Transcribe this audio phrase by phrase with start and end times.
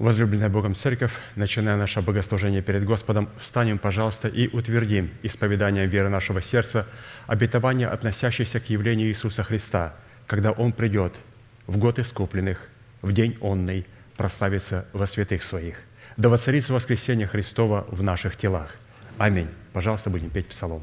[0.00, 6.40] Возлюбленная Богом Церковь, начиная наше богослужение перед Господом, встанем, пожалуйста, и утвердим исповеданием веры нашего
[6.40, 6.86] сердца
[7.26, 9.94] обетование, относящееся к явлению Иисуса Христа,
[10.26, 11.12] когда Он придет
[11.66, 12.66] в год искупленных,
[13.02, 13.84] в день онный,
[14.16, 15.76] прославится во святых своих.
[16.16, 18.74] Да воцарится воскресение Христова в наших телах.
[19.18, 19.48] Аминь.
[19.74, 20.82] Пожалуйста, будем петь псалом.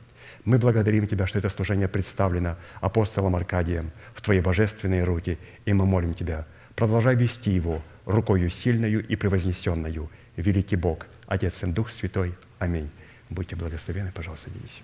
[0.45, 5.85] мы благодарим Тебя, что это служение представлено апостолом Аркадием в Твои божественные руки, и мы
[5.85, 6.45] молим Тебя,
[6.75, 10.09] продолжай вести его рукою сильною и превознесенную.
[10.35, 12.33] Великий Бог, Отец и Дух Святой.
[12.59, 12.89] Аминь.
[13.29, 14.81] Будьте благословены, пожалуйста, садитесь.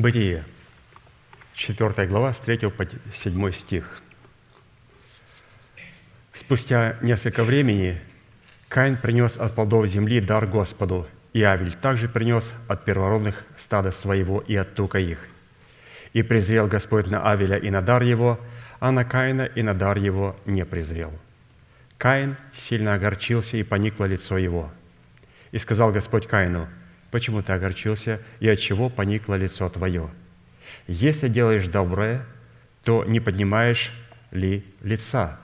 [0.00, 0.44] Бытие,
[1.52, 4.02] 4 глава, с 3 по 7 стих.
[6.32, 8.00] Спустя несколько времени
[8.68, 14.40] Каин принес от плодов земли дар Господу, и Авель также принес от первородных стада своего
[14.40, 15.18] и от тука их.
[16.14, 18.40] И презрел Господь на Авеля и на дар его,
[18.78, 21.12] а на Каина и на дар его не презрел.
[21.98, 24.70] Каин сильно огорчился, и поникло лицо его.
[25.52, 26.70] И сказал Господь Каину,
[27.10, 30.10] «Почему ты огорчился, и от чего поникло лицо твое?
[30.86, 32.24] Если делаешь доброе,
[32.84, 33.92] то не поднимаешь
[34.30, 35.38] ли лица?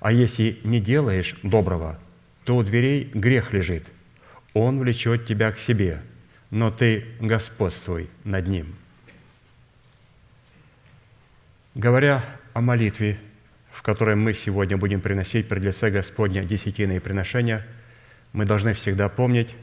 [0.00, 1.98] А если не делаешь доброго,
[2.44, 3.84] то у дверей грех лежит.
[4.52, 6.02] Он влечет тебя к себе,
[6.50, 8.74] но ты господствуй над ним».
[11.76, 13.18] Говоря о молитве,
[13.70, 17.66] в которой мы сегодня будем приносить пред лице Господня десятины приношения,
[18.32, 19.54] мы должны всегда помнить,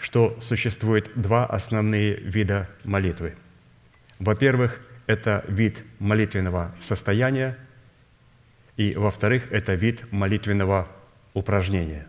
[0.00, 3.34] что существует два основные вида молитвы.
[4.18, 7.56] Во-первых, это вид молитвенного состояния,
[8.76, 10.88] и, во-вторых, это вид молитвенного
[11.34, 12.06] упражнения.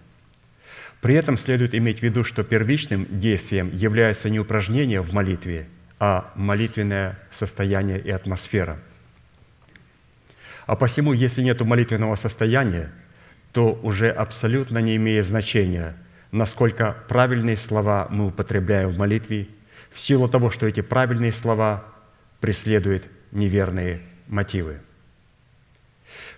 [1.02, 5.68] При этом следует иметь в виду, что первичным действием является не упражнение в молитве,
[6.00, 8.80] а молитвенное состояние и атмосфера–
[10.72, 12.92] а посему, если нет молитвенного состояния,
[13.52, 15.98] то уже абсолютно не имеет значения,
[16.32, 19.48] насколько правильные слова мы употребляем в молитве,
[19.92, 21.86] в силу того, что эти правильные слова
[22.40, 24.80] преследуют неверные мотивы.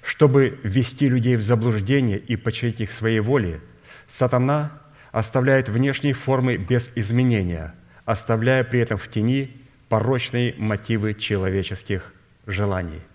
[0.01, 3.61] Чтобы ввести людей в заблуждение и подчинить их своей воле,
[4.07, 4.71] сатана
[5.11, 7.73] оставляет внешние формы без изменения,
[8.05, 9.51] оставляя при этом в тени
[9.89, 12.13] порочные мотивы человеческих
[12.45, 13.01] желаний–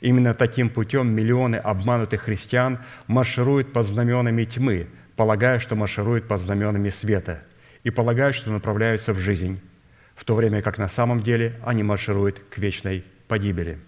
[0.00, 6.90] Именно таким путем миллионы обманутых христиан маршируют под знаменами тьмы, полагая, что маршируют под знаменами
[6.90, 7.42] света,
[7.82, 9.60] и полагают, что направляются в жизнь,
[10.14, 13.78] в то время как на самом деле они маршируют к вечной погибели.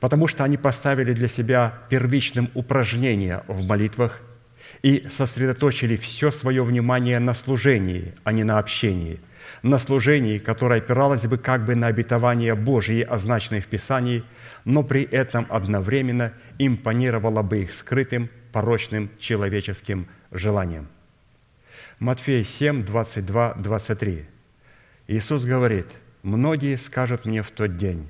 [0.00, 4.20] Потому что они поставили для себя первичным упражнение в молитвах
[4.82, 9.20] и сосредоточили все свое внимание на служении, а не на общении–
[9.62, 14.24] на служении, которое опиралось бы как бы на обетование Божье, означенное в Писании,
[14.64, 20.86] но при этом одновременно импонировало бы их скрытым, порочным человеческим желанием.
[21.98, 24.26] Матфея 7, 22, 23.
[25.08, 25.86] Иисус говорит,
[26.22, 28.08] «Многие скажут мне в тот день,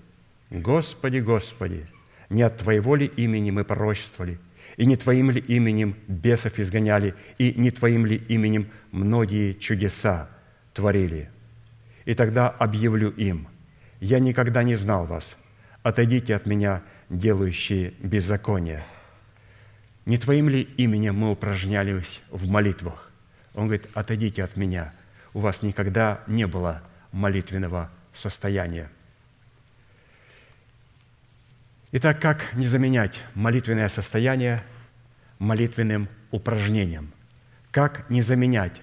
[0.50, 1.86] Господи, Господи,
[2.28, 4.38] не от Твоего ли имени мы пророчествовали,
[4.76, 10.28] и не Твоим ли именем бесов изгоняли, и не Твоим ли именем многие чудеса
[10.74, 11.30] творили?»
[12.04, 13.46] И тогда объявлю им,
[14.00, 15.36] «Я никогда не знал вас,
[15.82, 18.82] отойдите от меня, делающие беззаконие».
[20.04, 23.10] Не Твоим ли именем мы упражнялись в молитвах?
[23.54, 24.92] Он говорит, отойдите от меня.
[25.34, 28.90] У вас никогда не было молитвенного состояния.
[31.92, 34.62] Итак, как не заменять молитвенное состояние
[35.38, 37.12] молитвенным упражнением?
[37.70, 38.80] Как не заменять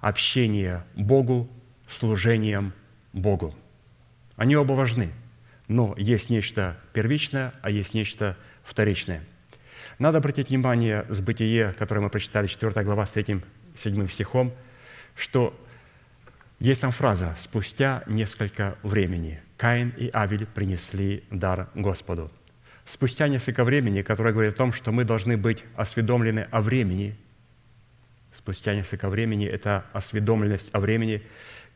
[0.00, 1.48] общение Богу
[1.88, 2.72] служением
[3.12, 3.54] Богу?
[4.36, 5.10] Они оба важны–
[5.68, 9.22] но есть нечто первичное, а есть нечто вторичное.
[9.98, 14.52] Надо обратить внимание с бытие, которое мы прочитали, 4 глава с 3-7 стихом,
[15.14, 15.58] что
[16.58, 22.30] есть там фраза «спустя несколько времени Каин и Авель принесли дар Господу».
[22.84, 27.16] Спустя несколько времени, которое говорит о том, что мы должны быть осведомлены о времени,
[28.32, 31.22] спустя несколько времени– это осведомленность о времени,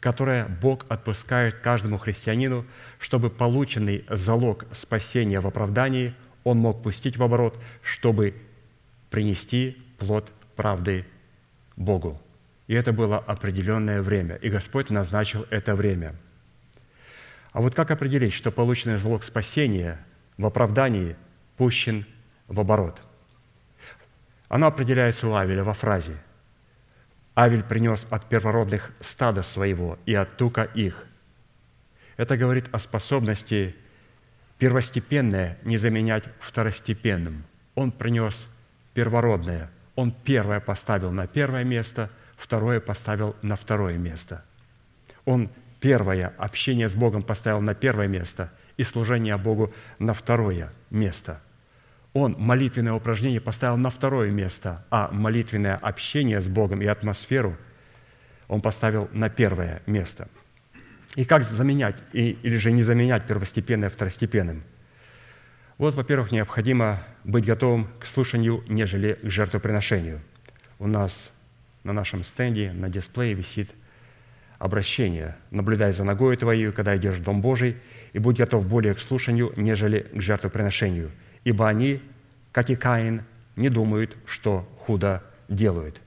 [0.01, 2.67] которое Бог отпускает каждому христианину,
[2.99, 6.15] чтобы полученный залог спасения в оправдании
[6.49, 8.35] он мог пустить в оборот, чтобы
[9.11, 11.07] принести плод правды
[11.77, 12.21] Богу.
[12.67, 16.15] И это было определенное время, и Господь назначил это время.
[17.53, 20.05] А вот как определить, что полученный залог спасения
[20.37, 21.17] в оправдании
[21.57, 22.05] пущен
[22.47, 23.01] в оборот?
[24.49, 26.17] Оно определяется у Авеля во фразе–
[27.39, 31.07] Авель принес от первородных стада своего и от тука их.
[32.17, 33.77] Это говорит о способности
[34.59, 37.45] первостепенное не заменять второстепенным.
[37.75, 38.47] Он принес
[38.95, 39.71] первородное.
[39.95, 44.45] Он первое поставил на первое место, второе поставил на второе место.
[45.25, 51.41] Он первое общение с Богом поставил на первое место и служение Богу на второе место–
[52.15, 57.57] он молитвенное упражнение поставил на второе место, а молитвенное общение с Богом и атмосферу
[58.49, 60.29] он поставил на первое место.
[61.15, 64.63] И как заменять, или же не заменять первостепенное второстепенным?
[65.79, 70.21] Вот, во-первых, необходимо быть готовым к слушанию, нежели к жертвоприношению.
[70.79, 71.31] У нас
[71.85, 73.71] на нашем стенде, на дисплее висит
[74.59, 75.37] обращение.
[75.51, 77.77] Наблюдай за ногой твоей, когда идешь в Дом Божий,
[78.13, 81.11] и будь готов более к слушанию, нежели к жертвоприношению.
[81.45, 82.03] Ибо они,
[82.53, 83.23] как и Каин,
[83.57, 86.01] не думают, что худо делают.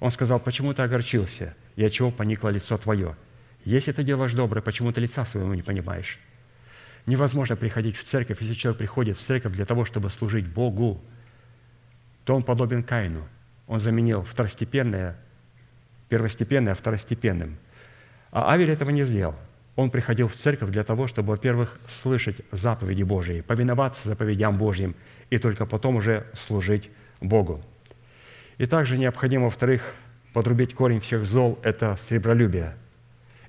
[0.00, 3.16] Он сказал, почему ты огорчился, и от чего поникло лицо твое?
[3.64, 6.18] Если ты делаешь доброе, почему ты лица своего не понимаешь?
[7.06, 11.02] Невозможно приходить в церковь, если человек приходит в церковь для того, чтобы служить Богу,
[12.24, 13.26] то он подобен Каину.
[13.66, 15.16] Он заменил второстепенное,
[16.08, 17.58] первостепенное второстепенным.
[18.30, 19.34] А Авель этого не сделал.
[19.76, 24.94] Он приходил в церковь для того, чтобы, во-первых, слышать заповеди Божьи, повиноваться заповедям Божьим,
[25.30, 27.60] и только потом уже служить Богу.
[28.58, 29.94] И также необходимо, во-вторых,
[30.32, 32.76] подрубить корень всех зол– это сребролюбие.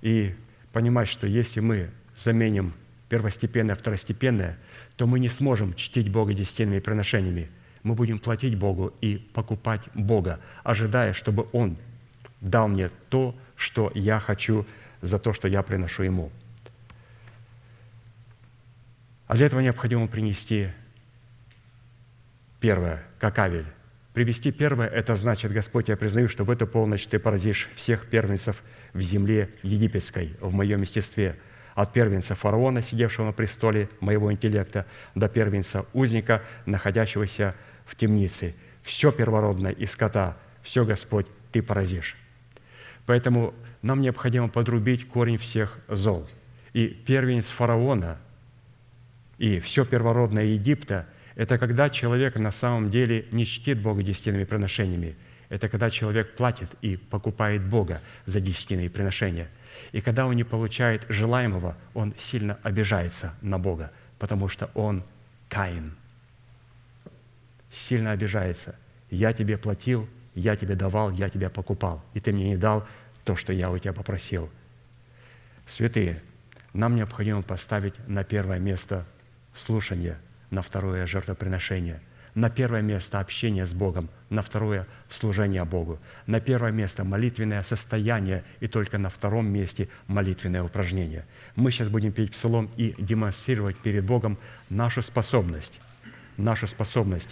[0.02, 0.36] И
[0.72, 2.74] понимать, что если мы заменим
[3.10, 4.58] первостепенное, второстепенное,
[4.98, 7.50] то мы не сможем чтить Бога десятинными приношениями.
[7.84, 11.78] Мы будем платить Богу и покупать Бога, ожидая, чтобы Он
[12.42, 14.66] дал мне то, что я хочу
[15.02, 16.32] за то, что я приношу Ему.
[19.28, 20.70] А для этого необходимо принести
[22.60, 23.66] первое, как Авель.
[24.14, 28.64] Привести первое– это значит, Господь, я признаю, что в эту полночь Ты поразишь всех первенцев
[28.96, 31.36] в земле египетской, в моем естестве–
[31.76, 37.54] от первенца фараона, сидевшего на престоле моего интеллекта, до первенца узника, находящегося
[37.86, 38.56] в темнице.
[38.82, 42.16] Все первородное из скота, все, Господь, Ты поразишь.
[43.06, 46.28] Поэтому нам необходимо подрубить корень всех зол.
[46.74, 48.20] И первенец фараона
[49.38, 55.18] и все первородное Египта– это когда человек на самом деле не чтит Бога десятинными приношениями.
[55.50, 59.50] Это когда человек платит и покупает Бога за десятинные приношения–
[59.92, 65.04] и когда он не получает желаемого, он сильно обижается на Бога, потому что он
[65.50, 65.96] Каин.
[67.70, 68.76] Сильно обижается.
[69.10, 72.88] Я тебе платил, я тебе давал, я тебя покупал, и ты мне не дал
[73.24, 74.50] то, что я у тебя попросил.
[75.66, 76.22] Святые,
[76.74, 79.06] нам необходимо поставить на первое место
[79.56, 80.18] слушание,
[80.50, 82.02] на второе жертвоприношение–
[82.36, 88.44] на первое место общение с Богом, на второе– служение Богу, на первое место– молитвенное состояние,
[88.60, 91.26] и только на втором месте– молитвенное упражнение.
[91.56, 94.38] Мы сейчас будем петь псалом и демонстрировать перед Богом
[94.70, 95.80] нашу способность,
[96.38, 97.30] нашу способность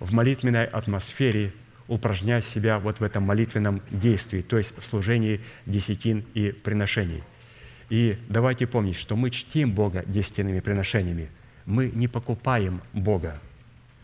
[0.00, 1.52] в молитвенной атмосфере
[1.88, 7.22] упражнять себя вот в этом молитвенном действии, то есть в служении десятин и приношений.
[7.90, 11.28] И давайте помнить, что мы чтим Бога десятинными приношениями.
[11.66, 13.40] Мы не покупаем Бога,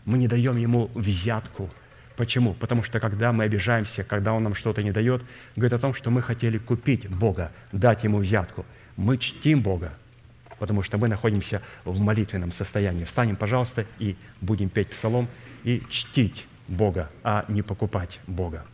[0.05, 1.69] мы не даем Ему взятку.
[2.15, 2.53] Почему?
[2.53, 5.23] Потому что когда мы обижаемся, когда Он нам что-то не дает,
[5.55, 8.65] говорит о том, что мы хотели купить Бога, дать Ему взятку.
[8.97, 9.93] Мы чтим Бога,
[10.59, 13.05] потому что мы находимся в молитвенном состоянии.
[13.05, 15.27] Встанем, пожалуйста, и будем петь псалом
[15.63, 18.65] и чтить Бога, а не покупать Бога.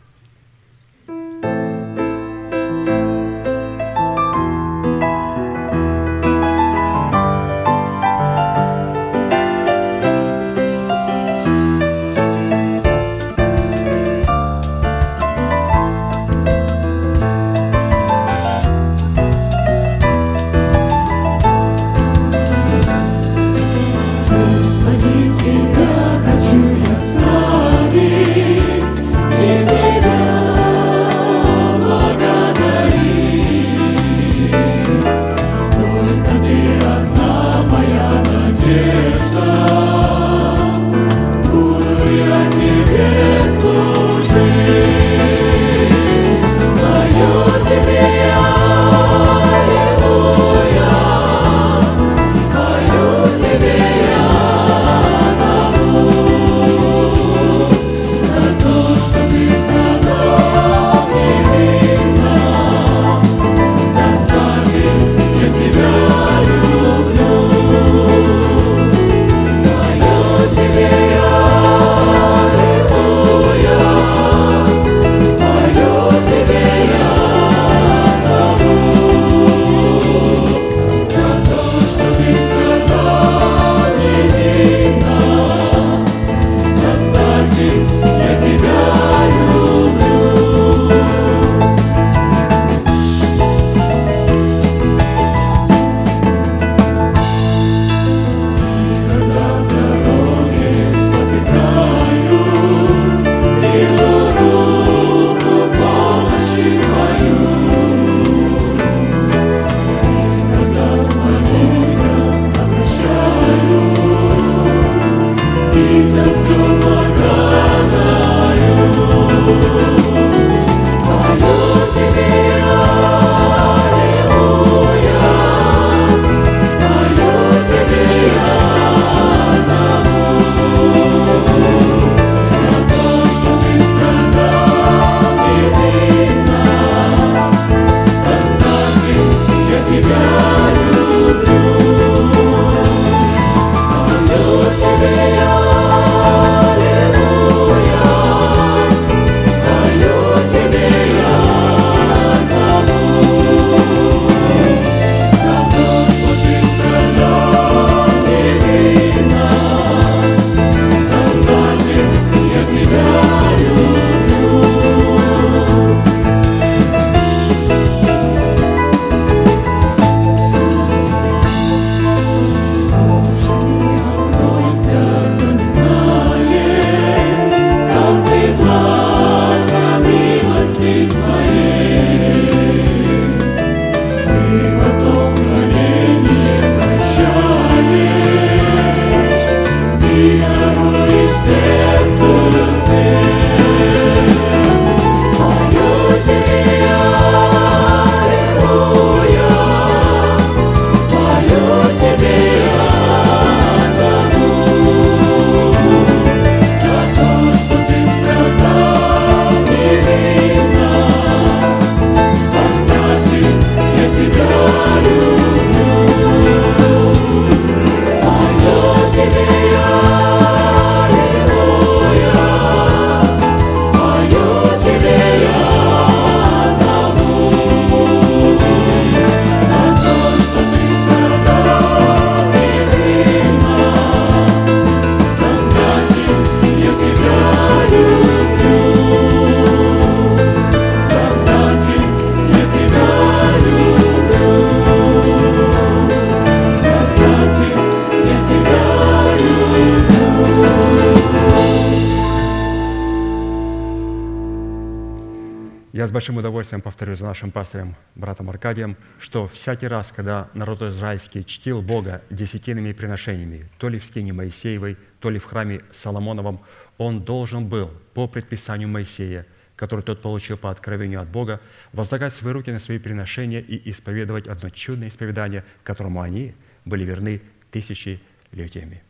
[256.20, 261.80] Большим удовольствием повторю за нашим пастором, братом Аркадием, что всякий раз, когда народ израильский чтил
[261.80, 266.60] Бога десятинными приношениями, то ли в скине Моисеевой, то ли в храме Соломоновом,
[266.98, 271.58] он должен был по предписанию Моисея, который тот получил по откровению от Бога,
[271.94, 276.54] возлагать свои руки на свои приношения и исповедовать одно чудное исповедание, которому они
[276.84, 279.02] были верны тысячелетиями.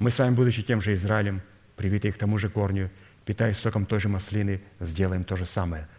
[0.00, 1.42] Мы с вами, будучи тем же Израилем,
[1.76, 2.90] привитые к тому же корню,
[3.24, 5.86] питаясь соком той же маслины, сделаем то же самое–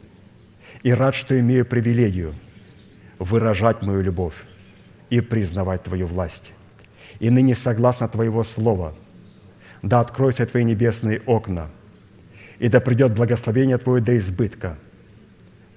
[0.83, 2.35] и рад, что имею привилегию
[3.19, 4.35] выражать мою любовь
[5.09, 6.53] и признавать Твою власть.
[7.19, 8.95] И ныне согласно Твоего Слова,
[9.83, 11.69] да откроются Твои небесные окна,
[12.59, 14.77] и да придет благословение Твое до избытка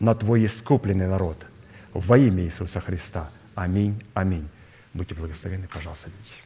[0.00, 1.44] на Твой искупленный народ
[1.92, 3.30] во имя Иисуса Христа.
[3.54, 4.48] Аминь, аминь.
[4.94, 6.42] Будьте благословенны, пожалуйста, садитесь.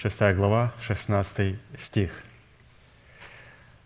[0.00, 2.12] 6 глава, 16 стих.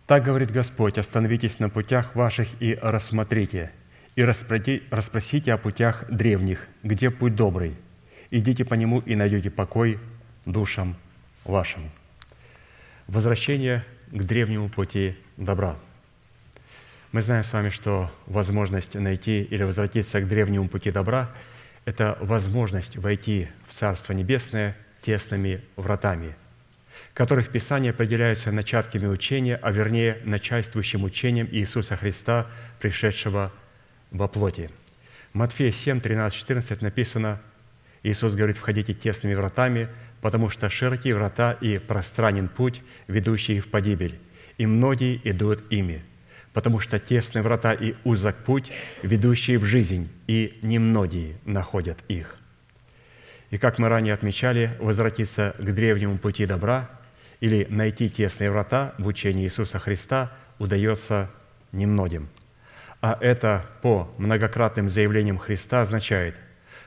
[0.06, 3.72] «Так говорит Господь, остановитесь на путях ваших и рассмотрите,
[4.14, 7.74] и расспросите о путях древних, где путь добрый.
[8.30, 9.98] Идите по нему и найдете покой
[10.44, 10.96] душам
[11.44, 11.90] вашим».
[13.06, 15.78] Возвращение к древнему пути добра.
[17.12, 21.30] Мы знаем с вами, что возможность найти или возвратиться к древнему пути добра–
[21.86, 26.34] это возможность войти в Царство Небесное– тесными вратами,
[27.12, 32.46] которых в Писании определяются начатками учения, а вернее начальствующим учением Иисуса Христа,
[32.80, 33.52] пришедшего
[34.10, 34.70] во плоти.
[35.32, 37.40] Матфея 7, 13, 14 написано,
[38.02, 39.88] Иисус говорит, «Входите тесными вратами,
[40.20, 44.18] потому что широки врата и пространен путь, ведущий в погибель,
[44.58, 46.02] и многие идут ими,
[46.52, 48.70] потому что тесны врата и узок путь,
[49.02, 52.38] ведущий в жизнь, и немногие находят их.
[53.52, 56.88] И как мы ранее отмечали, возвратиться к древнему пути добра
[57.38, 61.30] или найти тесные врата в учении Иисуса Христа удается
[61.70, 62.30] немногим.
[63.02, 66.34] А это по многократным заявлениям Христа означает,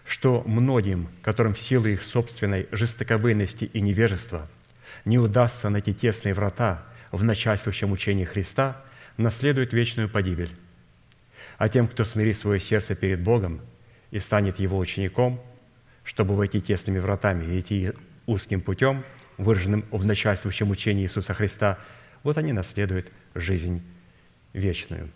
[0.05, 4.47] что многим, которым в силу их собственной жестоковыйности и невежества
[5.05, 8.81] не удастся найти тесные врата в начальствующем учении Христа,
[9.17, 10.49] наследует вечную погибель.
[11.59, 13.61] А тем, кто смирит свое сердце перед Богом
[14.09, 15.39] и станет Его учеником–
[16.05, 17.91] чтобы войти тесными вратами и идти
[18.27, 19.03] узким путем,
[19.37, 21.79] выраженным в начальствующем учении Иисуса Христа,
[22.23, 23.83] вот они наследуют жизнь
[24.53, 25.09] вечную.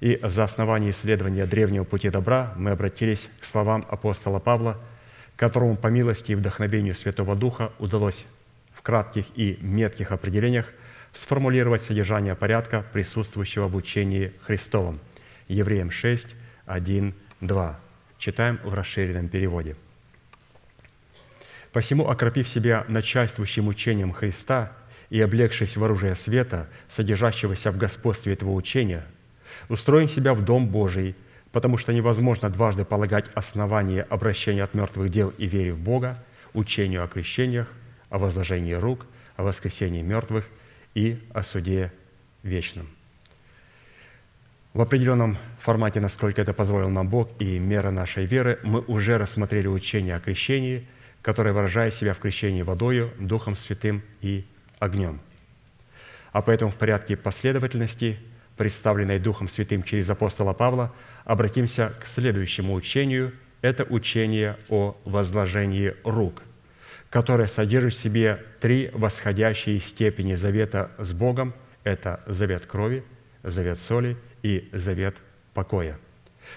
[0.00, 4.80] И за основание исследования древнего пути добра мы обратились к словам апостола Павла,
[5.36, 8.24] которому по милости и вдохновению Святого Духа удалось
[8.72, 10.72] в кратких и метких определениях
[11.12, 14.98] сформулировать содержание порядка, присутствующего в учении Христовом.
[15.46, 16.28] Евреям 6,
[16.66, 17.80] 1, 2.
[18.18, 19.76] Читаем в расширенном переводе–
[21.72, 24.72] Посему, окропив себя начальствующим учением Христа
[25.08, 29.04] и облегшись в оружие света, содержащегося в господстве этого учения,
[29.68, 31.14] устроим себя в Дом Божий,
[31.50, 37.04] потому что невозможно дважды полагать основание обращения от мертвых дел и вере в Бога, учению
[37.04, 37.68] о крещениях,
[38.10, 39.06] о возложении рук,
[39.36, 40.46] о воскресении мертвых
[40.94, 41.90] и о суде
[42.42, 42.86] вечном.
[44.74, 49.68] В определенном формате, насколько это позволил нам Бог и мера нашей веры, мы уже рассмотрели
[49.68, 50.86] учение о крещении–
[51.22, 54.44] которое выражает себя в крещении водою, Духом Святым и
[54.80, 55.20] огнем.
[56.32, 58.18] А поэтому в порядке последовательности,
[58.56, 60.92] представленной Духом Святым через апостола Павла,
[61.24, 63.32] обратимся к следующему учению.
[63.60, 66.42] Это учение о возложении рук,
[67.10, 71.54] которое содержит в себе три восходящие степени завета с Богом.
[71.84, 73.04] Это завет крови,
[73.44, 75.16] завет соли и завет
[75.54, 75.98] покоя.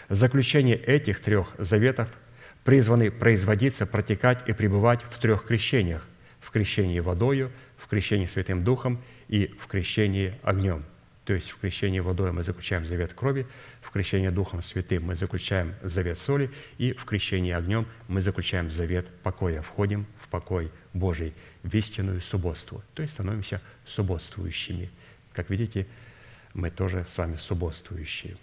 [0.10, 2.10] Заключение этих трех заветов–
[2.66, 6.06] призваны производиться, протекать и пребывать в трех крещениях–
[6.46, 10.86] в крещении водою, в крещении Святым Духом и в крещении огнем.
[11.26, 13.48] То есть в крещении водой мы заключаем завет крови,
[13.82, 19.08] в крещении Духом Святым мы заключаем завет соли, и в крещении огнем мы заключаем завет
[19.24, 24.92] покоя, входим в покой Божий, в истинную субботству, то есть становимся субботствующими.
[25.34, 25.88] Как видите,
[26.54, 28.38] мы тоже с вами субботствующие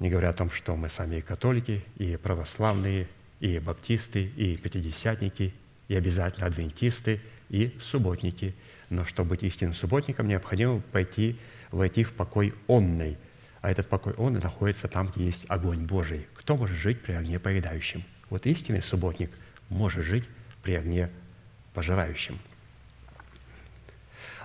[0.00, 3.06] не говоря о том, что мы сами и католики, и православные,
[3.38, 5.54] и баптисты, и пятидесятники,
[5.88, 7.20] и обязательно адвентисты,
[7.50, 8.54] и субботники.
[8.88, 11.38] Но чтобы быть истинным субботником, необходимо пойти,
[11.70, 13.18] войти в покой онный.
[13.60, 16.26] А этот покой он находится там, где есть огонь Божий.
[16.34, 18.02] Кто может жить при огне поедающем?
[18.30, 19.30] Вот истинный субботник
[19.68, 20.24] может жить
[20.62, 21.10] при огне
[21.74, 22.38] пожирающем.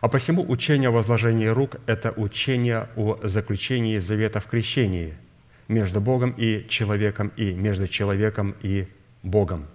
[0.02, 5.14] А посему учение о возложении рук– это учение о заключении завета в крещении–
[5.68, 8.88] между Богом и человеком, и между человеком и
[9.24, 9.68] Богом.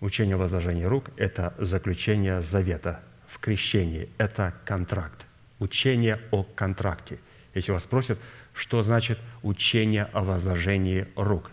[0.00, 5.26] Учение о возложении рук– это заключение завета в крещении, это контракт,
[5.58, 7.18] учение о контракте.
[7.54, 8.18] Если вас спросят,
[8.54, 11.50] что значит учение о возложении рук?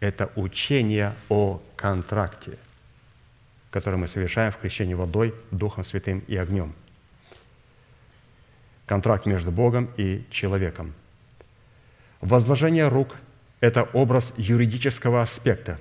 [0.00, 2.56] Это учение о контракте,
[3.70, 6.74] которое мы совершаем в крещении водой, Духом Святым и огнем–
[8.88, 10.94] контракт между Богом и человеком.
[12.20, 13.14] Возложение рук–
[13.60, 15.78] это образ юридического аспекта,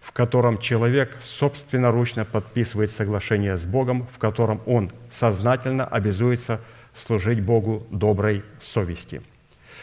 [0.00, 6.60] в котором человек собственноручно подписывает соглашение с Богом, в котором он сознательно обязуется
[6.94, 9.22] служить Богу доброй совести.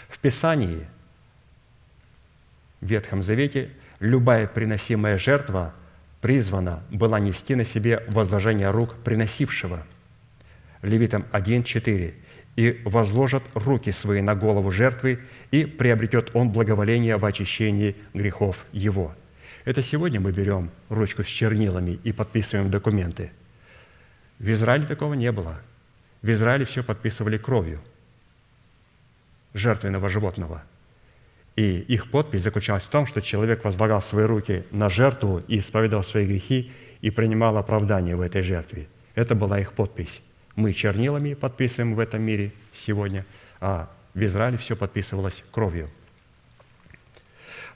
[0.07, 0.87] В Писании,
[2.79, 5.73] в Ветхом Завете, любая приносимая жертва
[6.21, 9.83] призвана была нести на себе возложение рук приносившего.
[10.83, 12.13] Левитам 1.4
[12.55, 15.19] и возложат руки свои на голову жертвы,
[15.51, 19.15] и приобретет он благоволение в очищении грехов его».
[19.63, 23.31] Это сегодня мы берем ручку с чернилами и подписываем документы.
[24.39, 25.61] В Израиле такого не было.
[26.21, 27.79] В Израиле все подписывали кровью
[29.53, 30.63] жертвенного животного.
[31.55, 36.03] И их подпись заключалась в том, что человек возлагал свои руки на жертву и исповедовал
[36.03, 36.71] свои грехи
[37.01, 38.87] и принимал оправдание в этой жертве.
[39.15, 40.21] Это была их подпись.
[40.55, 43.25] Мы чернилами подписываем в этом мире сегодня,
[43.59, 45.89] а в Израиле все подписывалось кровью.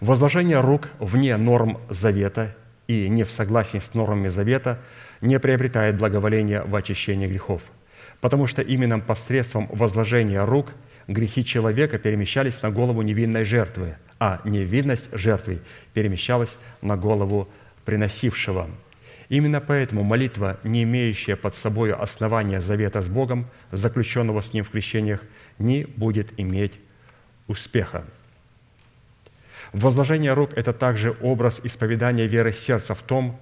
[0.01, 2.55] Возложение рук вне норм завета
[2.88, 4.80] и не в согласии с нормами завета
[5.21, 7.63] не приобретает благоволения в очищении грехов,
[8.19, 10.73] потому что именно посредством возложения рук
[11.07, 15.61] грехи человека перемещались на голову невинной жертвы, а невидность жертвы
[15.93, 17.47] перемещалась на голову
[17.86, 18.69] приносившего.
[19.30, 24.69] Именно поэтому молитва, не имеющая под собой основания завета с Богом, заключенного с Ним в
[24.69, 25.21] крещениях,
[25.57, 26.73] не будет иметь
[27.47, 28.05] успеха.
[29.73, 33.39] Возложение рук– это также образ исповедания веры сердца в том,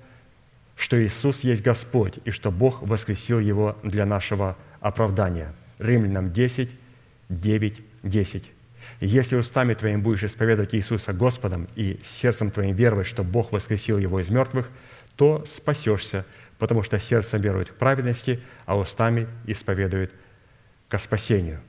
[0.76, 5.54] что Иисус есть Господь и что Бог воскресил Его для нашего оправдания.
[5.80, 6.72] Римлянам 10,
[7.30, 8.52] 9, 10.
[9.00, 14.20] «Если устами твоим будешь исповедовать Иисуса Господом и сердцем твоим веровать, что Бог воскресил Его
[14.20, 14.70] из мертвых,
[15.16, 16.26] то спасешься,
[16.60, 20.12] потому что сердцем верует к праведности, а устами исповедует
[20.90, 21.62] ко спасению».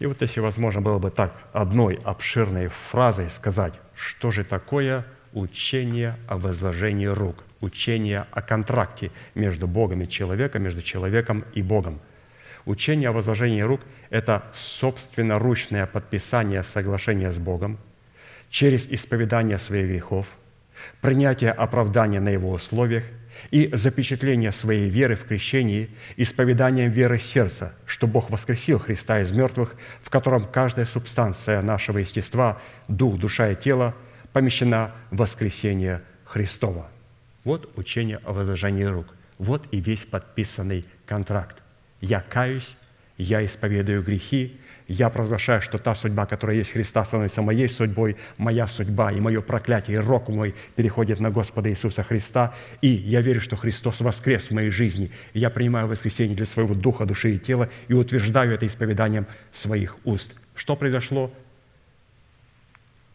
[0.00, 6.16] И вот если возможно было бы так одной обширной фразой сказать, что же такое учение
[6.26, 12.00] о возложении рук, учение о контракте между Богом и человеком, между человеком и Богом.
[12.64, 17.78] Учение о возложении рук– это собственноручное подписание соглашения с Богом
[18.48, 20.34] через исповедание своих грехов,
[21.00, 23.04] принятие оправдания на его условиях–
[23.50, 29.74] и запечатление своей веры в крещении исповеданием веры сердца, что Бог воскресил Христа из мертвых,
[30.02, 33.94] в котором каждая субстанция нашего естества, дух, душа и тело,
[34.32, 36.88] помещена в воскресение Христова.
[37.44, 39.06] Вот учение о возложении рук.
[39.38, 41.62] Вот и весь подписанный контракт.
[42.00, 42.76] Я каюсь,
[43.16, 44.59] я исповедую грехи,
[44.92, 49.40] я провозглашаю, что та судьба, которая есть Христа, становится моей судьбой, моя судьба и мое
[49.40, 52.52] проклятие, и рок мой переходит на Господа Иисуса Христа.
[52.80, 55.12] И я верю, что Христос воскрес в моей жизни.
[55.32, 59.96] И я принимаю воскресение для своего духа, души и тела и утверждаю это исповеданием своих
[60.04, 60.34] уст.
[60.56, 61.32] Что произошло?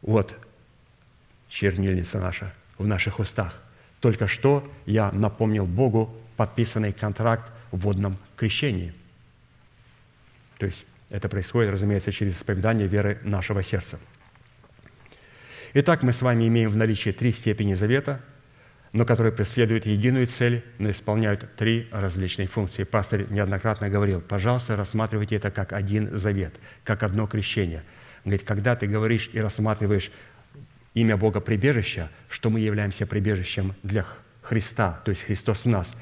[0.01, 0.33] Вот
[1.49, 3.53] чернильница наша в наших устах.
[3.99, 8.93] Только что я напомнил Богу подписанный контракт в водном крещении.
[10.57, 13.99] То есть это происходит, разумеется, через исповедание веры нашего сердца.
[15.73, 18.21] Итак, мы с вами имеем в наличии три степени завета,
[18.93, 22.85] но которые преследуют единую цель, но исполняют три различные функции.
[22.85, 27.83] Пастор неоднократно говорил, пожалуйста, рассматривайте это как один завет, как одно крещение.
[28.23, 30.11] Он говорит, когда ты говоришь и рассматриваешь
[30.93, 34.05] имя Бога прибежища, что мы являемся прибежищем для
[34.41, 35.93] Христа, то есть Христос в нас.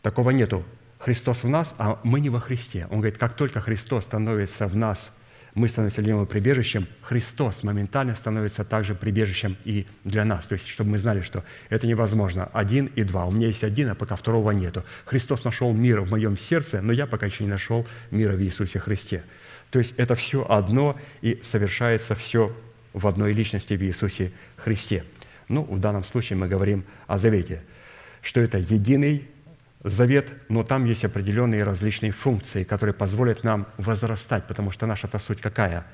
[0.00, 0.64] Такого нету
[1.04, 2.86] Христос в нас, а мы не во Христе.
[2.90, 5.14] Он говорит, как только Христос становится в нас,
[5.52, 10.46] мы становимся для Него прибежищем, Христос моментально становится также прибежищем и для нас.
[10.46, 12.48] То есть, чтобы мы знали, что это невозможно.
[12.54, 13.26] Один и два.
[13.26, 14.82] У меня есть один, а пока второго нету.
[15.04, 18.78] Христос нашел мир в моем сердце, но я пока еще не нашел мира в Иисусе
[18.78, 19.24] Христе.
[19.70, 22.50] То есть это все одно и совершается все
[22.94, 25.04] в одной личности в Иисусе Христе.
[25.48, 27.62] Ну, в данном случае мы говорим о завете,
[28.22, 29.28] что это единый
[29.84, 35.40] завет, но там есть определенные различные функции, которые позволят нам возрастать, потому что наша-то суть
[35.40, 35.86] какая?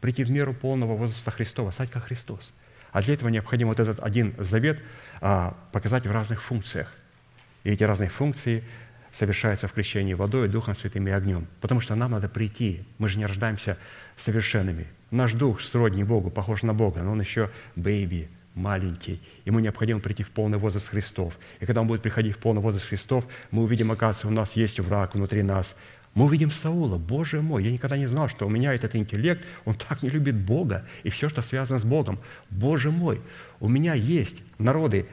[0.00, 2.52] Прийти в меру полного возраста Христова, стать как Христос.
[2.92, 4.78] А для этого необходимо вот этот один завет
[5.20, 6.94] а, показать в разных функциях.
[7.64, 8.62] И эти разные функции
[9.12, 11.46] совершаются в крещении водой, Духом Святым и огнем.
[11.60, 12.84] Потому что нам надо прийти.
[12.98, 13.78] Мы же не рождаемся
[14.16, 14.86] совершенными.
[15.10, 18.28] Наш дух сродни Богу, похож на Бога, но он еще бэйби,
[18.58, 19.20] маленький.
[19.46, 21.38] Ему необходимо прийти в полный возраст Христов.
[21.60, 24.80] И когда он будет приходить в полный возраст Христов, мы увидим, оказывается, у нас есть
[24.80, 25.76] враг внутри нас.
[26.14, 26.98] Мы увидим Саула.
[26.98, 30.34] Боже мой, я никогда не знал, что у меня этот интеллект, он так не любит
[30.34, 32.18] Бога и все, что связано с Богом.
[32.50, 33.20] Боже мой,
[33.60, 35.06] у меня есть народы,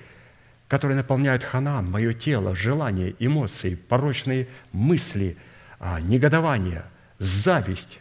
[0.68, 5.38] которые наполняют ханан, мое тело, желания, эмоции, порочные мысли,
[5.80, 6.84] а, негодование,
[7.20, 8.00] зависть.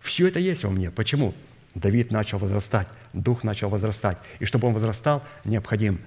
[0.00, 0.90] Все это есть во мне.
[0.90, 1.34] Почему?
[1.74, 4.18] Давид начал возрастать дух начал возрастать.
[4.38, 6.00] И чтобы он возрастал, необходим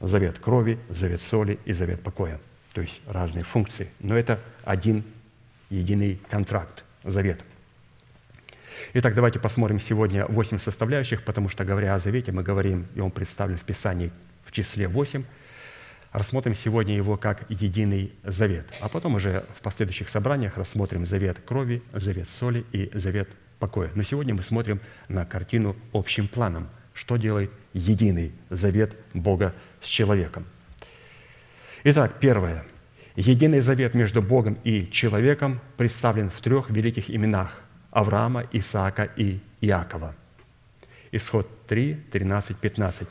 [0.00, 2.40] завет крови, завет соли и завет покоя.
[2.72, 3.90] То есть разные функции.
[4.00, 5.04] Но это один
[5.70, 7.40] единый контракт, завет.
[8.94, 13.10] Итак, давайте посмотрим сегодня восемь составляющих, потому что, говоря о завете, мы говорим, и он
[13.10, 14.10] представлен в Писании
[14.44, 15.24] в числе восемь.
[16.12, 21.84] Рассмотрим сегодня его как единый завет, а потом уже в последующих собраниях рассмотрим завет крови,
[21.92, 23.28] завет соли и завет
[23.60, 23.90] покоя.
[23.94, 30.44] Но сегодня мы смотрим на картину общим планом, что делает единый завет Бога с человеком.
[31.84, 32.64] Итак, первое.
[33.14, 40.14] Единый завет между Богом и человеком представлен в трех великих именах– Авраама, Исаака и Иакова.
[41.12, 43.08] Исход 3, 13, 15.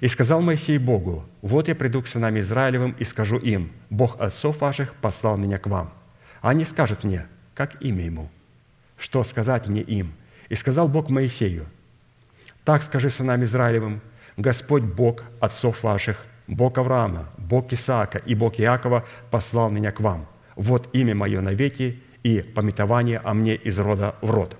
[0.00, 4.60] «И сказал Моисей Богу, вот я приду к сынам Израилевым и скажу им, Бог отцов
[4.60, 5.92] ваших послал меня к вам.
[6.40, 8.28] Они скажут мне, как имя ему–
[8.98, 10.12] что сказать мне им.
[10.48, 11.66] И сказал Бог Моисею,
[12.64, 14.00] так скажи сынам Израилевым,
[14.36, 20.26] Господь Бог отцов ваших, Бог Авраама, Бог Исаака и Бог Иакова послал меня к вам.
[20.56, 24.56] Вот имя мое навеки и пометование о мне из рода в род.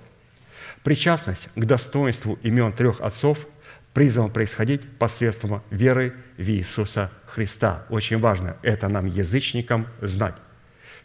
[0.85, 3.47] Причастность к достоинству имен трех отцов
[3.95, 7.85] призвана происходить посредством веры в Иисуса Христа.
[7.89, 10.35] Очень важно это нам, язычникам, знать,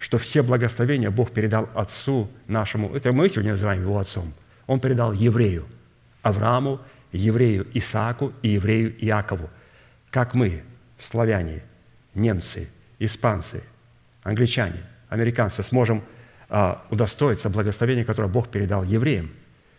[0.03, 4.33] что все благословения Бог передал Отцу нашему, это мы сегодня называем его Отцом,
[4.67, 5.65] Он передал еврею,
[6.21, 6.81] Аврааму,
[7.13, 9.49] еврею Исааку и еврею Иакову.
[10.09, 10.63] Как мы,
[10.97, 11.63] славяне,
[12.15, 13.63] немцы, испанцы,
[14.23, 16.03] англичане, американцы, сможем
[16.49, 19.31] а, удостоиться благословения, которое Бог передал евреям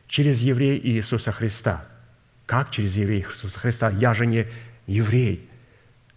[0.09, 1.85] через еврея Иисуса Христа.
[2.47, 3.91] Как через еврея Иисуса Христа?
[3.91, 4.47] Я же не
[4.87, 5.51] еврей,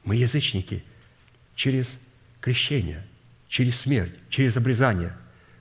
[0.06, 0.86] мы язычники.
[1.56, 2.00] Через
[2.40, 3.04] крещение,
[3.48, 5.14] через смерть, через обрезание,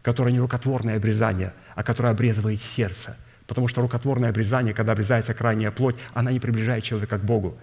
[0.02, 3.16] которое не рукотворное обрезание, а которое обрезывает сердце.
[3.46, 7.56] Потому что рукотворное обрезание, когда обрезается крайняя плоть, она не приближает человека к Богу.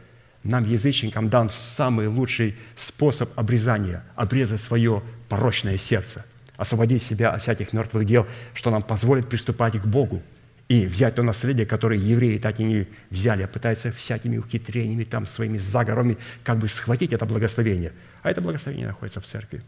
[0.44, 6.26] Нам, язычникам, дан самый лучший способ обрезания– обрезать свое порочное сердце,
[6.58, 10.22] освободить себя от всяких мертвых дел, что нам позволит приступать к Богу–
[10.70, 15.28] и взять то наследие, которое евреи так и не взяли, а пытаются всякими ухитрениями, там,
[15.28, 17.92] своими заговорами как бы схватить это благословение.
[18.22, 19.62] А это благословение находится в церкви.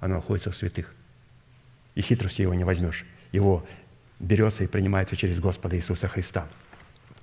[0.00, 0.92] Оно находится в святых.
[1.94, 3.04] И хитростью его не возьмешь.
[3.32, 3.66] Его
[4.18, 6.46] берется и принимается через Господа Иисуса Христа.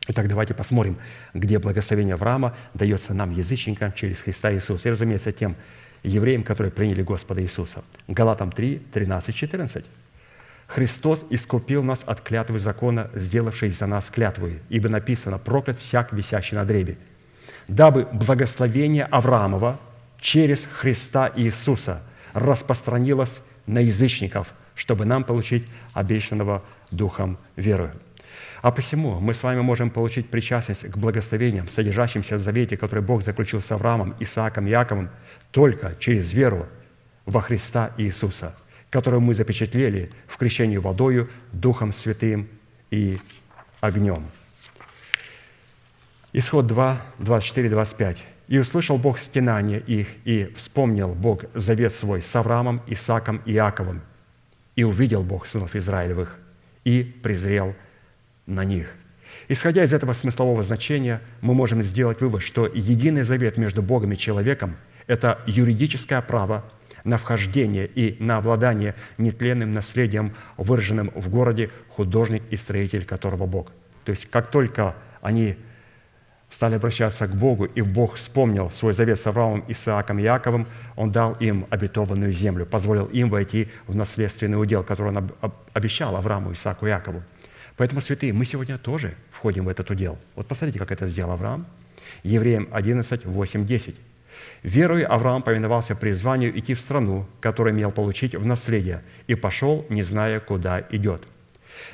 [0.10, 0.98] Итак, давайте посмотрим,
[1.34, 4.88] где благословение Авраама дается нам, язычникам, через Христа Иисуса.
[4.88, 5.56] И, разумеется, тем
[6.04, 7.84] евреям, которые приняли Господа Иисуса.
[8.08, 9.86] Галатам 3, 13, 14.
[10.68, 16.56] Христос искупил нас от клятвы закона, сделавшей за нас клятвы, ибо написано «проклят всяк, висящий
[16.56, 16.98] на дребе»,
[17.68, 19.80] дабы благословение Авраамова
[20.20, 22.02] через Христа Иисуса
[22.40, 27.92] распространилось на язычников, чтобы нам получить обещанного Духом веры.
[28.62, 33.24] А посему мы с вами можем получить причастность к благословениям, содержащимся в завете, который Бог
[33.24, 35.10] заключил с Авраамом, Исааком Яковом,
[35.52, 36.68] только через веру
[37.26, 38.56] во Христа Иисуса–
[38.90, 42.48] которую мы запечатлели в крещении водою, Духом Святым
[42.90, 43.20] и
[43.82, 44.26] огнем.
[46.34, 48.24] Исход 2, 24, 25.
[48.48, 54.02] «И услышал Бог стенание их, и вспомнил Бог завет свой с Авраамом, Исаком и Иаковом.
[54.76, 56.38] И увидел Бог сынов Израилевых,
[56.84, 57.76] и презрел
[58.46, 58.88] на них».
[59.50, 64.18] Исходя из этого смыслового значения, мы можем сделать вывод, что единый завет между Богом и
[64.18, 64.76] человеком–
[65.08, 66.66] это юридическое право
[67.04, 73.72] на вхождение и на обладание нетленным наследием, выраженным в городе художник и строитель которого Бог.
[74.04, 75.56] То есть как только они
[76.50, 81.12] стали обращаться к Богу, и Бог вспомнил свой завет с Авраамом, Исааком и Яковом, Он
[81.12, 85.32] дал им обетованную землю, позволил им войти в наследственный удел, который Он
[85.74, 87.22] обещал Аврааму, Исааку и Якову.
[87.76, 90.18] Поэтому, святые, мы сегодня тоже входим в этот удел.
[90.36, 91.68] Вот посмотрите, как это сделал Авраам.
[92.24, 93.96] Евреям 11, 8, 10.
[94.64, 100.04] Верою Авраам повиновался призванию идти в страну, которую имел получить в наследие, и пошел, не
[100.04, 101.22] зная, куда идет.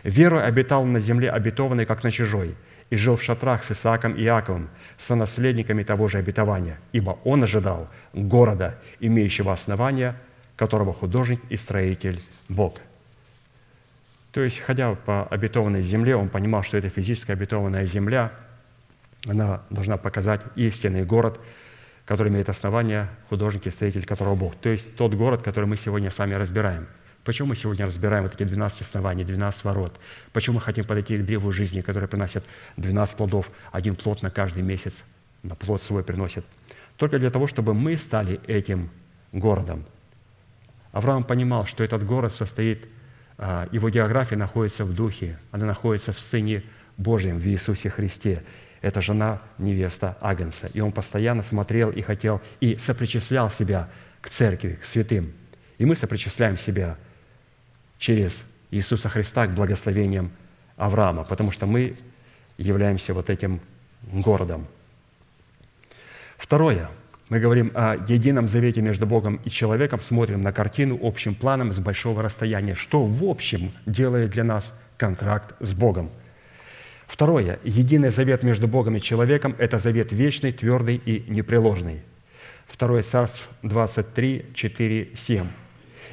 [0.04, 2.56] Верою обитал на земле обетованной, как на чужой,
[2.94, 7.42] и жил в шатрах с Исааком и Иаковом, со наследниками того же обетования, ибо он
[7.42, 10.16] ожидал города, имеющего основания,
[10.56, 12.80] которого художник и строитель Бог.
[14.32, 18.32] То есть, ходя по обетованной земле, он понимал, что это физическая обетованная земля,
[19.28, 21.40] она должна показать истинный город–
[22.06, 24.56] который имеет основание художник и строитель которого Бог.
[24.56, 26.86] То есть тот город, который мы сегодня с вами разбираем.
[27.24, 29.98] Почему мы сегодня разбираем вот эти 12 оснований, 12 ворот?
[30.34, 32.44] Почему мы хотим подойти к древу жизни, которое приносит
[32.78, 35.06] 12 плодов, один плод на каждый месяц,
[35.42, 36.46] на плод свой приносит?
[36.98, 38.90] Только для того, чтобы мы стали этим
[39.32, 39.86] городом.
[40.92, 42.88] Авраам понимал, что этот город состоит,
[43.38, 46.64] а, его география находится в Духе, она находится в Сыне
[46.98, 48.44] Божьем, в Иисусе Христе
[48.84, 50.70] это жена, невеста Агнца.
[50.74, 55.32] И он постоянно смотрел и хотел, и сопричислял себя к церкви, к святым.
[55.78, 56.98] И мы сопричисляем себя
[58.04, 60.30] через Иисуса Христа к благословениям
[60.76, 61.96] Авраама, потому что мы
[62.58, 63.62] являемся вот этим
[64.12, 64.68] городом.
[66.38, 66.90] Второе.
[67.30, 71.80] Мы говорим о едином завете между Богом и человеком, смотрим на картину общим планом с
[71.80, 72.76] большого расстояния.
[72.76, 76.10] Что в общем делает для нас контракт с Богом–
[77.08, 77.60] Второе.
[77.64, 82.02] Единый завет между Богом и человеком– это завет вечный, твердый и непреложный.
[82.66, 85.48] Второе Царств 23, 4, 7.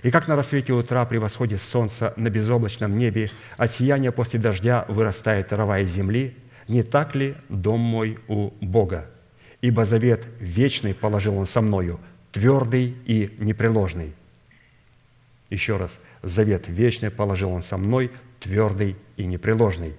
[0.03, 4.84] «И как на рассвете утра при восходе солнца на безоблачном небе от сияния после дождя
[4.88, 6.36] вырастает трава из земли,
[6.68, 9.11] не так ли дом мой у Бога?
[9.61, 12.01] Ибо завет вечный положил Он со мною,
[12.32, 14.14] твердый и непреложный».
[15.51, 16.01] Еще раз.
[16.22, 19.94] «Завет вечный положил Он со мной, твердый и непреложный».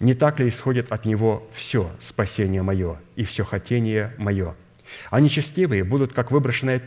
[0.00, 4.56] Не так ли исходит от Него все спасение мое и все хотение мое?
[5.10, 6.82] А нечестивые будут, как выброшенная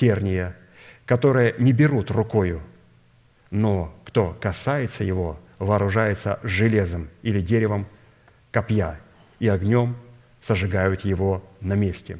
[0.00, 0.56] терния,
[1.04, 2.62] которые не берут рукою,
[3.50, 7.86] но кто касается его, вооружается железом или деревом
[8.50, 8.98] копья,
[9.40, 9.96] и огнем
[10.40, 12.18] сожигают его на месте».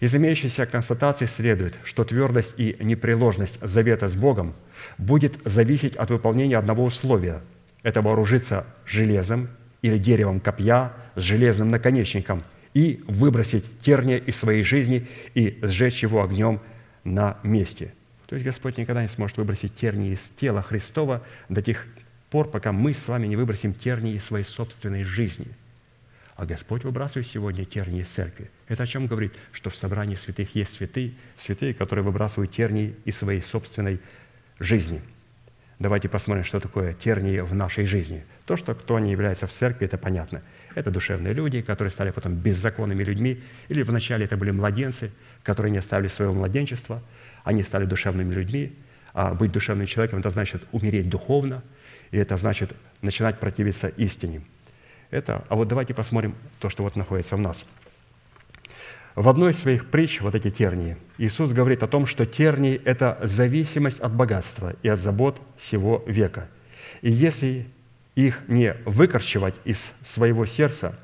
[0.00, 4.54] Из имеющейся констатации следует, что твердость и непреложность завета с Богом
[4.96, 7.42] будет зависеть от выполнения одного условия–
[7.82, 9.48] это вооружиться железом
[9.82, 16.22] или деревом копья с железным наконечником и выбросить терния из своей жизни и сжечь его
[16.22, 16.60] огнем
[17.04, 17.94] на месте.
[18.26, 21.86] То есть Господь никогда не сможет выбросить тернии из тела Христова до тех
[22.30, 25.48] пор, пока мы с вами не выбросим тернии из своей собственной жизни.
[26.36, 28.50] А Господь выбрасывает сегодня тернии из церкви.
[28.68, 29.34] Это о чем говорит?
[29.52, 34.00] Что в собрании святых есть святые, святые, которые выбрасывают тернии из своей собственной
[34.58, 35.02] жизни.
[35.80, 38.22] Давайте посмотрим, что такое тернии в нашей жизни.
[38.44, 40.42] То, что кто не является в церкви, это понятно.
[40.74, 45.10] Это душевные люди, которые стали потом беззаконными людьми, или вначале это были младенцы,
[45.42, 47.02] которые не оставили своего младенчества,
[47.44, 48.76] они стали душевными людьми,
[49.14, 51.62] а быть душевным человеком– это значит умереть духовно,
[52.10, 54.42] и это значит начинать противиться истине.
[55.10, 57.64] Это, а вот давайте посмотрим то, что вот находится в нас.
[59.16, 63.18] В одной из своих притч, вот эти тернии, Иисус говорит о том, что тернии– это
[63.22, 66.48] зависимость от богатства и от забот всего века.
[67.02, 67.66] И если
[68.14, 70.98] их не выкорчевать из своего сердца,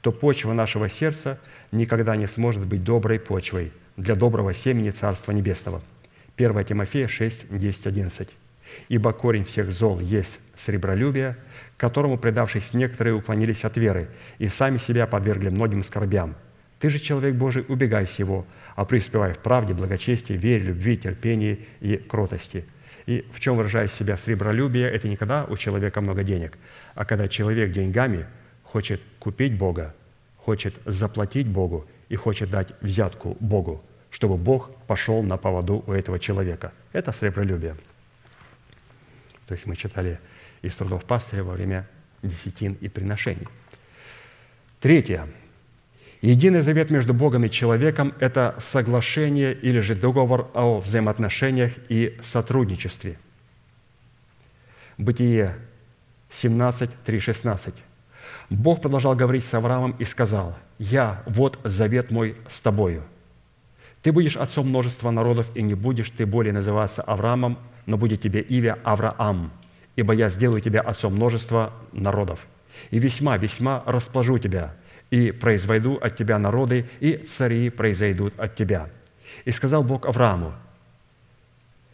[0.00, 1.38] то почва нашего сердца
[1.70, 5.82] никогда не сможет быть доброй почвой для доброго семени Царства Небесного.
[6.36, 8.28] 1 Тимофея 6, 10, 11.
[8.88, 11.36] «Ибо корень всех зол есть сребролюбие,
[11.76, 14.08] которому, предавшись некоторые, уклонились от веры
[14.38, 16.34] и сами себя подвергли многим скорбям.
[16.82, 21.96] Ты же, человек Божий, убегай сего, а преуспевай в правде, благочестии, вере, любви, терпении и
[21.96, 22.64] кротости».
[23.06, 24.90] И в чем выражает себя сребролюбие?
[24.90, 26.58] Это не когда у человека много денег,
[26.96, 28.26] а когда человек деньгами
[28.64, 29.94] хочет купить Бога,
[30.38, 33.80] хочет заплатить Богу и хочет дать взятку Богу,
[34.10, 36.72] чтобы Бог пошел на поводу у этого человека.
[36.92, 37.76] Это сребролюбие.
[39.46, 40.18] То есть мы читали
[40.62, 41.86] из трудов пастыря во время
[42.22, 43.46] десятин и приношений.
[44.80, 45.28] Третье.
[46.22, 53.18] Единый завет между Богом и человеком– это соглашение или же договор о взаимоотношениях и сотрудничестве.
[54.98, 55.56] Бытие
[56.30, 57.74] 17, 3, 16.
[58.50, 63.02] Бог продолжал говорить с Авраамом и сказал, «Я, вот завет мой с тобою.
[64.00, 68.42] Ты будешь отцом множества народов, и не будешь ты более называться Авраамом, но будет тебе
[68.42, 69.50] имя Авраам,
[69.96, 72.46] ибо я сделаю тебя отцом множества народов.
[72.92, 74.74] И весьма, весьма расположу тебя,
[75.12, 78.88] и произведу от тебя народы, и цари произойдут от тебя».
[79.44, 80.54] И сказал Бог Аврааму,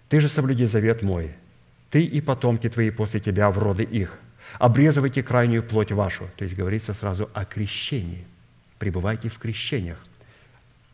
[0.08, 1.34] «Ты же соблюди завет мой,
[1.90, 4.18] ты и потомки твои после тебя в роды их.
[4.60, 6.30] Обрезывайте крайнюю плоть вашу».
[6.36, 8.24] То есть говорится сразу о крещении.
[8.78, 9.98] Пребывайте в крещениях.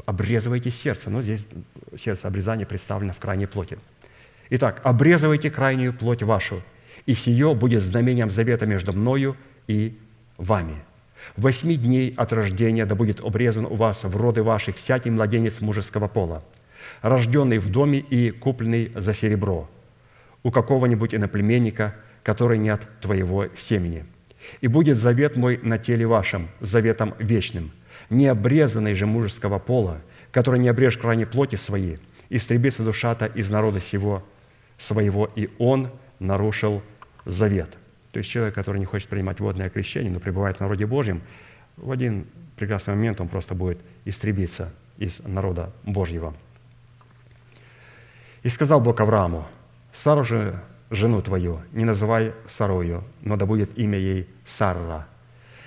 [0.07, 1.11] Обрезывайте сердце.
[1.11, 1.47] Но здесь
[1.97, 3.79] сердце обрезания представлено в крайней плоти.
[4.49, 6.62] Итак, обрезывайте крайнюю плоть вашу,
[7.05, 9.99] и сие будет знамением завета между мною и
[10.39, 10.77] вами–
[11.37, 16.09] Восьми дней от рождения да будет обрезан у вас в роды ваши всякий младенец мужеского
[16.09, 16.45] пола,
[17.03, 19.68] рожденный в доме и купленный за серебро,
[20.43, 24.05] у какого-нибудь иноплеменника, который не от твоего семени.
[24.61, 27.72] И будет завет мой на теле вашем, заветом вечным,
[28.11, 30.01] не обрезанный же мужеского пола,
[30.31, 31.99] который не обрежь крайней плоти своей,
[32.29, 34.22] истребится душата из народа сего
[34.79, 36.83] своего, и он нарушил
[37.25, 37.70] завет».
[38.14, 41.20] То есть человек, который не хочет принимать водное крещение, но пребывает в народе Божьем,
[41.76, 46.32] в один прекрасный момент он просто будет истребиться из народа Божьего.
[48.44, 49.48] И сказал Бог Аврааму,
[49.92, 55.08] «Сару же, жену твою, не называй Сарою, но да будет имя ей Сарра.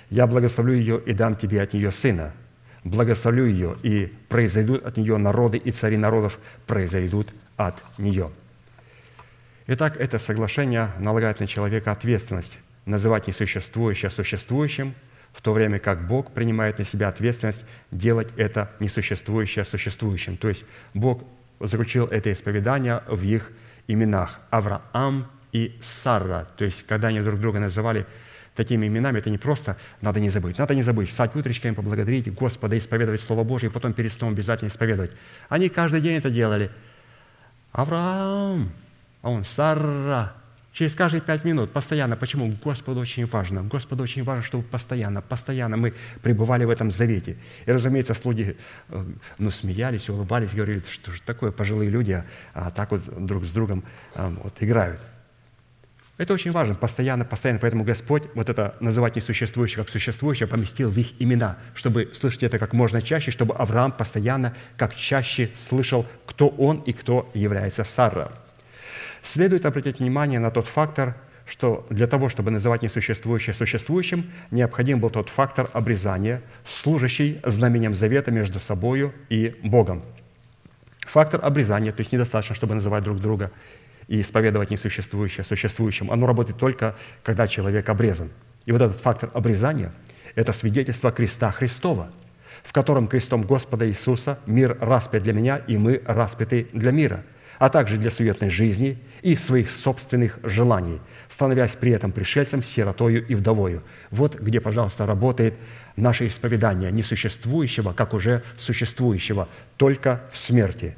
[0.08, 2.32] Я благословлю ее и дам тебе от нее сына.
[2.82, 7.28] Благословлю ее, и произойдут от нее народы, и цари народов произойдут
[7.58, 8.30] от нее».
[9.70, 14.94] Итак, это соглашение налагает на человека ответственность называть несуществующее существующим,
[15.34, 20.38] в то время как Бог принимает на себя ответственность делать это несуществующее существующим.
[20.38, 20.64] То есть
[20.94, 21.22] Бог
[21.60, 23.52] заключил это исповедание в их
[23.88, 26.46] именах Авраам и Сара.
[26.56, 28.06] То есть когда они друг друга называли
[28.56, 30.56] такими именами, это не просто надо не забыть.
[30.56, 34.68] Надо не забыть, встать утречком, поблагодарить Господа, исповедовать Слово Божье, и потом перед сном обязательно
[34.68, 35.12] исповедовать.
[35.50, 36.70] Они каждый день это делали.
[37.70, 38.72] Авраам,
[39.22, 40.34] а он «Сара».
[40.78, 42.16] Через каждые пять минут, постоянно.
[42.16, 42.52] Почему?
[42.62, 43.64] Господу очень важно.
[43.64, 45.92] Господу очень важно, чтобы постоянно, постоянно мы
[46.22, 47.36] пребывали в этом завете.
[47.66, 48.56] И, разумеется, слуги
[48.88, 49.04] э,
[49.38, 52.22] ну, смеялись, улыбались, говорили, что же такое, пожилые люди
[52.54, 53.82] а, так вот друг с другом
[54.14, 55.00] а, вот, играют.
[56.16, 57.58] Это очень важно, постоянно, постоянно.
[57.58, 62.58] Поэтому Господь вот это называть несуществующее как существующее поместил в их имена, чтобы слышать это
[62.58, 68.30] как можно чаще, чтобы Авраам постоянно как чаще слышал, кто он и кто является Сара.
[69.28, 71.14] Следует обратить внимание на тот фактор,
[71.44, 78.30] что для того, чтобы называть несуществующее существующим, необходим был тот фактор обрезания, служащий знамением завета
[78.30, 80.02] между собою и Богом.
[81.00, 83.50] Фактор обрезания, то есть недостаточно, чтобы называть друг друга
[84.06, 86.10] и исповедовать несуществующее существующим.
[86.10, 88.30] Оно работает только, когда человек обрезан.
[88.64, 89.92] И вот этот фактор обрезания–
[90.36, 92.10] это свидетельство креста Христова,
[92.62, 97.24] в котором крестом Господа Иисуса мир распят для меня, и мы распяты для мира–
[97.58, 103.34] а также для суетной жизни и своих собственных желаний, становясь при этом пришельцем, сиротою и
[103.34, 103.82] вдовою.
[104.10, 105.54] Вот где, пожалуйста, работает
[105.96, 110.96] наше исповедание несуществующего, как уже существующего, только в смерти,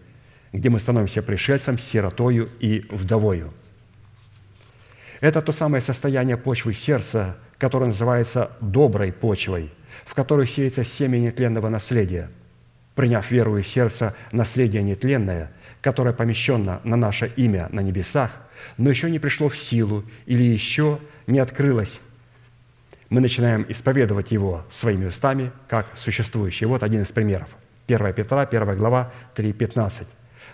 [0.53, 3.53] где мы становимся пришельцем, сиротою и вдовою.
[5.21, 9.71] Это то самое состояние почвы сердца, которое называется доброй почвой,
[10.05, 12.31] в которой сеется семя нетленного наследия.
[12.95, 18.31] Приняв веру и сердце наследие нетленное– которое помещено на наше имя на небесах,
[18.77, 22.01] но еще не пришло в силу или еще не открылось,
[23.11, 26.67] мы начинаем исповедовать его своими устами как существующий.
[26.67, 27.57] Вот один из примеров.
[27.89, 30.07] 1 Петра, 1 глава, 3.15.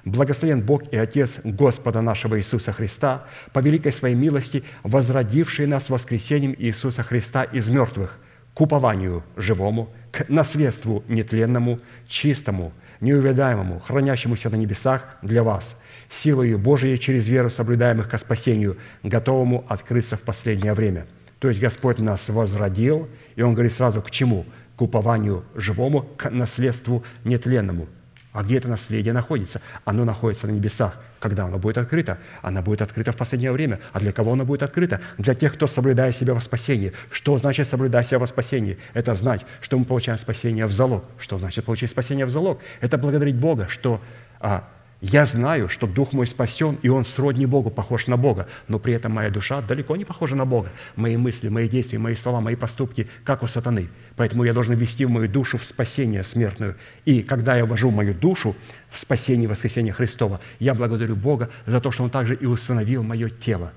[0.06, 6.54] «Благословен Бог и Отец Господа нашего Иисуса Христа, по великой своей милости, возродивший нас воскресением
[6.56, 8.18] Иисуса Христа из мертвых,
[8.54, 16.98] к упованию живому, к наследству нетленному, чистому, неувядаемому, хранящемуся на небесах для вас, силою Божией
[16.98, 21.06] через веру соблюдаемых ко спасению, готовому открыться в последнее время».
[21.38, 24.46] То есть Господь нас возродил, и Он говорит сразу к чему?
[24.76, 27.88] К упованию живому, к наследству нетленному.
[28.32, 29.60] А где это наследие находится?
[29.84, 31.00] Оно находится на небесах.
[31.18, 32.18] Когда оно будет открыто?
[32.42, 33.80] Оно будет открыто в последнее время.
[33.92, 35.00] А для кого оно будет открыто?
[35.18, 36.92] Для тех, кто соблюдает себя во спасении.
[37.10, 38.78] Что значит соблюдать себя во спасении?
[38.94, 41.04] Это знать, что мы получаем спасение в залог.
[41.18, 42.60] Что значит получить спасение в залог?
[42.80, 44.00] Это благодарить Бога, что
[44.40, 44.68] а,
[45.02, 48.94] я знаю, что дух мой спасен, и он сродни Богу, похож на Бога, но при
[48.94, 50.70] этом моя душа далеко не похожа на Бога.
[50.96, 53.88] Мои мысли, мои действия, мои слова, мои поступки, как у сатаны.
[54.16, 56.76] Поэтому я должен ввести в мою душу в спасение смертную.
[57.04, 58.56] И когда я ввожу мою душу
[58.88, 63.28] в спасение воскресения Христова, я благодарю Бога за то, что Он также и установил мое
[63.28, 63.72] тело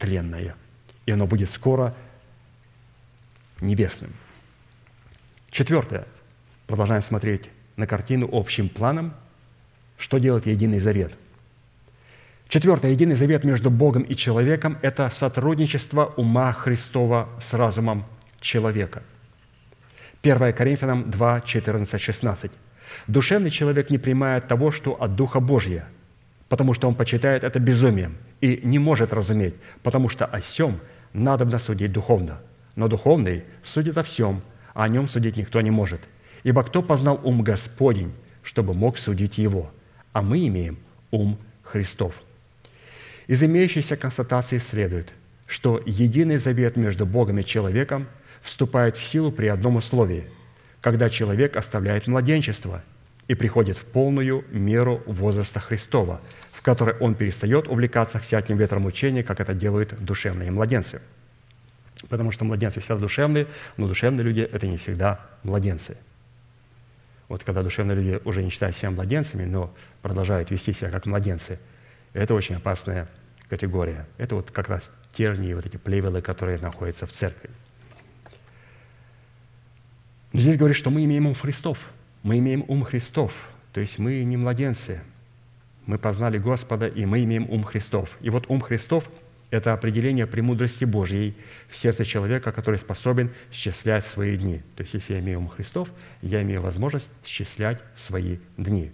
[0.00, 0.56] тленное.
[1.06, 1.94] И оно будет скоро
[3.60, 4.12] небесным.
[5.52, 6.04] Четвертое.
[6.66, 9.14] Продолжаем смотреть на картину общим планом–
[10.04, 11.12] что делает Единый Завет?
[12.48, 12.90] Четвертое.
[12.90, 18.04] Единый Завет между Богом и человеком– это сотрудничество ума Христова с разумом
[18.38, 19.02] человека.
[20.22, 22.52] 1 Коринфянам 2, 14, 16.
[23.06, 25.88] «Душевный человек не принимает того, что от Духа Божия,
[26.50, 30.80] потому что он почитает это безумием и не может разуметь, потому что о сем
[31.14, 32.42] надо судить духовно.
[32.76, 34.42] Но духовный судит о всем,
[34.74, 36.02] а о нем судить никто не может.
[36.42, 39.70] Ибо кто познал ум Господень, чтобы мог судить его?»
[40.14, 40.78] А мы имеем
[41.10, 42.22] ум Христов.
[43.26, 45.12] Из имеющейся констатации следует,
[45.46, 48.06] что единый завет между Богом и человеком
[48.40, 50.24] вступает в силу при одном условии,
[50.80, 52.82] когда человек оставляет младенчество
[53.26, 56.20] и приходит в полную меру возраста Христова,
[56.52, 61.02] в которой он перестает увлекаться всяким ветром учения, как это делают душевные младенцы.
[62.08, 65.98] Потому что младенцы всегда душевные, но душевные люди– это не всегда младенцы–
[67.28, 69.72] вот когда душевные люди уже не считают себя младенцами, но
[70.04, 71.58] продолжают вести себя как младенцы,
[72.12, 73.08] это очень опасная
[73.48, 74.06] категория.
[74.18, 77.48] Это вот как раз тернии, вот эти плевелы, которые находятся в церкви.
[80.34, 81.78] Здесь говорит, что мы имеем ум Христов.
[82.22, 83.48] Мы имеем ум Христов.
[83.72, 85.00] То есть мы не младенцы.
[85.86, 88.18] Мы познали Господа, и мы имеем ум Христов.
[88.20, 89.08] И вот ум Христов–
[89.50, 91.34] это определение премудрости Божьей
[91.70, 94.60] в сердце человека, который способен счислять свои дни.
[94.76, 95.88] То есть, если я имею ум Христов,
[96.20, 98.92] я имею возможность счислять свои дни,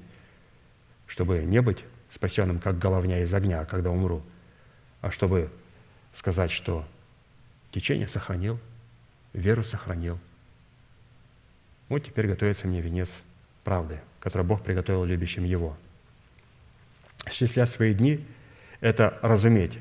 [1.11, 4.23] чтобы не быть спасенным, как головня из огня, когда умру,
[5.01, 5.51] а чтобы
[6.13, 6.87] сказать, что
[7.73, 8.61] течение сохранил,
[9.33, 10.21] веру сохранил.
[11.89, 13.21] Вот теперь готовится мне венец
[13.65, 15.77] правды, который Бог приготовил любящим Его.
[17.29, 18.25] Счислять свои дни–
[18.81, 19.81] это разуметь,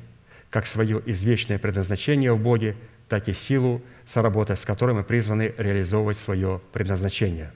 [0.50, 2.76] как свое извечное предназначение в Боге,
[3.08, 7.54] так и силу, соработать с которой мы призваны реализовывать свое предназначение.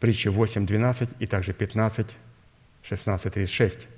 [0.00, 2.06] Притчи 8.12 и также 15,
[2.82, 3.88] 16, 36.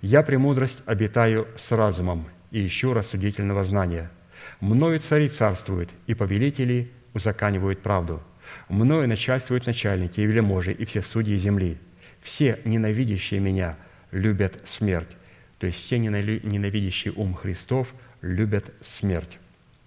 [0.00, 4.10] «Я премудрость обитаю с разумом и ищу рассудительного знания.
[4.60, 8.22] Мною цари царствуют, и повелители узаканивают правду.
[8.68, 11.78] Мною начальствуют начальники и вельможи, и все судьи земли.
[12.20, 13.76] Все ненавидящие меня
[14.10, 15.08] любят смерть,
[15.58, 19.38] то есть все ненавидящие ум Христов любят смерть.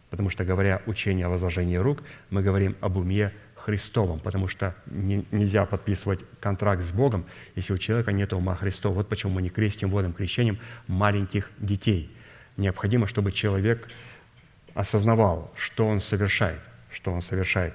[0.10, 3.32] Потому что, говоря учение о возложении рук, мы говорим об уме
[3.64, 8.96] Христовом, потому что не, нельзя подписывать контракт с Богом, если у человека нет ума Христова.
[8.96, 12.12] Вот почему мы не крестим водным крещением маленьких детей.
[12.58, 13.90] Необходимо, чтобы человек
[14.74, 16.60] осознавал, что он совершает,
[16.92, 17.74] что он совершает.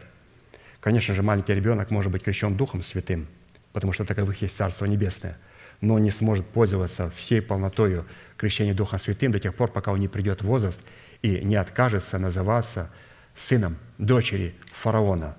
[0.81, 3.27] Конечно же, маленький ребенок может быть крещен Духом Святым,
[3.73, 5.39] потому что таковых есть Царство Небесное,
[5.81, 8.05] но не сможет пользоваться всей полнотою
[8.37, 10.83] крещения Духом Святым до тех пор, пока он не придет в возраст
[11.23, 12.91] и не откажется называться
[13.35, 15.37] сыном дочери фараона.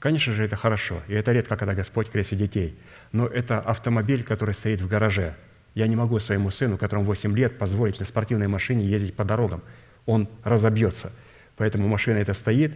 [0.00, 2.76] Конечно же, это хорошо, и это редко, когда Господь крестит детей.
[3.12, 5.36] Но это автомобиль, который стоит в гараже.
[5.74, 9.62] Я не могу своему сыну, которому 8 лет, позволить на спортивной машине ездить по дорогам.
[10.06, 11.12] Он разобьется.
[11.56, 12.72] Поэтому машина эта стоит,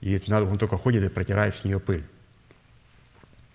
[0.00, 2.02] и он только ходит и протирает с нее пыль.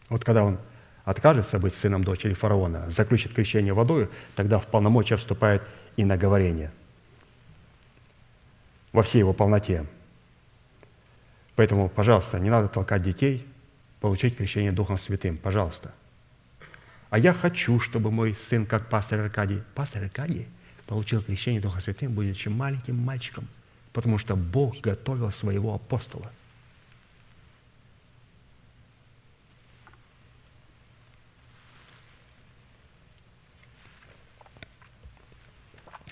[0.08, 0.58] Вот когда он
[1.04, 5.62] откажется быть сыном дочери фараона, заключит крещение водой, тогда в полномочия вступает
[5.98, 6.72] и наговорение
[8.94, 9.86] во всей его полноте–
[11.60, 13.46] Поэтому, пожалуйста, не надо толкать детей
[14.00, 15.36] получить крещение Духом Святым.
[15.36, 15.94] Пожалуйста.
[17.10, 20.48] А я хочу, чтобы мой сын, как пастор Аркадий, пастор Аркадий
[20.88, 23.46] получил крещение Духом Святым, будучи маленьким мальчиком,
[23.92, 26.32] потому что Бог готовил своего апостола.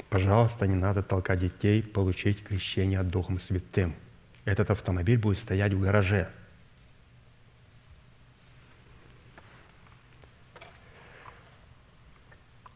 [0.10, 3.96] Пожалуйста, не надо толкать детей получить крещение Духом Святым–
[4.48, 6.30] этот автомобиль будет стоять в гараже.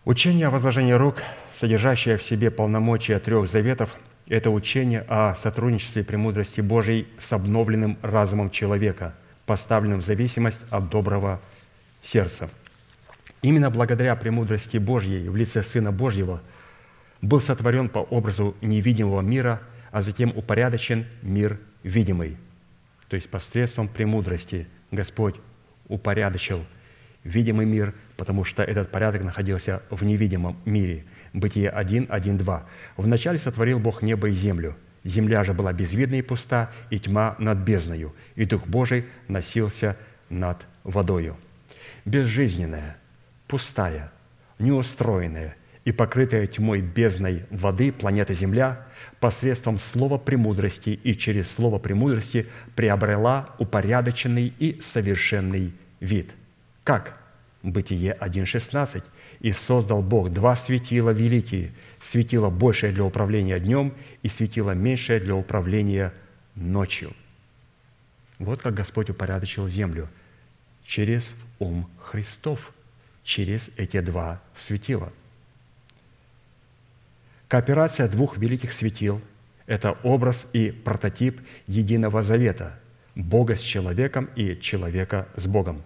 [0.04, 1.24] Учение о возложении рук,
[1.54, 3.96] содержащее в себе полномочия трех заветов,
[4.28, 9.14] это учение о сотрудничестве премудрости Божьей с обновленным разумом человека,
[9.46, 11.40] поставленным в зависимость от доброго
[12.02, 12.50] сердца.
[13.42, 16.42] Именно благодаря премудрости Божьей в лице Сына Божьего
[17.22, 19.62] был сотворен по образу невидимого мира–
[19.92, 22.38] а затем упорядочен мир видимый.
[23.08, 25.36] То есть посредством премудрости Господь
[25.88, 26.66] упорядочил
[27.24, 31.06] видимый мир, потому что этот порядок находился в невидимом мире.
[31.34, 32.66] Бытие 1, 1, 2.
[32.98, 34.76] «Вначале сотворил Бог небо и землю.
[35.04, 39.98] Земля же была безвидна и пуста, и тьма над бездною, и Дух Божий носился
[40.30, 41.38] над водою».
[42.06, 42.98] Безжизненная,
[43.48, 44.12] пустая,
[44.60, 45.56] неустроенная
[45.86, 48.86] и покрытая тьмой бездной воды планета Земля
[49.22, 56.32] посредством слова премудрости и через слово премудрости приобрела упорядоченный и совершенный вид.
[56.84, 57.20] Как?
[57.64, 59.04] Бытие 1.16.
[59.40, 63.94] «И создал Бог два светила великие, светило большее для управления днем
[64.24, 66.14] и светило меньшее для управления
[66.56, 67.14] ночью».
[68.40, 70.10] Вот как Господь упорядочил землю
[70.86, 72.74] через ум Христов,
[73.24, 75.14] через эти два светила–
[77.52, 79.20] Кооперация двух великих светил–
[79.66, 82.80] это образ и прототип единого завета–
[83.16, 85.84] Бога с человеком и человека с Богом.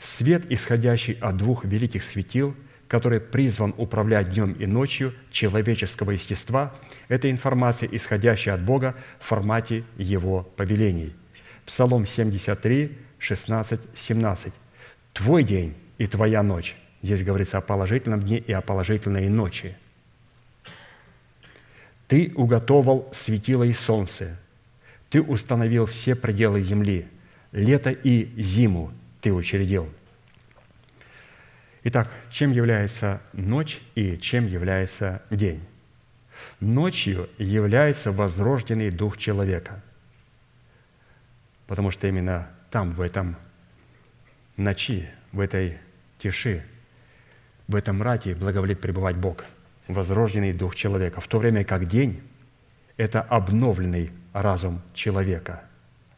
[0.00, 2.56] Свет, исходящий от двух великих светил,
[2.88, 6.74] который призван управлять днем и ночью человеческого естества,
[7.06, 11.14] это информация, исходящая от Бога в формате Его повелений.
[11.66, 14.52] Псалом 73, 16, 17.
[15.12, 16.74] «Твой день и твоя ночь».
[17.00, 19.76] Здесь говорится о положительном дне и о положительной ночи–
[22.08, 24.38] ты уготовал светило и солнце.
[25.10, 27.08] Ты установил все пределы земли.
[27.52, 29.88] Лето и зиму ты учредил.
[31.84, 35.62] Итак, чем является ночь и чем является день?
[36.60, 39.82] Ночью является возрожденный дух человека,
[41.66, 43.36] потому что именно там, в этом
[44.56, 45.78] ночи, в этой
[46.18, 46.62] тиши,
[47.68, 49.44] в этом мраке благоволит пребывать Бог–
[49.88, 52.22] возрожденный дух человека, в то время как день–
[52.96, 55.62] это обновленный разум человека,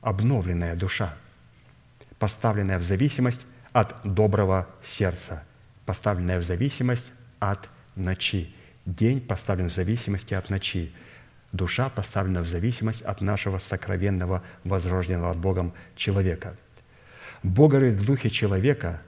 [0.01, 1.15] обновленная душа,
[2.19, 5.45] поставленная в зависимость от доброго сердца,
[5.87, 8.55] поставленная в зависимость от ночи.
[8.87, 10.93] День поставлен в зависимости от ночи.
[11.53, 16.57] Душа поставлена в зависимость от нашего сокровенного, возрожденного от Богом человека.
[17.43, 19.03] Бог говорит в духе человека–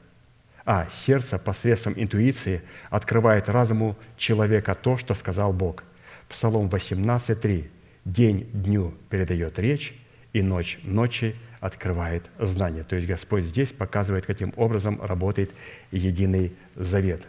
[0.65, 5.85] а сердце посредством интуиции открывает разуму человека то, что сказал Бог.
[6.28, 7.69] Псалом 18.3.
[8.05, 9.95] «День дню передает речь,
[10.32, 12.82] и ночь ночи открывает знание».
[12.82, 15.51] То есть Господь здесь показывает, каким образом работает
[15.91, 17.27] единый завет.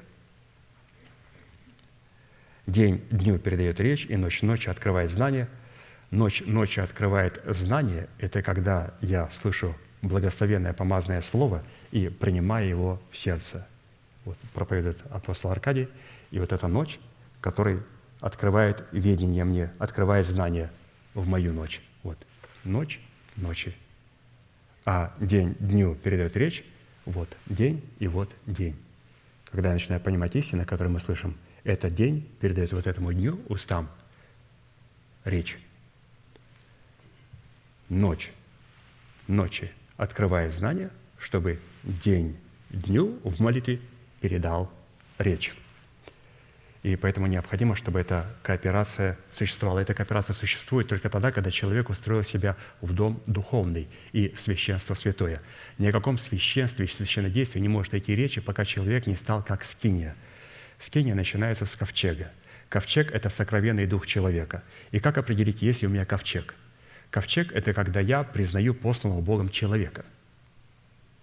[2.68, 5.48] День дню передает речь, и ночь ночи открывает знание.
[6.10, 13.18] Ночь ночи открывает знание– это когда я слышу благословенное помазанное слово и принимая его в
[13.18, 13.68] сердце.
[14.26, 15.88] Вот проповедует апостол Аркадий,
[16.32, 17.00] и вот эта ночь,
[17.40, 17.80] который
[18.20, 20.72] открывает ведение мне, открывает знание
[21.14, 21.82] в мою ночь.
[22.04, 22.18] Вот.
[22.64, 23.00] Ночь,
[23.36, 23.76] ночи
[24.86, 26.64] а день дню передает речь,
[27.06, 28.76] вот день и вот день.
[29.52, 33.90] Когда я начинаю понимать истины, которые мы слышим, этот день передает вот этому дню устам
[35.24, 35.60] речь.
[37.90, 38.32] Ночь.
[39.28, 42.38] Ночи открывает знание, чтобы день
[42.70, 43.80] дню в молитве
[44.20, 44.72] передал
[45.18, 45.54] речь.
[46.84, 49.80] И поэтому необходимо, чтобы эта кооперация существовала.
[49.80, 55.42] Эта кооперация существует только тогда, когда человек устроил себя в дом духовный и священство святое.
[55.78, 59.64] Ни о каком священстве и священнодействии не может идти речи, пока человек не стал как
[59.64, 60.16] скиния.
[60.80, 62.32] Скиния начинается с ковчега.
[62.68, 64.64] Ковчег– это сокровенный дух человека.
[64.90, 66.56] И как определить, есть ли у меня ковчег?
[67.12, 70.04] Ковчег– это когда я признаю посланного Богом человека.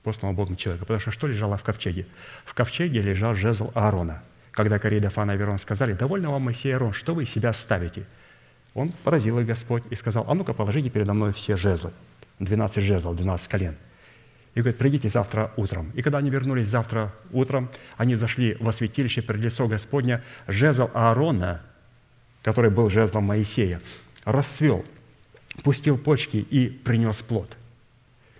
[0.04, 0.84] Посланного Богом человека.
[0.84, 2.06] Потому что что лежало в ковчеге?
[2.44, 4.22] В ковчеге лежал жезл Аарона–
[4.58, 8.02] когда Корей, Фана и Верон сказали, «Довольно вам, Моисей Арон, что вы из себя ставите?»
[8.74, 11.92] Он поразил их Господь и сказал, «А ну-ка, положите передо мной все жезлы,
[12.40, 13.76] 12 жезлов, 12 колен».
[14.56, 15.92] И говорит, придите завтра утром.
[15.94, 20.24] И когда они вернулись завтра утром, они зашли во святилище перед лицо Господня.
[20.48, 21.60] Жезл Аарона,
[22.42, 23.80] который был жезлом Моисея,
[24.24, 24.84] расцвел,
[25.62, 27.56] пустил почки и принес плод.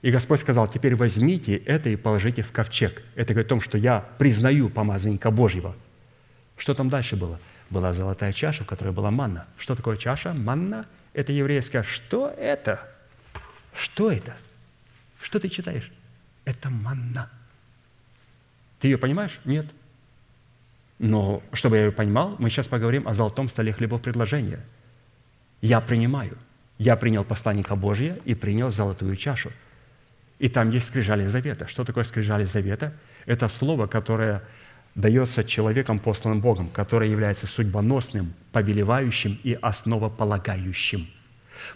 [0.02, 3.02] И Господь сказал, теперь возьмите это и положите в ковчег.
[3.16, 5.74] Это говорит о том, что я признаю помазанника Божьего–
[6.58, 7.38] что там дальше было?
[7.70, 9.46] Была золотая чаша, в которой была манна.
[9.56, 10.34] Что такое чаша?
[10.34, 11.84] Манна– это еврейская.
[11.84, 12.80] Что это?
[13.74, 14.36] Что это?
[15.22, 15.90] Что ты читаешь?
[16.44, 17.30] Это манна.
[18.80, 19.38] Ты ее понимаешь?
[19.44, 19.66] Нет.
[20.98, 24.64] Но чтобы я ее понимал, мы сейчас поговорим о золотом столе хлебов предложения.
[25.60, 26.36] Я принимаю.
[26.78, 29.50] Я принял посланника Божия и принял золотую чашу.
[30.38, 31.66] И там есть скрижали завета.
[31.66, 32.92] Что такое скрижали завета?
[33.26, 34.42] Это слово, которое
[34.94, 41.08] дается человеком, посланным Богом, который является судьбоносным, повелевающим и основополагающим.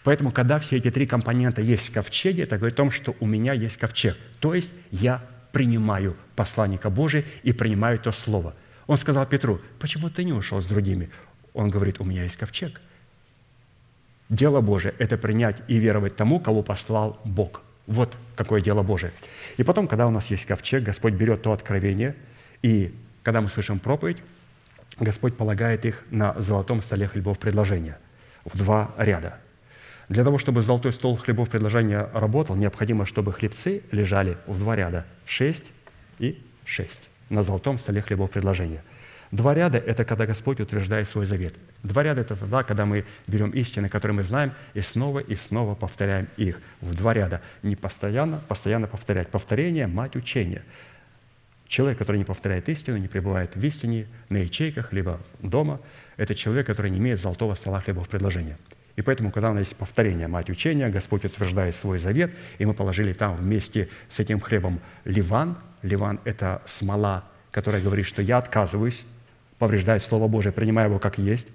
[0.04, 3.26] Поэтому, когда все эти три компонента есть в ковчеге, это говорит о том, что у
[3.26, 4.16] меня есть ковчег.
[4.38, 8.54] То есть я принимаю посланника Божия и принимаю то слово.
[8.86, 11.10] Он сказал Петру, почему ты не ушел с другими?
[11.52, 12.80] Он говорит, у меня есть ковчег.
[14.32, 17.60] Дело Божие– это принять и веровать тому, кого послал Бог.
[17.86, 19.12] Вот какое дело Божие.
[19.58, 22.16] И потом, когда у нас есть ковчег, Господь берет то откровение
[22.62, 24.16] и когда мы слышим проповедь,
[24.98, 27.98] Господь полагает их на золотом столе хлебов предложения
[28.46, 29.38] в два ряда.
[30.08, 35.04] Для того, чтобы золотой стол хлебов предложения работал, необходимо, чтобы хлебцы лежали в два ряда,
[35.26, 35.66] шесть
[36.18, 38.82] и шесть, на золотом столе хлебов предложения.
[39.32, 41.54] Два ряда– это когда Господь утверждает свой завет.
[41.82, 45.74] Два ряда– это тогда, когда мы берем истины, которые мы знаем, и снова и снова
[45.74, 46.60] повторяем их.
[46.82, 47.40] В два ряда.
[47.62, 49.28] Не постоянно, постоянно повторять.
[49.28, 50.62] Повторение– мать учения.
[51.66, 55.80] Человек, который не повторяет истину, не пребывает в истине, на ячейках, либо дома,
[56.18, 58.58] это человек, который не имеет золотого стола хлеба в предложении.
[58.96, 62.74] И поэтому, когда у нас есть повторение, мать учения, Господь утверждает свой завет, и мы
[62.74, 65.56] положили там вместе с этим хлебом ливан.
[65.80, 69.06] Ливан– это смола, которая говорит, что я отказываюсь
[69.62, 71.46] повреждать Слово Божие, принимая его как есть.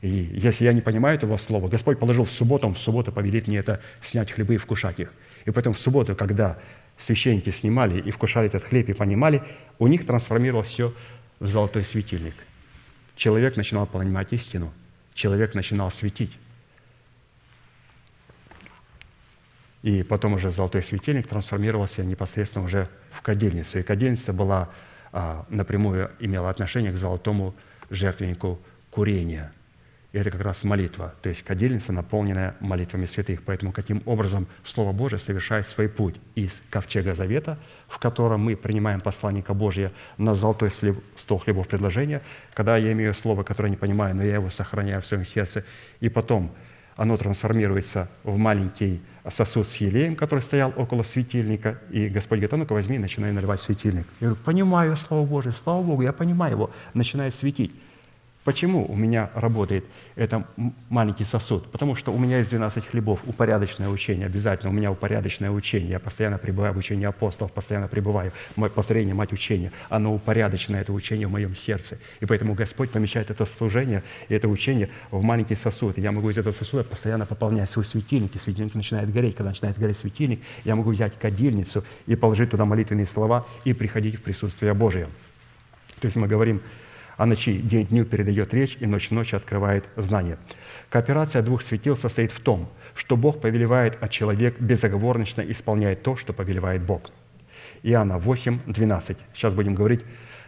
[0.00, 3.48] И если я не понимаю этого слова, Господь положил в субботу, Он в субботу повелит
[3.48, 5.12] мне это снять хлебы и вкушать их.
[5.46, 6.60] И поэтому в субботу, когда
[6.96, 9.42] священники снимали и вкушали этот хлеб и понимали,
[9.80, 10.94] у них трансформировалось все
[11.40, 12.34] в золотой светильник.
[13.16, 14.72] Человек начинал понимать истину,
[15.12, 16.38] человек начинал светить.
[19.82, 23.80] И потом уже золотой светильник трансформировался непосредственно уже в кадильницу.
[23.80, 24.68] И кадильница была
[25.48, 27.54] напрямую имела отношение к золотому
[27.90, 28.58] жертвеннику
[28.90, 29.52] курения–
[30.16, 33.42] и это как раз молитва, то есть кадильница, наполненная молитвами святых.
[33.42, 39.02] Поэтому каким образом Слово Божие совершает свой путь из ковчега завета, в котором мы принимаем
[39.02, 42.22] посланника Божия на золотой стол хлебов предложения,
[42.54, 45.64] когда я имею слово, которое не понимаю, но я его сохраняю в своем сердце,
[46.00, 46.50] и потом
[46.96, 52.56] оно трансформируется в маленький сосуд с елеем, который стоял около светильника, и Господь говорит, а
[52.56, 54.06] ну-ка возьми и начинай наливать светильник.
[54.20, 57.72] Я говорю, понимаю Слово Божие, слава Богу, я понимаю его, начинает светить.
[58.46, 60.44] Почему у меня работает этот
[60.88, 61.68] маленький сосуд?
[61.72, 65.90] Потому что у меня есть 12 хлебов, упорядоченное учение, обязательно у меня упорядоченное учение.
[65.90, 69.72] Я постоянно пребываю в учении апостолов, постоянно пребываю в повторении мать учения.
[69.88, 71.98] Оно упорядочено, это учение в моем сердце.
[72.20, 75.98] И поэтому Господь помещает это служение и это учение в маленький сосуд.
[75.98, 79.34] И я могу из этого сосуда постоянно пополнять свой светильник, и светильник начинает гореть.
[79.34, 84.20] Когда начинает гореть светильник, я могу взять кадильницу и положить туда молитвенные слова и приходить
[84.20, 85.08] в присутствие Божие.
[85.98, 86.62] То есть мы говорим,
[87.16, 90.38] а ночи день дню передает речь, и ночь ночи открывает знание.
[90.90, 96.32] Кооперация двух светил состоит в том, что Бог повелевает, а человек безоговорочно исполняет то, что
[96.32, 97.10] повелевает Бог.
[97.82, 99.18] Иоанна 8, 12.
[99.34, 100.02] Сейчас будем говорить,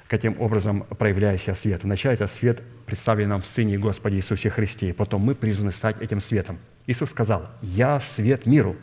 [0.09, 1.85] каким образом проявляется свет.
[1.85, 6.01] Вначале это свет представлен нам в Сыне Господе Иисусе Христе, и потом мы призваны стать
[6.01, 6.59] этим светом.
[6.87, 8.77] Иисус сказал, «Я свет миру».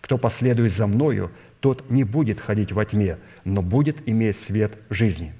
[0.00, 1.30] Кто последует за Мною,
[1.60, 5.32] тот не будет ходить во тьме, но будет иметь свет жизни».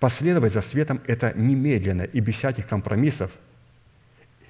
[0.00, 3.30] Последовать за светом– это немедленно и без всяких компромиссов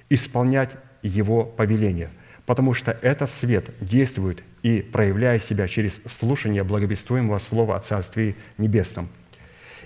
[0.09, 0.71] исполнять
[1.01, 2.09] Его повеление,
[2.45, 9.09] потому что этот свет действует и проявляет себя через слушание благовествуемого Слова о Царстве Небесном.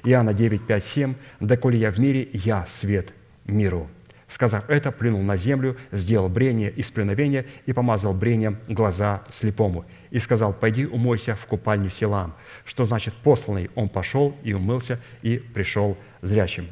[0.03, 3.14] Иоанна 9, 5, 7 «Доколе я в мире, я свет
[3.45, 3.90] миру».
[4.30, 9.85] Сказав это, плюнул на землю, сделал брение из плюновения и помазал брением глаза слепому.
[10.11, 12.35] И сказал, пойди умойся в купальню Силам.
[12.64, 13.72] Что значит посланный?
[13.73, 16.68] Он пошел и умылся, и пришел зрячим.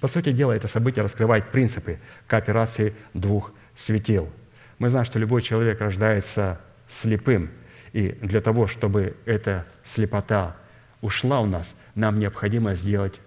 [0.00, 4.28] По сути дела, это событие раскрывает принципы кооперации двух светил.
[4.78, 7.50] Мы знаем, что любой человек рождается слепым,
[7.94, 10.54] и для того, чтобы эта слепота
[11.00, 13.20] ушла у нас, нам необходимо сделать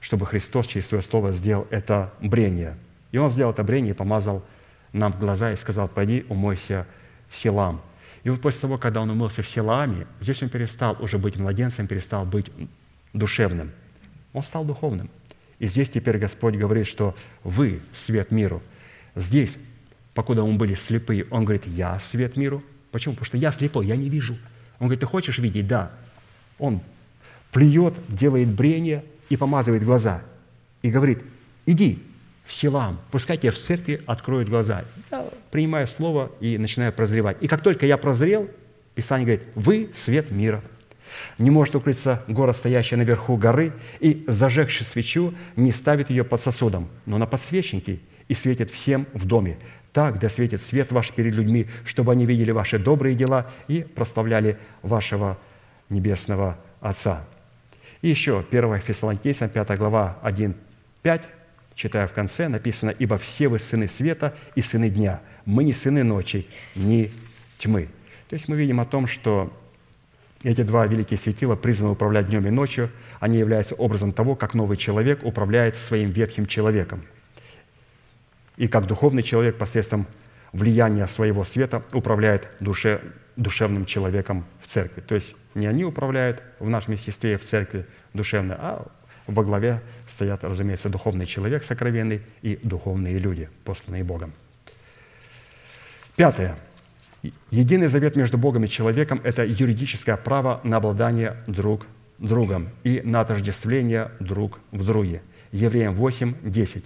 [0.00, 2.76] чтобы Христос через Свое Слово сделал это брение.
[3.12, 4.44] И Он сделал это брение и помазал
[4.92, 6.86] нам глаза и сказал, пойди умойся
[7.28, 7.82] в селам.
[8.24, 11.86] И вот после того, когда он умылся в селами, здесь он перестал уже быть младенцем,
[11.86, 12.50] перестал быть
[13.12, 13.70] душевным.
[14.32, 15.08] Он стал духовным.
[15.58, 17.14] И здесь теперь Господь говорит, что
[17.44, 18.62] вы– свет миру.
[19.14, 19.58] Здесь,
[20.14, 22.62] покуда мы были слепы, Он говорит, я– свет миру.
[22.90, 23.14] Почему?
[23.14, 24.34] Потому что я слепой, я не вижу.
[24.78, 25.66] Он говорит, ты хочешь видеть?
[25.66, 25.90] Да.
[26.58, 26.80] Он
[27.52, 30.22] плюет, делает брение– и помазывает глаза,
[30.82, 31.22] и говорит,
[31.66, 32.02] иди
[32.46, 34.84] в селам, пускай тебе в церкви откроют глаза.
[35.10, 37.36] Я принимаю слово и начинаю прозревать.
[37.40, 38.48] И как только я прозрел,
[38.94, 40.62] Писание говорит, вы– свет мира.
[41.38, 46.88] Не может укрыться гора, стоящая наверху горы, и, зажегши свечу, не ставит ее под сосудом,
[47.06, 49.58] но на подсвечнике и светит всем в доме.
[49.92, 54.58] Так да светит свет ваш перед людьми, чтобы они видели ваши добрые дела и прославляли
[54.82, 55.38] вашего
[55.88, 57.24] небесного Отца.
[58.02, 60.54] И еще 1 Фессалоникийцам, 5 глава, 1,
[61.02, 61.28] 5,
[61.74, 66.04] читая в конце, написано, «Ибо все вы сыны света и сыны дня, мы не сыны
[66.04, 67.10] ночи, ни
[67.58, 67.88] тьмы».
[68.28, 69.52] То есть мы видим о том, что
[70.44, 72.90] эти два великие светила призваны управлять днем и ночью.
[73.18, 77.02] Они являются образом того, как новый человек управляет своим ветхим человеком.
[78.56, 80.06] И как духовный человек посредством
[80.52, 83.00] влияния своего света управляет душе,
[83.38, 85.00] душевным человеком в церкви.
[85.00, 88.86] То есть не они управляют в нашем естестве в церкви душевно, а
[89.26, 94.32] во главе стоят, разумеется, духовный человек сокровенный и духовные люди, посланные Богом.
[96.16, 96.56] Пятое.
[97.50, 101.86] Единый завет между Богом и человеком– это юридическое право на обладание друг
[102.18, 105.22] другом и на отождествление друг в друге.
[105.52, 106.84] Евреям 8, 10.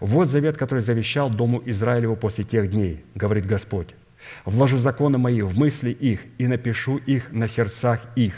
[0.00, 3.94] «Вот завет, который завещал Дому Израилеву после тех дней, говорит Господь.
[4.44, 8.34] Вложу законы мои в мысли их и напишу их на сердцах их,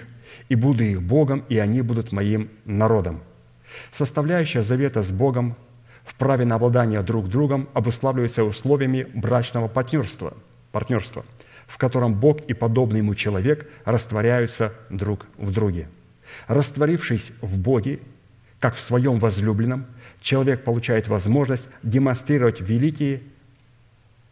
[0.49, 3.23] и буду их Богом, и они будут моим народом».
[3.91, 5.57] Составляющая завета с Богом
[6.05, 10.37] в праве на обладание друг другом обуславливается условиями брачного партнерства,
[10.73, 11.25] партнерства,
[11.67, 15.89] в котором Бог и подобный ему человек растворяются друг в друге.
[16.49, 18.01] Растворившись в Боге,
[18.59, 19.87] как в своем возлюбленном,
[20.21, 23.23] человек получает возможность демонстрировать великие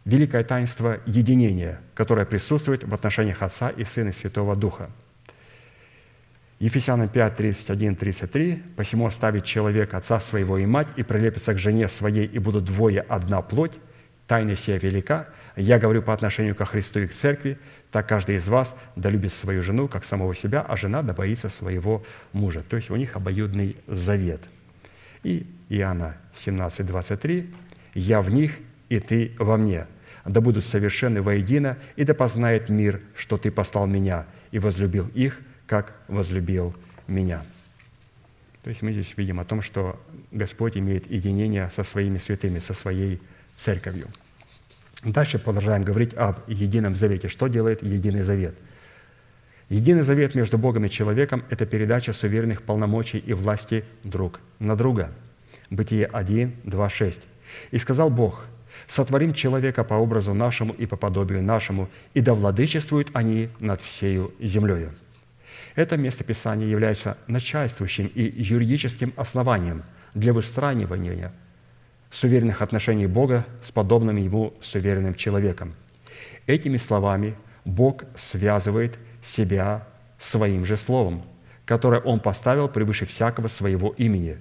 [0.05, 4.89] великое таинство единения, которое присутствует в отношениях Отца и Сына и Святого Духа.
[6.61, 8.63] Ефесянам 5, 31, 33.
[8.75, 13.01] «Посему оставит человек отца своего и мать, и прилепится к жене своей, и будут двое
[13.01, 13.79] одна плоть.
[14.27, 15.27] Тайна сия велика.
[15.55, 17.57] Я говорю по отношению ко Христу и к церкви,
[17.91, 21.49] так каждый из вас да любит свою жену, как самого себя, а жена да боится
[21.49, 22.61] своего мужа».
[22.61, 24.41] То есть у них обоюдный завет.
[25.23, 27.49] И Иоанна 17, 23.
[27.95, 28.59] «Я в них,
[28.91, 29.87] и ты во мне.
[30.25, 35.39] Да будут совершенны воедино, и да познает мир, что ты послал меня, и возлюбил их,
[35.65, 36.75] как возлюбил
[37.07, 37.43] меня».
[38.63, 39.99] То есть мы здесь видим о том, что
[40.31, 43.21] Господь имеет единение со своими святыми, со своей
[43.55, 44.07] церковью.
[45.03, 47.29] Дальше продолжаем говорить об едином завете.
[47.29, 48.55] Что делает единый завет?
[49.69, 55.11] Единый завет между Богом и человеком– это передача суверенных полномочий и власти друг на друга.
[55.69, 57.21] Бытие 1, 2, 6.
[57.71, 58.45] «И сказал Бог,
[58.91, 64.33] сотворим человека по образу нашему и по подобию нашему, и да владычествуют они над всею
[64.39, 64.91] землею».
[65.75, 71.31] Это местописание является начальствующим и юридическим основанием для выстраивания
[72.11, 75.73] суверенных отношений Бога с подобным Ему суверенным человеком.
[76.45, 79.87] Этими словами Бог связывает себя
[80.19, 81.23] своим же словом,
[81.65, 84.37] которое Он поставил превыше всякого своего имени.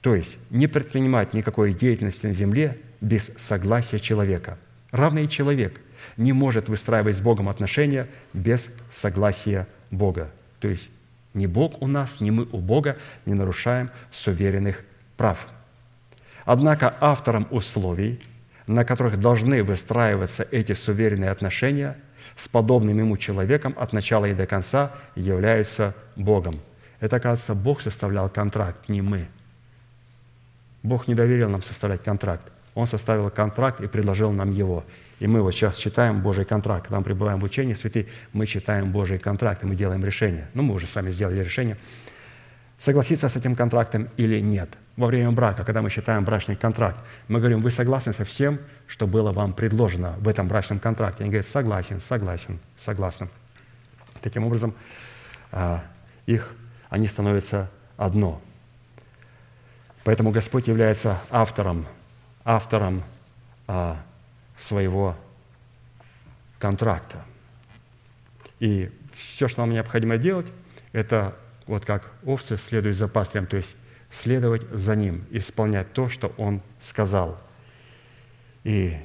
[0.00, 4.58] То есть не предпринимать никакой деятельности на земле без согласия человека.
[4.90, 5.80] Равный человек
[6.16, 10.30] не может выстраивать с Богом отношения без согласия Бога.
[10.60, 10.90] То есть
[11.34, 12.96] ни Бог у нас, ни мы у Бога
[13.26, 14.84] не нарушаем суверенных
[15.16, 15.46] прав.
[16.44, 18.20] Однако автором условий,
[18.66, 21.96] на которых должны выстраиваться эти суверенные отношения,
[22.36, 26.60] с подобным ему человеком от начала и до конца являются Богом.
[27.00, 29.28] Это, оказывается, Бог составлял контракт, не мы.
[30.82, 32.46] Бог не доверил нам составлять контракт.
[32.78, 34.84] Он составил контракт и предложил нам его.
[35.18, 36.84] И мы вот сейчас читаем Божий контракт.
[36.84, 40.48] Когда мы пребываем в учении святых, мы читаем Божий контракт, и мы делаем решение.
[40.54, 41.76] Ну, мы уже с вами сделали решение.
[42.78, 44.68] Согласиться с этим контрактом или нет.
[44.96, 49.08] Во время брака, когда мы читаем брачный контракт, мы говорим, вы согласны со всем, что
[49.08, 51.24] было вам предложено в этом брачном контракте?
[51.24, 53.28] Они говорят, согласен, согласен, согласен.
[54.22, 54.72] Таким образом,
[55.50, 55.82] а,
[56.26, 56.54] их,
[56.90, 58.40] они становятся одно.
[60.04, 61.84] Поэтому Господь является автором,
[62.48, 63.02] автором
[63.66, 64.02] а,
[64.56, 65.14] своего
[66.58, 67.22] контракта.
[68.58, 70.46] И все, что нам необходимо делать,
[70.92, 73.76] это вот как овцы следуют за пастырем, то есть
[74.10, 77.38] следовать за ним, исполнять то, что он сказал,
[78.64, 78.96] и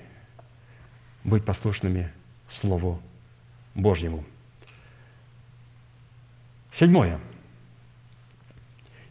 [1.25, 2.13] быть послушными
[2.47, 3.01] Слову
[3.75, 4.23] Божьему.
[6.71, 7.19] Седьмое.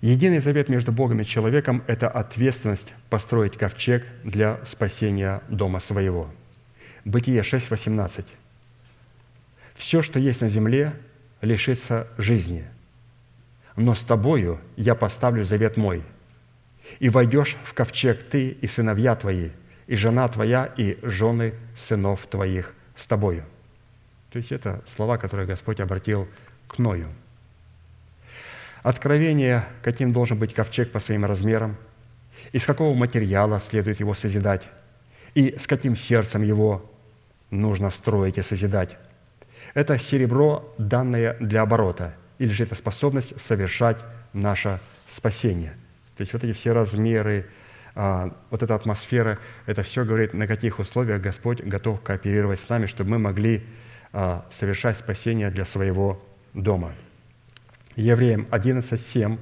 [0.02, 6.28] Единый завет между Богом и человеком– это ответственность построить ковчег для спасения дома своего.
[7.04, 8.24] Бытие 6.18.
[9.76, 10.92] «Все, что есть на земле,
[11.40, 12.64] лишится жизни,
[13.76, 16.02] но с тобою я поставлю завет мой,
[16.98, 19.50] и войдешь в ковчег ты и сыновья твои,
[19.86, 23.44] и жена твоя, и жены сынов твоих с тобою».
[24.32, 26.26] То есть это слова, которые Господь обратил
[26.66, 27.06] к Ною–
[28.82, 31.76] Откровение, каким должен быть ковчег по своим размерам,
[32.52, 34.68] из какого материала следует его созидать,
[35.34, 36.90] и с каким сердцем его
[37.50, 38.96] нужно строить и созидать.
[39.74, 43.98] Это серебро, данное для оборота, или же это способность совершать
[44.32, 45.74] наше спасение.
[46.16, 47.46] То есть вот эти все размеры,
[47.94, 52.86] а, вот эта атмосфера, это все говорит, на каких условиях Господь готов кооперировать с нами,
[52.86, 53.64] чтобы мы могли
[54.12, 56.22] а, совершать спасение для своего
[56.52, 56.92] дома.
[57.96, 59.38] Евреям 11.7.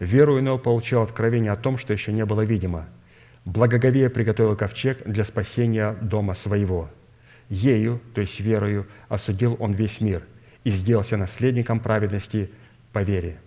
[0.00, 2.88] «Веру иного получил откровение о том, что еще не было видимо.
[3.44, 6.90] Благоговея приготовил ковчег для спасения дома своего.
[7.48, 10.22] Ею, то есть верою, осудил он весь мир
[10.64, 12.50] и сделался наследником праведности
[12.92, 13.38] по вере».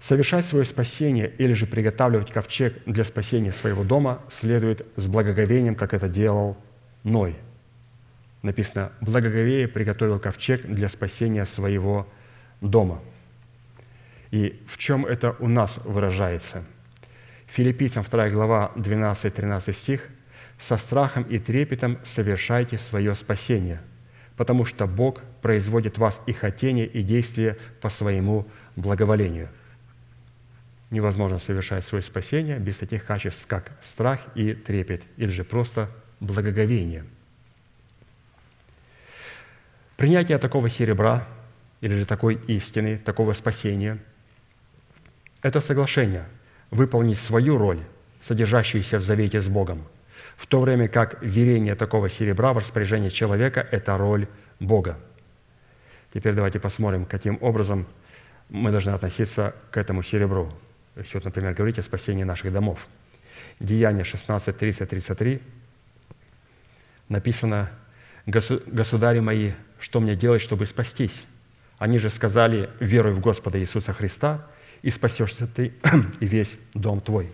[0.00, 5.94] Совершать свое спасение или же приготавливать ковчег для спасения своего дома следует с благоговением, как
[5.94, 6.56] это делал
[7.02, 7.36] Ной.
[8.42, 12.12] Написано, «Благоговея приготовил ковчег для спасения своего дома.
[14.30, 16.64] И в чем это у нас выражается?
[17.46, 20.08] Филиппийцам 2 глава 12-13 стих
[20.58, 23.80] «Со страхом и трепетом совершайте свое спасение,
[24.36, 29.48] потому что Бог производит вас и хотение, и действие по своему благоволению».
[30.90, 37.04] Невозможно совершать свое спасение без таких качеств, как страх и трепет, или же просто благоговение.
[39.96, 41.26] Принятие такого серебра
[41.86, 43.98] или же такой истины, такого спасения.
[45.40, 46.24] Это соглашение
[46.72, 47.80] выполнить свою роль,
[48.20, 49.86] содержащуюся в завете с Богом,
[50.36, 54.26] в то время как верение такого серебра в распоряжении человека– это роль
[54.58, 54.98] Бога.
[56.12, 57.86] Теперь давайте посмотрим, каким образом
[58.48, 60.52] мы должны относиться к этому серебру.
[60.96, 62.84] Если вот, например, говорить о спасении наших домов.
[63.60, 65.40] Деяние 16, 30, 33
[67.08, 67.70] написано
[68.26, 71.24] «Государи мои, что мне делать, чтобы спастись?»
[71.78, 74.46] Они же сказали, веруй в Господа Иисуса Христа,
[74.82, 75.74] и спасешься ты
[76.20, 77.30] и весь дом твой.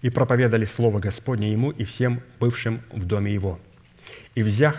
[0.00, 3.60] И проповедали Слово Господне ему и всем бывшим в доме его.
[4.34, 4.76] И взяв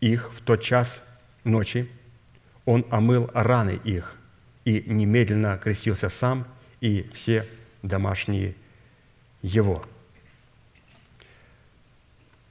[0.00, 1.00] их в тот час
[1.44, 1.88] ночи,
[2.64, 4.16] он омыл раны их,
[4.64, 6.46] и немедленно крестился сам
[6.80, 7.46] и все
[7.82, 8.56] домашние
[9.42, 9.84] его».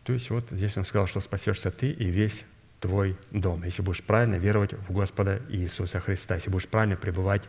[0.04, 2.44] То есть вот здесь он сказал, что спасешься ты и весь
[2.80, 7.44] твой дом, если будешь правильно веровать в Господа Иисуса Христа, если будешь правильно пребывать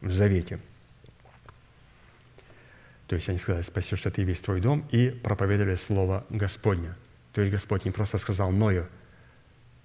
[0.00, 0.58] в завете.
[3.06, 6.94] То есть они сказали, спасешься ты и весь твой дом, и проповедовали Слово Господне.
[7.32, 8.88] То есть Господь не просто сказал Ною,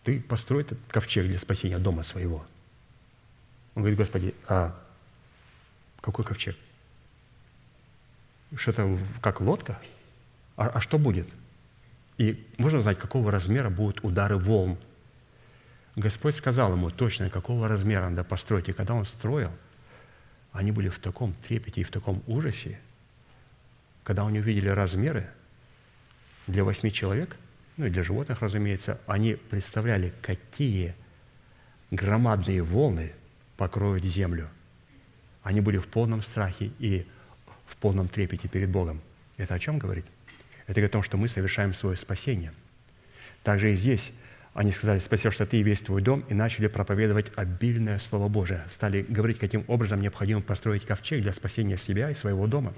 [0.03, 2.45] ты построй этот ковчег для спасения дома своего.
[3.75, 4.79] Он говорит, Господи, а
[6.01, 6.55] какой ковчег?
[8.55, 9.79] Что-то как лодка?
[10.55, 11.27] А, а что будет?
[12.17, 14.77] И можно узнать, какого размера будут удары волн.
[15.95, 18.69] Господь сказал ему точно, какого размера надо построить.
[18.69, 19.51] И когда он строил,
[20.51, 22.79] они были в таком трепете и в таком ужасе,
[24.03, 25.29] когда они увидели размеры
[26.47, 27.35] для восьми человек,
[27.77, 30.95] ну и для животных, разумеется, они представляли, какие
[31.91, 33.11] громадные волны
[33.57, 34.49] покроют землю.
[35.43, 37.05] Они были в полном страхе и
[37.65, 39.01] в полном трепете перед Богом.
[39.37, 40.05] Это о чем говорит?
[40.67, 42.53] Это говорит о том, что мы совершаем свое спасение.
[43.43, 44.11] Также и здесь
[44.55, 48.63] они сказали, что ты и весь твой дом, и начали проповедовать обильное Слово Божие.
[48.69, 52.73] Стали говорить, каким образом необходимо построить ковчег для спасения себя и своего дома.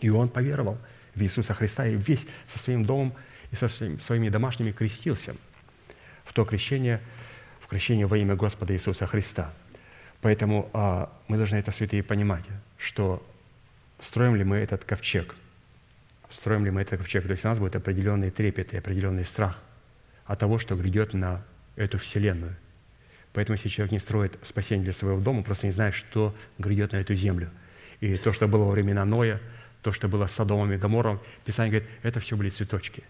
[0.00, 0.78] И он поверовал
[1.16, 3.12] в Иисуса Христа, и весь со своим домом
[3.50, 5.34] и со своими домашними крестился
[6.24, 7.00] в то крещение,
[7.60, 9.52] в крещение во имя Господа Иисуса Христа.
[10.20, 12.44] Поэтому а, мы должны это, святые, понимать,
[12.78, 13.26] что
[14.00, 15.34] строим ли мы этот ковчег,
[16.32, 19.58] строим ли мы этот ковчег, то есть у нас будет определенный трепет и определенный страх–
[20.32, 21.42] от того, что грядет на
[21.76, 22.54] эту вселенную.
[23.32, 26.96] Поэтому если человек не строит спасение для своего дома, просто не знает, что грядет на
[26.96, 27.50] эту землю.
[28.00, 29.40] И то, что было во времена Ноя,
[29.82, 33.02] то, что было с Содомом и Гомором, Писание говорит, это все были цветочки.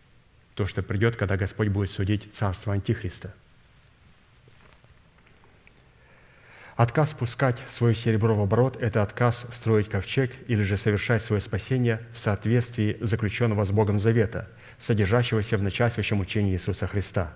[0.55, 3.35] То, что придет, когда Господь будет судить царство Антихриста.
[6.77, 12.01] Отказ спускать свое серебро в оборот– это отказ строить ковчег или же совершать свое спасение
[12.15, 17.35] в соответствии заключенного с Богом завета– содержащегося в начальствующем учении Иисуса Христа.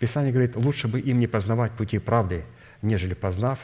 [0.00, 2.44] Писание говорит, лучше бы им не познавать пути правды,
[2.82, 3.60] нежели познав,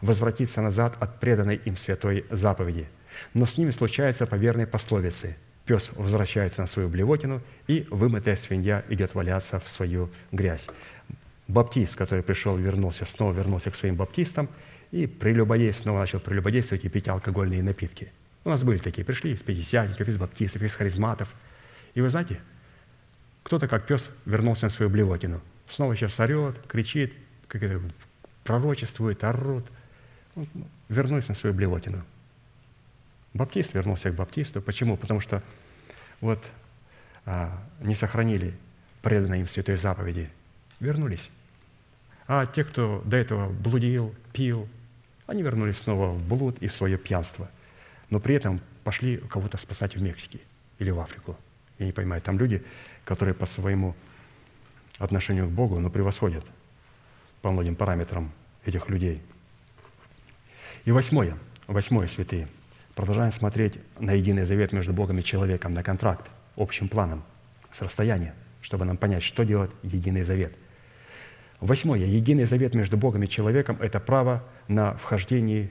[0.00, 2.88] возвратиться назад от преданной им святой заповеди.
[3.34, 5.36] Но с ними случается по верной пословице.
[5.66, 10.66] Пес возвращается на свою блевотину, и вымытая свинья идет валяться в свою грязь.
[11.52, 14.48] Баптист, который пришел, вернулся, снова вернулся к своим баптистам,
[14.90, 18.10] и прелюбодействовал, снова начал прелюбодействовать и пить алкогольные напитки.
[18.44, 21.34] У нас были такие, пришли из пятидесятников, из баптистов, из харизматов.
[21.94, 22.40] И вы знаете,
[23.42, 25.40] кто-то, как пес, вернулся на свою блевотину.
[25.68, 27.12] Снова сейчас орет, кричит,
[27.48, 27.80] как это,
[28.44, 29.64] пророчествует, орут.
[30.88, 32.02] Вернулись на свою блевотину.
[33.34, 34.60] Баптист вернулся к баптисту.
[34.60, 34.96] Почему?
[34.96, 35.42] Потому что
[36.20, 36.42] вот
[37.24, 38.54] а, не сохранили
[39.02, 40.30] преданные им святой заповеди.
[40.80, 41.30] Вернулись.
[42.26, 44.68] А те, кто до этого блудил, пил,
[45.26, 47.50] они вернулись снова в блуд и в свое пьянство.
[48.10, 50.40] Но при этом пошли кого-то спасать в Мексике
[50.78, 51.36] или в Африку.
[51.78, 52.62] Я не понимаю, там люди,
[53.04, 53.94] которые по своему
[54.98, 56.44] отношению к Богу, но превосходят
[57.40, 58.30] по многим параметрам
[58.64, 59.20] этих людей.
[60.84, 61.36] И восьмое,
[61.66, 62.48] восьмое, святые.
[62.94, 67.24] Продолжаем смотреть на единый завет между Богом и человеком, на контракт общим планом,
[67.70, 70.52] с расстояния, чтобы нам понять, что делает единый завет.
[71.62, 72.00] Восьмое.
[72.00, 75.70] Единый завет между Богом и человеком– это право на вхождение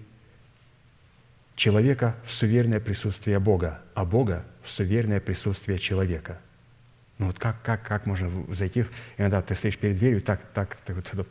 [1.57, 6.39] человека в суверенное присутствие Бога, а Бога в суверенное присутствие человека.
[7.17, 8.85] Ну вот как, как, как можно зайти?
[9.17, 11.27] Иногда ты стоишь перед дверью, так, так, так вот,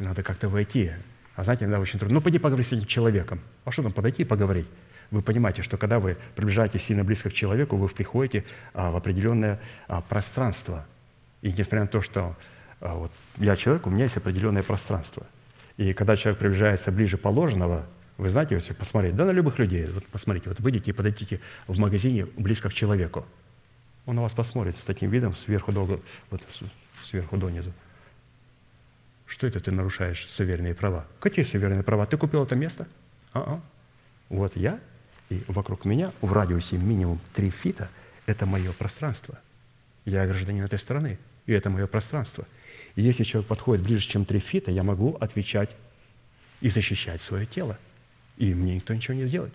[0.00, 0.92] надо как-то войти.
[1.34, 2.16] А знаете, иногда очень трудно.
[2.16, 3.40] Ну, пойди поговори с этим человеком.
[3.64, 4.66] А что там, подойти и поговорить?
[5.10, 9.60] Вы понимаете, что когда вы приближаетесь сильно близко к человеку, вы приходите а, в определенное
[9.88, 10.84] а, пространство.
[11.40, 12.36] И несмотря на то, что
[12.80, 15.26] вот, я человек, у меня есть определенное пространство.
[15.76, 17.86] И когда человек приближается ближе положенного,
[18.18, 21.78] вы знаете, если посмотреть, да на любых людей, вот посмотрите, вот выйдите и подойдите в
[21.78, 23.26] магазине близко к человеку.
[24.06, 26.00] Он на вас посмотрит с таким видом сверху до,
[26.30, 26.42] вот,
[27.04, 27.72] сверху донизу.
[29.26, 31.04] Что это ты нарушаешь суверенные права?
[31.20, 32.06] Какие суверенные права?
[32.06, 32.86] Ты купил это место?
[33.32, 33.60] А-а.
[34.28, 34.78] Вот я,
[35.28, 37.88] и вокруг меня в радиусе минимум 3 фита–
[38.26, 39.38] это мое пространство.
[40.04, 42.46] Я гражданин этой страны, и это мое пространство.
[42.96, 45.70] И если человек подходит ближе, чем 3 фита, я могу отвечать
[46.60, 47.78] и защищать свое тело.
[48.38, 49.52] И мне никто ничего не сделает.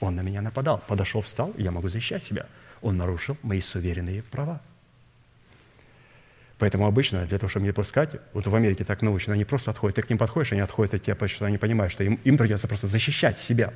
[0.00, 0.82] Он на меня нападал.
[0.86, 2.46] Подошел, встал, я могу защищать себя.
[2.82, 4.60] Он нарушил мои суверенные права.
[6.58, 9.96] Поэтому обычно для того, чтобы не пускать, вот в Америке так научно, они просто отходят.
[9.96, 12.36] Ты к ним подходишь, они отходят от тебя, потому что они понимают, что им, им
[12.38, 13.72] придется просто защищать себя.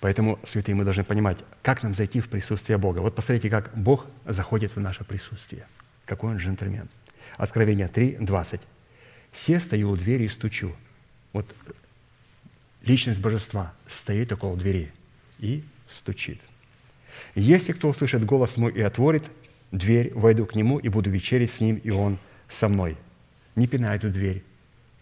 [0.00, 3.00] Поэтому, святые, мы должны понимать, как нам зайти в присутствие Бога.
[3.00, 5.66] Вот посмотрите, как Бог заходит в наше присутствие.
[6.04, 6.88] Какой он джентльмен.
[7.36, 8.60] Откровение 3, 20.
[9.32, 10.74] Все стою у двери и стучу.
[11.32, 11.46] Вот
[12.82, 14.92] личность божества стоит около двери
[15.38, 16.40] и стучит.
[17.34, 19.24] Если кто услышит голос мой и отворит
[19.72, 22.18] дверь, войду к нему и буду вечерить с ним, и он
[22.48, 22.96] со мной.
[23.54, 24.44] Не пинает эту дверь,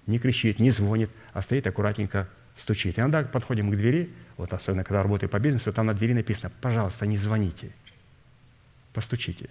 [0.07, 2.99] не кричит, не звонит, а стоит аккуратненько, стучит.
[2.99, 7.07] Иногда подходим к двери, вот особенно когда работаю по бизнесу, там на двери написано, пожалуйста,
[7.07, 7.71] не звоните,
[8.93, 9.51] постучите.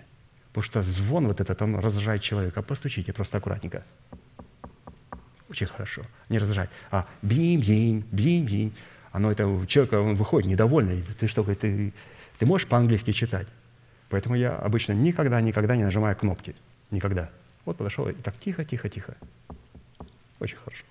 [0.53, 2.61] Потому что звон вот этот, он раздражает человека.
[2.61, 3.83] Постучите просто аккуратненько.
[5.49, 6.03] Очень хорошо.
[6.29, 6.69] Не раздражать.
[6.91, 8.71] А бзим-бзим, бзим-бзим.
[9.11, 11.03] Оно это у человека, он выходит недовольный.
[11.19, 11.91] Ты что, ты,
[12.37, 13.47] ты можешь по-английски читать?
[14.09, 16.55] Поэтому я обычно никогда, никогда не нажимаю кнопки.
[16.91, 17.31] Никогда.
[17.65, 19.15] Вот подошел и так тихо, тихо, тихо.
[20.39, 20.83] Очень хорошо.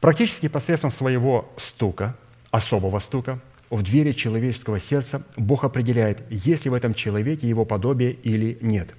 [0.00, 2.16] Практически посредством своего стука,
[2.50, 3.40] особого стука,
[3.70, 8.90] в двери человеческого сердца Бог определяет, есть ли в этом человеке его подобие или нет–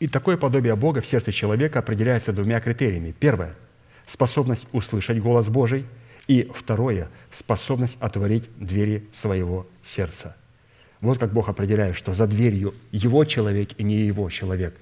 [0.00, 3.14] и такое подобие Бога в сердце человека определяется двумя критериями.
[3.18, 3.54] Первое–
[4.06, 5.86] способность услышать голос Божий
[6.26, 10.36] И второе– способность отворить двери своего сердца.
[11.02, 14.74] Вот как Бог определяет, что за дверью его человек и не его человек.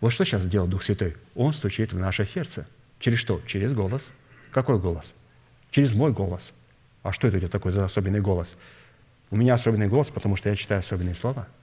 [0.00, 1.16] Вот что сейчас делает Дух Святой?
[1.34, 2.66] Он стучит в наше сердце.
[3.00, 3.40] Через что?
[3.46, 4.10] Через голос.
[4.54, 5.14] Какой голос?
[5.70, 6.52] Через мой голос.
[7.02, 8.56] А что это у тебя такой за особенный голос?
[9.30, 11.46] У меня особенный голос, потому что я читаю особенные слова–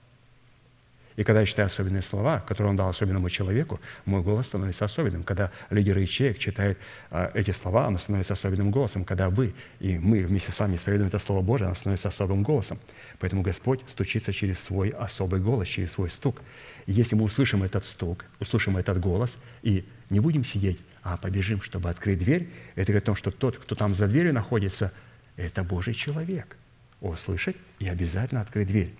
[1.16, 5.22] и когда я читаю особенные слова, которые он дал особенному человеку, мой голос становится особенным.
[5.22, 6.78] Когда лидер ячеек читает
[7.10, 9.04] а, эти слова, оно становится особенным голосом.
[9.04, 12.78] Когда вы и мы вместе с вами исповедуем это Слово Божие, оно становится особым голосом.
[13.18, 16.40] Поэтому Господь стучится через свой особый голос, через свой стук.
[16.86, 21.60] И если мы услышим этот стук, услышим этот голос, и не будем сидеть, а побежим,
[21.62, 24.92] чтобы открыть дверь, это говорит о том, что тот, кто там за дверью находится,
[25.36, 26.56] это Божий человек.
[27.00, 28.94] Услышать и обязательно открыть дверь.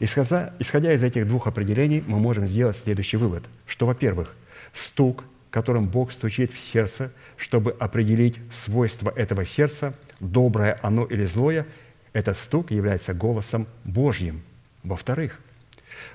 [0.00, 4.34] Исходя, исходя из этих двух определений, мы можем сделать следующий вывод, что, во-первых,
[4.74, 11.66] стук, которым Бог стучит в сердце, чтобы определить свойства этого сердца, доброе оно или злое,
[12.12, 14.42] этот стук является голосом Божьим.
[14.82, 15.38] Во-вторых,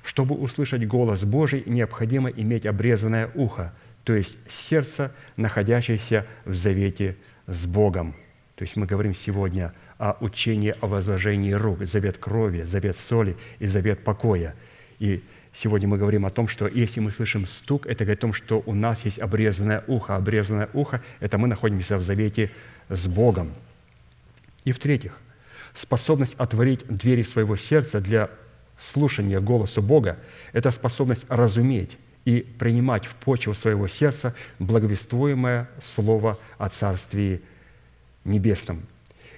[0.03, 3.73] чтобы услышать голос Божий, необходимо иметь обрезанное ухо,
[4.07, 8.15] то есть сердце, находящееся в завете с Богом.
[8.55, 13.67] То есть мы говорим сегодня– а учение о возложении рук, завет крови, завет соли и
[13.67, 14.55] завет покоя.
[14.99, 15.23] И
[15.53, 18.61] сегодня мы говорим о том, что если мы слышим стук, это говорит о том, что
[18.65, 20.15] у нас есть обрезанное ухо.
[20.15, 22.51] Обрезанное ухо– это мы находимся в завете
[22.89, 23.53] с Богом.
[24.65, 25.17] И в-третьих,
[25.73, 28.29] способность отворить двери своего сердца для
[28.77, 30.19] слушания голосу Бога–
[30.53, 31.97] это способность разуметь
[32.27, 37.41] и принимать в почву своего сердца благовествуемое Слово о Царствии
[38.25, 38.85] Небесном–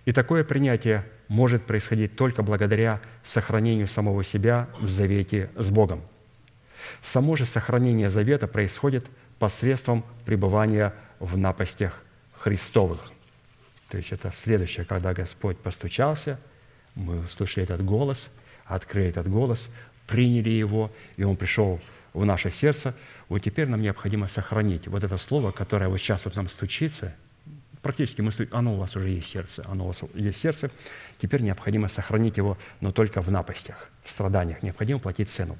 [0.09, 6.01] и такое принятие может происходить только благодаря сохранению самого себя в завете с Богом.
[7.03, 9.05] Само же сохранение завета происходит
[9.37, 12.01] посредством пребывания в напастях
[12.33, 13.11] Христовых.
[13.89, 16.39] То есть это следующее, когда Господь постучался,
[16.95, 18.31] мы услышали этот голос,
[18.65, 19.69] открыли этот голос,
[20.07, 21.79] приняли его, и он пришел
[22.13, 22.95] в наше сердце.
[23.27, 27.15] Вот теперь нам необходимо сохранить вот это слово, которое вот сейчас вот нам стучится–
[27.81, 30.69] Практически мысль, оно у вас уже есть сердце, оно у вас есть сердце.
[31.17, 34.61] Теперь необходимо сохранить его, но только в напастях, в страданиях.
[34.63, 35.57] Необходимо платить цену.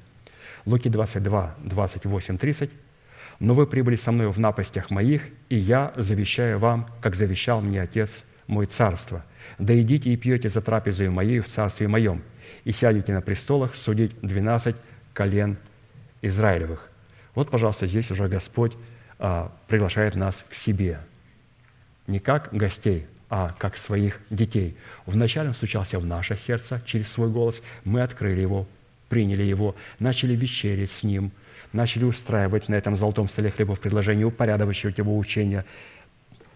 [0.66, 2.70] Луки 22, 28, 30.
[3.38, 7.80] «Но вы прибыли со мной в напастях моих, и я завещаю вам, как завещал мне
[7.80, 9.24] Отец мой царство.
[9.58, 12.22] Да идите и пьете за трапезою моей в царстве моем,
[12.64, 14.76] и сядете на престолах судить двенадцать
[15.14, 15.56] колен
[16.22, 16.88] Израилевых».
[17.34, 18.72] Вот, пожалуйста, здесь уже Господь
[19.18, 21.00] а, приглашает нас к себе–
[22.10, 24.76] не как гостей, а как своих детей.
[25.06, 28.66] Вначале он стучался в наше сердце через свой голос, мы открыли его,
[29.08, 31.30] приняли его, начали вечерить с ним,
[31.72, 35.64] начали устраивать на этом золотом столе хлебов предложение, упорядочивать его учение,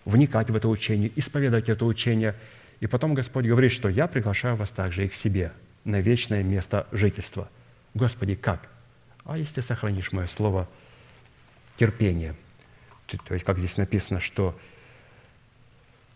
[0.05, 2.35] вникать в это учение, исповедовать это учение.
[2.81, 5.53] И потом Господь говорит, что я приглашаю вас также и к себе
[5.85, 7.49] на вечное место жительства.
[7.95, 8.69] Господи, как?
[9.25, 10.69] А если сохранишь мое слово
[11.77, 12.35] терпение?
[13.07, 14.59] То есть, как здесь написано, что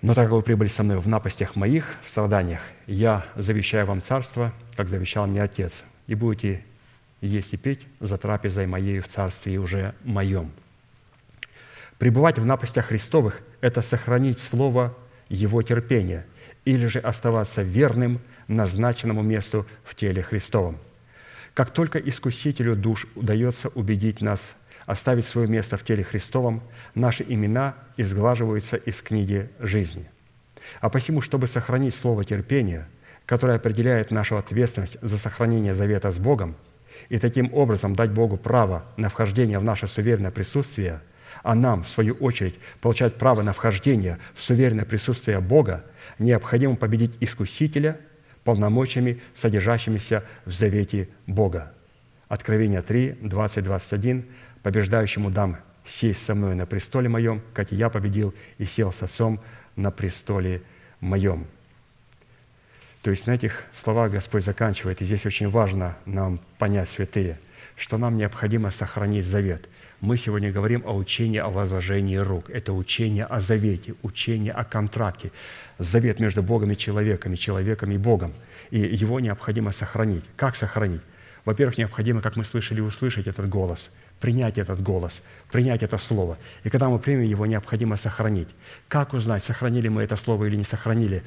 [0.01, 4.01] но так как вы прибыли со мной в напастях моих, в страданиях, я завещаю вам
[4.01, 6.65] царство, как завещал мне Отец, и будете
[7.21, 10.53] есть и пить за трапезой моей в царстве уже моем».
[11.99, 14.97] Пребывать в напастях Христовых– это сохранить слово
[15.29, 16.27] Его терпения
[16.65, 20.79] или же оставаться верным назначенному месту в теле Христовом.
[21.59, 24.55] Как только Искусителю душ удается убедить нас
[24.87, 26.63] оставить свое место в теле Христовом,
[26.95, 30.09] наши имена изглаживаются из книги жизни.
[30.81, 32.89] А посему, чтобы сохранить слово терпения,
[33.27, 36.55] которое определяет нашу ответственность за сохранение завета с Богом,
[37.09, 41.01] и таким образом дать Богу право на вхождение в наше суверенное присутствие,
[41.43, 45.85] а нам, в свою очередь, получать право на вхождение в суверенное присутствие Бога,
[46.21, 47.99] необходимо победить искусителя
[48.49, 51.71] полномочиями, содержащимися в завете Бога.
[52.29, 54.25] Откровение 3, 20, 21
[54.63, 59.03] побеждающему дам сесть со мной на престоле моем, как и я победил и сел с
[59.03, 59.39] отцом
[59.77, 60.63] на престоле
[61.01, 61.47] моем».
[63.03, 67.39] То есть на этих словах Господь заканчивает, и здесь очень важно нам понять, святые,
[67.77, 69.69] что нам необходимо сохранить завет.
[70.01, 72.49] Мы сегодня говорим о учении о возложении рук.
[72.51, 75.33] Это учение о завете, учение о контракте.
[75.79, 78.35] Завет между Богом и человеком, и человеком и Богом.
[78.71, 80.25] И его необходимо сохранить.
[80.37, 81.03] Как сохранить?
[81.45, 83.91] Во-первых, необходимо, как мы слышали, услышать этот голос–
[84.21, 86.39] принять этот голос, принять это слово.
[86.65, 88.49] И когда мы примем его, необходимо сохранить.
[88.89, 91.23] Как узнать, сохранили мы это слово или не сохранили?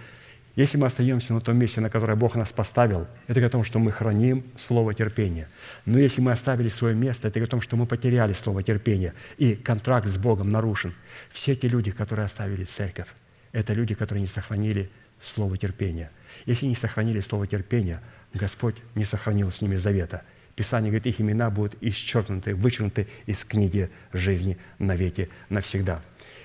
[0.57, 3.63] Если мы остаемся на том месте, на которое Бог нас поставил, это говорит о том,
[3.63, 5.47] что мы храним слово терпения.
[5.85, 9.13] Но если мы оставили свое место, это говорит о том, что мы потеряли слово терпения,
[9.37, 10.93] и контракт с Богом нарушен.
[11.31, 13.07] Все те люди, которые оставили церковь,
[13.51, 14.89] это люди, которые не сохранили
[15.21, 16.11] слово терпения.
[16.45, 18.01] Если не сохранили слово терпения,
[18.33, 20.23] Господь не сохранил с ними завета.
[20.55, 26.01] Писание говорит, их имена будут исчеркнуты, вычеркнуты из книги жизни навеки, навсегда.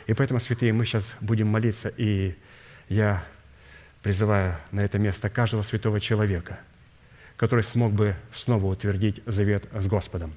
[0.07, 2.37] И поэтому, святые, мы сейчас будем молиться, и
[2.89, 3.25] я
[4.03, 6.61] призываю на это место каждого святого человека,
[7.37, 10.33] который смог бы снова утвердить завет с Господом.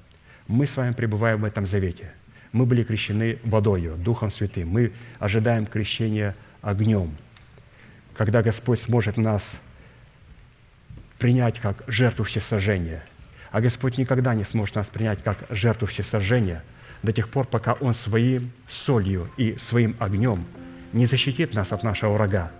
[0.48, 2.12] Мы с вами пребываем в этом завете.
[2.50, 4.68] Мы были крещены водою, Духом Святым.
[4.68, 7.16] Мы ожидаем крещения огнем.
[8.16, 9.60] Когда Господь сможет нас
[11.20, 13.04] принять как жертву всесожжения.
[13.52, 16.64] А Господь никогда не сможет нас принять как жертву всесожжения
[17.02, 20.44] до тех пор, пока Он своим солью и своим огнем
[20.92, 22.50] не защитит нас от нашего врага,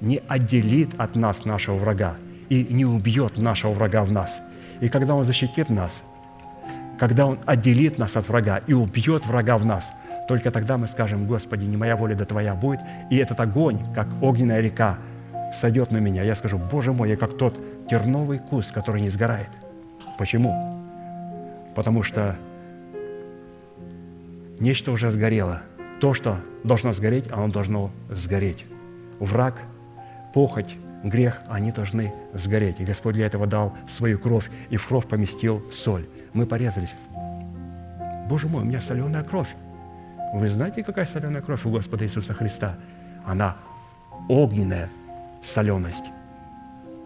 [0.00, 2.16] не отделит от нас нашего врага
[2.48, 4.40] и не убьет нашего врага в нас.
[4.80, 6.04] И когда Он защитит нас,
[6.98, 9.92] когда Он отделит нас от врага и убьет врага в нас,
[10.30, 12.78] только тогда мы скажем, Господи, не моя воля, да Твоя будет.
[13.10, 14.96] И этот огонь, как огненная река,
[15.52, 16.22] сойдет на меня.
[16.22, 17.58] Я скажу, Боже мой, я как тот
[17.88, 19.48] терновый куст, который не сгорает.
[20.18, 20.54] Почему?
[21.74, 22.36] Потому что
[24.60, 25.62] нечто уже сгорело.
[26.00, 28.66] То, что должно сгореть, оно должно сгореть.
[29.18, 29.56] Враг,
[30.32, 32.78] похоть, грех, они должны сгореть.
[32.78, 36.06] И Господь для этого дал свою кровь, и в кровь поместил соль.
[36.34, 36.94] Мы порезались.
[38.28, 39.48] Боже мой, у меня соленая кровь.
[40.32, 42.76] Вы знаете, какая соленая кровь у Господа Иисуса Христа?
[43.26, 43.56] Она
[44.28, 44.88] огненная
[45.42, 46.04] соленость.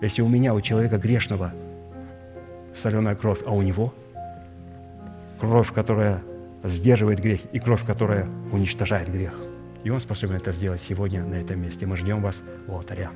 [0.01, 1.53] Если у меня, у человека грешного,
[2.75, 3.95] соленая кровь, а у него
[5.41, 6.21] кровь, которая
[6.63, 9.35] сдерживает грех, и кровь, которая уничтожает грех.
[9.85, 11.87] И Он способен это сделать сегодня на этом месте.
[11.87, 13.11] Мы ждем вас у алтаря.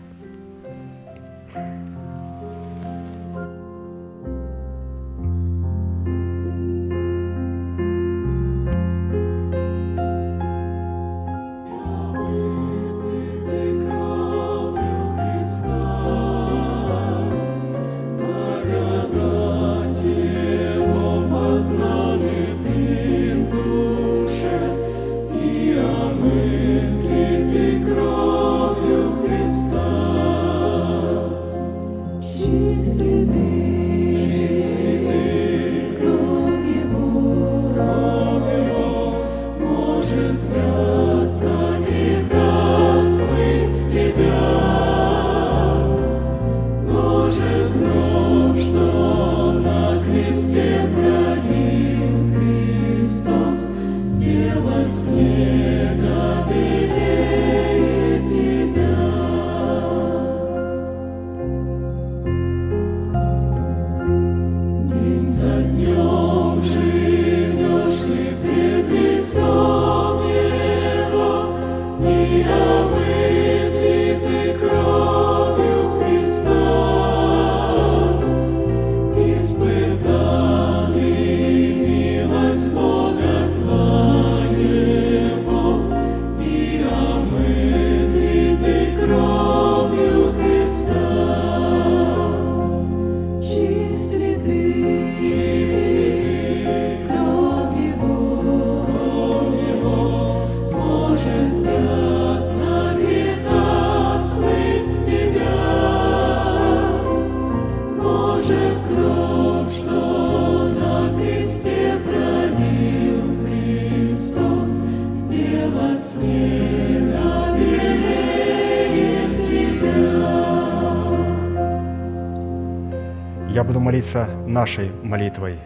[123.99, 125.59] Молиться нашей молитвой.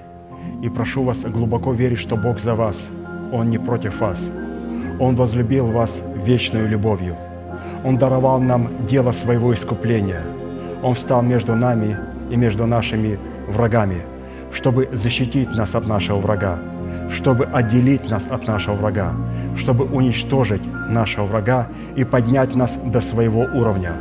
[0.62, 2.88] И прошу вас глубоко верить, что Бог за вас,
[3.30, 4.30] Он не против вас.
[4.98, 7.14] Он возлюбил вас вечной любовью.
[7.84, 10.22] Он даровал нам дело своего искупления.
[10.82, 11.96] Он встал между нами
[12.30, 13.18] и между нашими
[13.48, 14.02] врагами,
[14.50, 16.58] чтобы защитить нас от нашего врага,
[17.10, 19.12] чтобы отделить нас от нашего врага,
[19.56, 23.92] чтобы уничтожить нашего врага и поднять нас до своего уровня.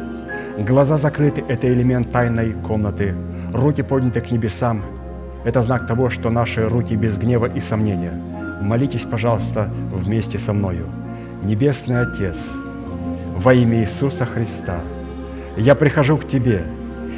[0.58, 3.14] Глаза закрыты– это элемент тайной комнаты
[3.54, 4.82] Руки подняты к небесам–
[5.44, 8.14] это знак того, что наши руки без гнева и сомнения.
[8.62, 10.86] Молитесь, пожалуйста, вместе со мною.
[11.44, 12.52] Небесный Отец,
[13.36, 14.80] во имя Иисуса Христа,
[15.58, 16.64] я прихожу к Тебе,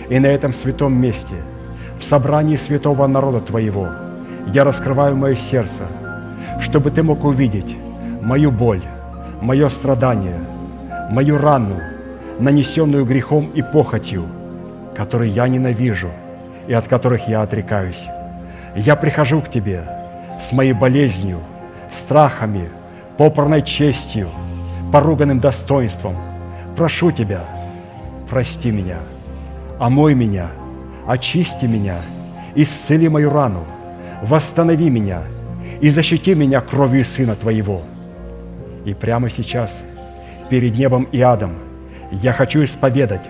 [0.09, 1.35] и на этом святом месте,
[1.99, 3.89] в собрании святого народа Твоего,
[4.53, 5.83] я раскрываю мое сердце,
[6.61, 7.75] чтобы Ты мог увидеть
[8.21, 8.81] мою боль,
[9.41, 10.39] мое страдание,
[11.11, 11.81] мою рану,
[12.39, 14.25] нанесенную грехом и похотью,
[14.95, 16.09] который я ненавижу–
[16.67, 18.07] и от которых я отрекаюсь.
[18.75, 19.83] Я прихожу к Тебе
[20.39, 21.39] с моей болезнью,
[21.91, 22.69] страхами,
[23.17, 24.29] попорной честью,
[24.91, 26.15] поруганным достоинством,
[26.75, 27.41] прошу Тебя,
[28.29, 28.97] прости меня,
[29.79, 30.47] омой меня,
[31.07, 31.97] очисти меня,
[32.55, 33.63] исцели мою рану,
[34.21, 35.21] восстанови меня
[35.81, 37.81] и защити меня кровью Сына Твоего.
[38.85, 39.83] И прямо сейчас,
[40.49, 41.53] перед небом и адом,
[42.11, 43.23] я хочу исповедать,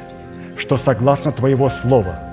[0.58, 2.33] что согласно Твоего Слова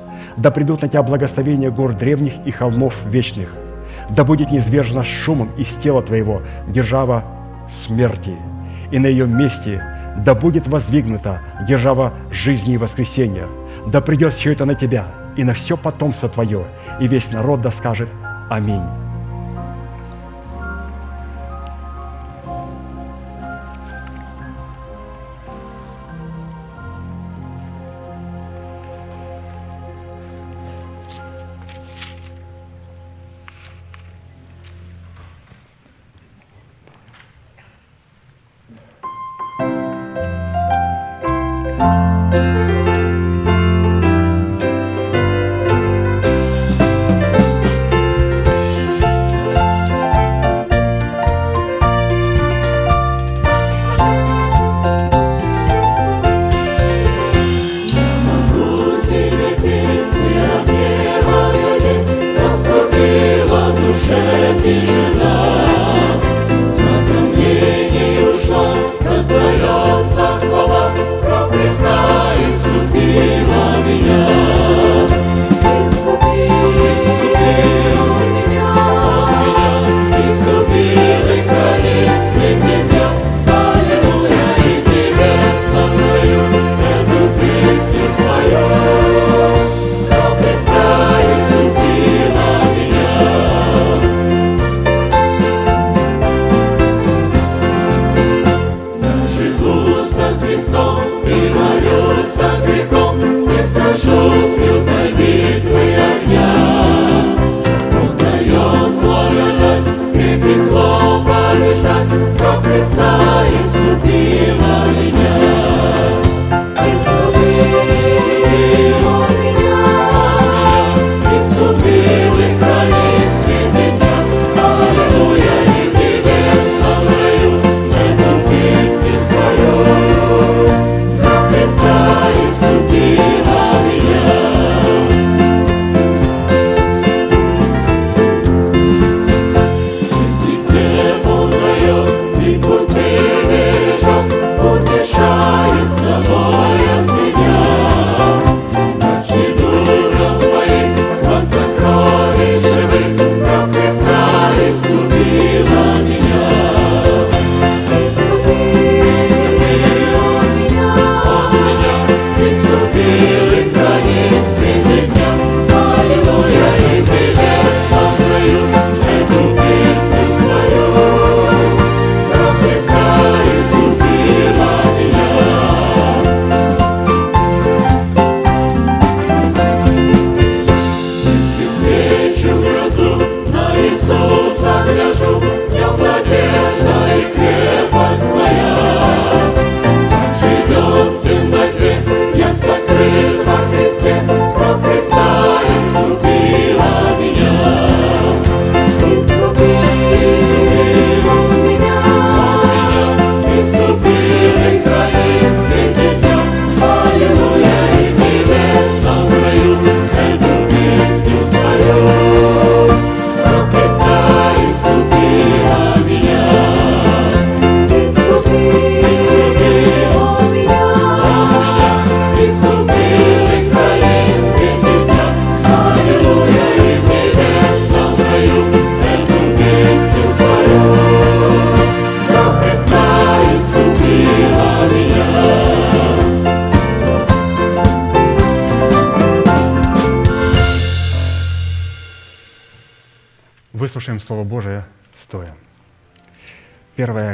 [0.37, 3.49] Да придут на тебя благословения гор древних и холмов вечных.
[4.09, 7.23] Да будет низвержена шумом из тела твоего держава
[7.69, 8.35] смерти,
[8.91, 9.83] и на ее месте
[10.17, 13.47] да будет воздвигнута держава жизни и воскресения.
[13.87, 15.05] Да придет все это на тебя
[15.37, 16.65] и на все потомство твое,
[16.99, 18.09] и весь народ да скажет
[18.49, 18.83] Аминь.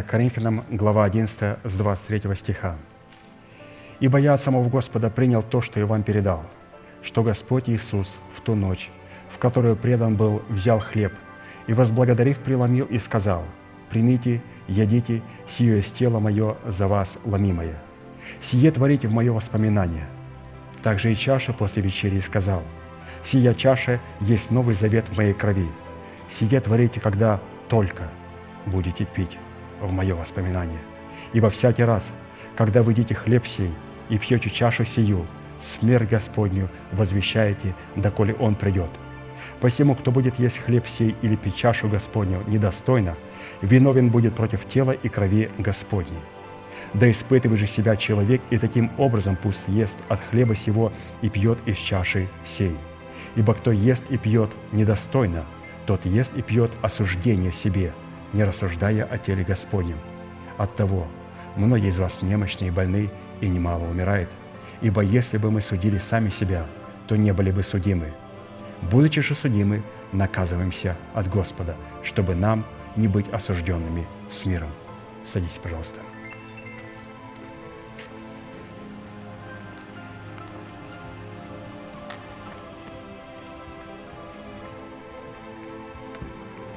[0.08, 2.78] Коринфянам, глава 11, с 23 стиха.
[4.00, 6.44] Ибо я самого Господа принял то, что я вам передал,
[7.04, 8.90] что Господь Иисус в ту ночь,
[9.28, 11.14] в которую предан был, взял хлеб
[11.68, 13.44] и, возблагодарив, преломил и сказал,
[13.90, 17.78] «Примите, едите, сие есть тело мое за вас ломимое.
[18.40, 20.08] Сие творите в мое воспоминание».
[20.84, 22.64] Также и чаша после вечери сказал,
[23.24, 25.68] «Сия чаша есть новый завет в моей крови.
[26.30, 28.04] Сие творите, когда только
[28.66, 29.38] будете пить
[29.82, 30.80] в мое воспоминание.
[31.34, 32.12] Ибо всякий раз,
[32.56, 33.72] когда вы едите хлеб сей
[34.10, 35.26] и пьете чашу сию,
[35.60, 38.90] смерть Господню возвещаете, доколе Он придет.
[39.60, 43.16] Посему, кто будет есть хлеб сей или пить чашу Господню недостойно,
[43.62, 46.20] виновен будет против тела и крови Господней.
[46.94, 50.92] Да испытывай же себя человек, и таким образом пусть ест от хлеба сего
[51.22, 52.76] и пьет из чаши сей.
[53.36, 55.46] Ибо кто ест и пьет недостойно,
[55.86, 57.94] тот ест и пьет осуждение себе,
[58.34, 59.98] не рассуждая о теле Господнем.
[60.58, 61.08] Оттого
[61.56, 63.10] многие из вас немощные и больны,
[63.42, 64.30] и немало умирает.
[64.82, 66.66] Ибо если бы мы судили сами себя,
[67.08, 68.14] то не были бы судимы.
[68.84, 69.82] Будучи же судимы,
[70.12, 74.70] наказываемся от Господа, чтобы нам не быть осужденными с миром.
[75.26, 76.02] Садитесь, пожалуйста.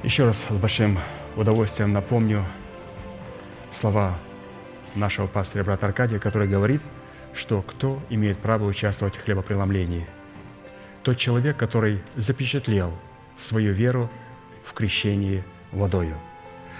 [0.02, 0.98] Еще раз с большим
[1.36, 2.44] удовольствием напомню
[3.72, 4.18] слова
[4.94, 6.82] нашего пастыря брата Аркадия, который говорит,
[7.32, 10.06] что кто имеет право участвовать в хлебопреломлении?
[11.02, 12.92] Тот человек, который запечатлел
[13.38, 14.10] свою веру
[14.64, 16.16] в крещении водою,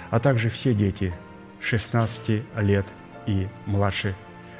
[0.09, 1.13] а также все дети
[1.61, 2.85] 16 лет
[3.25, 4.15] и младше,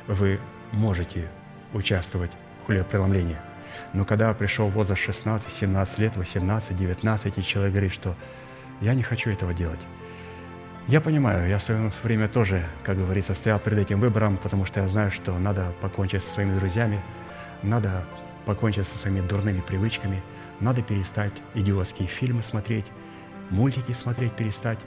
[0.08, 0.40] вы
[0.72, 1.30] можете
[1.74, 2.32] участвовать
[2.64, 3.38] в хлебопреломлении.
[3.94, 8.16] Но когда пришел возраст 16, 17 лет, 18, 19, и человек говорит, что
[8.82, 9.80] я не хочу этого делать.
[10.88, 14.82] Я понимаю, я в свое время тоже, как говорится, стоял перед этим выбором, потому что
[14.82, 17.00] я знаю, что надо покончить со своими друзьями,
[17.62, 18.04] надо
[18.46, 20.24] покончить со своими дурными привычками,
[20.60, 22.86] надо перестать идиотские фильмы смотреть,
[23.52, 24.80] мультики смотреть перестать.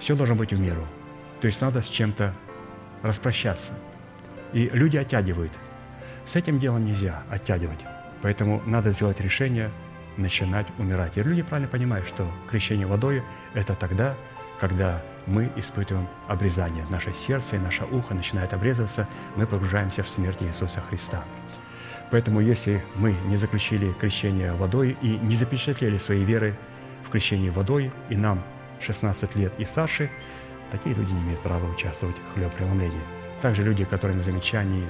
[0.00, 0.86] Все должно быть в меру.
[1.40, 2.34] То есть надо с чем-то
[3.02, 3.72] распрощаться.
[4.52, 5.52] И люди оттягивают.
[6.26, 7.84] С этим делом нельзя оттягивать.
[8.22, 9.70] Поэтому надо сделать решение–
[10.18, 11.16] начинать умирать.
[11.16, 13.22] И люди правильно понимают, что крещение водой–
[13.54, 14.14] это тогда,
[14.60, 16.84] когда мы испытываем обрезание.
[16.90, 21.22] Наше сердце и наше ухо начинает обрезываться, мы погружаемся в смерть Иисуса Христа.
[22.10, 26.56] Поэтому если мы не заключили крещение водой и не запечатлели своей веры
[27.04, 28.42] в крещении водой, и нам
[28.80, 30.10] 16 лет и старше,
[30.70, 33.00] такие люди не имеют права участвовать в хлебопреломлении.
[33.42, 34.88] Также люди, которые на замечании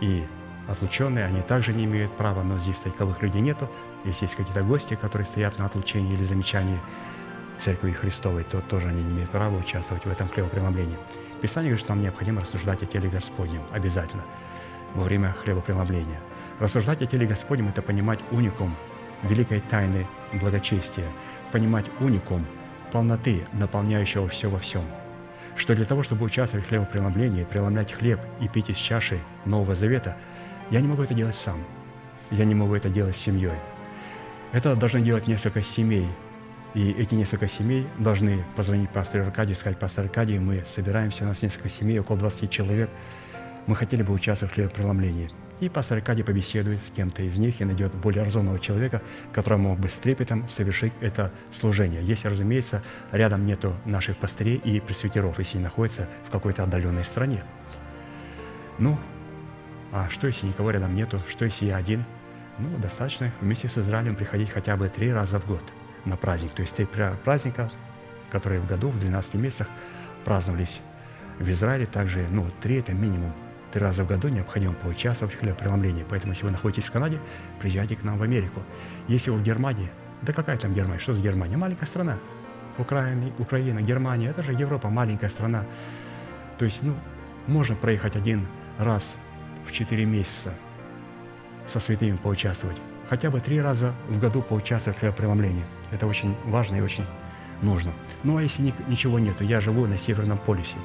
[0.00, 0.24] и
[0.68, 3.70] отлученные, они также не имеют права, но здесь таковых людей нету,
[4.04, 6.78] если есть какие-то гости, которые стоят на отлучении или замечании
[7.58, 10.96] Церкви Христовой, то тоже они не имеют права участвовать в этом хлебопреломлении.
[11.40, 14.22] Писание говорит, что нам необходимо рассуждать о теле Господнем обязательно
[14.94, 16.20] во время хлебопреломления.
[16.60, 18.74] Рассуждать о теле Господнем– это понимать уникум
[19.22, 21.06] великой тайны благочестия,
[21.52, 22.46] понимать уникум
[22.92, 24.84] полноты, наполняющего все во всем.
[25.56, 30.16] Что для того, чтобы участвовать в хлебопреломлении, преломлять хлеб и пить из чаши Нового Завета,
[30.70, 31.58] я не могу это делать сам.
[32.30, 33.58] Я не могу это делать с семьей.
[34.50, 36.08] Это должны делать несколько семей.
[36.74, 41.42] И эти несколько семей должны позвонить пастору Аркадию, сказать, пастор Аркадий, мы собираемся, у нас
[41.42, 42.90] несколько семей, около 20 человек,
[43.66, 45.30] мы хотели бы участвовать в хлебопреломлении.
[45.60, 49.02] И пастор Аркадий побеседует с кем-то из них и найдет более разумного человека,
[49.32, 52.02] который мог бы с трепетом совершить это служение.
[52.02, 57.42] Если, разумеется, рядом нету наших пастырей и пресвитеров, если они находятся в какой-то отдаленной стране.
[58.78, 58.98] Ну,
[59.92, 61.20] а что, если никого рядом нету?
[61.28, 62.04] Что, если я один–
[62.58, 65.62] ну, достаточно вместе с Израилем приходить хотя бы три раза в год
[66.04, 66.52] на праздник.
[66.52, 66.86] То есть три
[67.24, 67.70] праздника,
[68.30, 69.68] которые в году, в 12 месяцах
[70.24, 70.80] праздновались
[71.38, 71.86] в Израиле.
[71.86, 73.32] Также, ну, три– это минимум.
[73.72, 76.04] Три раза в году необходимо поучаствовать в хлебопреломлении.
[76.08, 77.20] Поэтому, если вы находитесь в Канаде,
[77.60, 78.62] приезжайте к нам в Америку.
[79.08, 79.90] Если вы в Германии,
[80.22, 80.98] да какая там Германия?
[80.98, 81.56] Что за Германия?
[81.56, 82.18] Маленькая страна.
[82.78, 85.64] Украина, Украина, Германия, это же Европа, маленькая страна.
[86.58, 86.94] То есть, ну,
[87.46, 88.46] можно проехать один
[88.78, 89.14] раз
[89.66, 90.54] в четыре месяца–
[91.68, 92.76] со святыми поучаствовать.
[93.08, 95.64] Хотя бы три раза в году поучаствовать в преломлении.
[95.90, 97.04] Это очень важно и очень
[97.62, 97.92] нужно.
[98.22, 100.76] Ну а если ничего нету, я живу на Северном полюсе,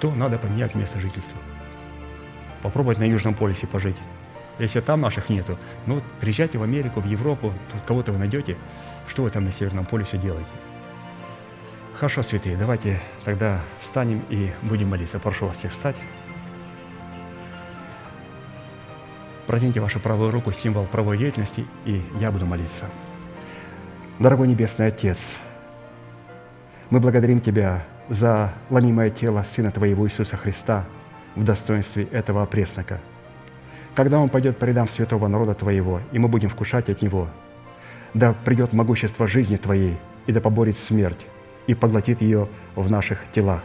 [0.00, 1.38] то надо поменять место жительства.
[2.62, 3.96] Попробовать на Южном полюсе пожить.
[4.58, 5.56] Если там наших нету,
[5.86, 8.56] ну приезжайте в Америку, в Европу, тут кого-то вы найдете,
[9.06, 10.50] что вы там на Северном полюсе делаете.
[11.94, 15.18] Хорошо, святые, давайте тогда встанем и будем молиться.
[15.18, 15.96] Прошу вас всех встать.
[19.48, 22.84] Протяните вашу правую руку, символ правой деятельности, и я буду молиться.
[24.18, 25.38] Дорогой Небесный Отец,
[26.90, 30.84] мы благодарим Тебя за ломимое тело Сына Твоего Иисуса Христа,
[31.34, 33.00] в достоинстве этого опреснока.
[33.94, 37.26] Когда Он пойдет по рядам святого народа Твоего, и мы будем вкушать от Него,
[38.12, 39.96] да придет могущество жизни Твоей,
[40.26, 41.26] и да поборет смерть,
[41.66, 43.62] и поглотит ее в наших телах.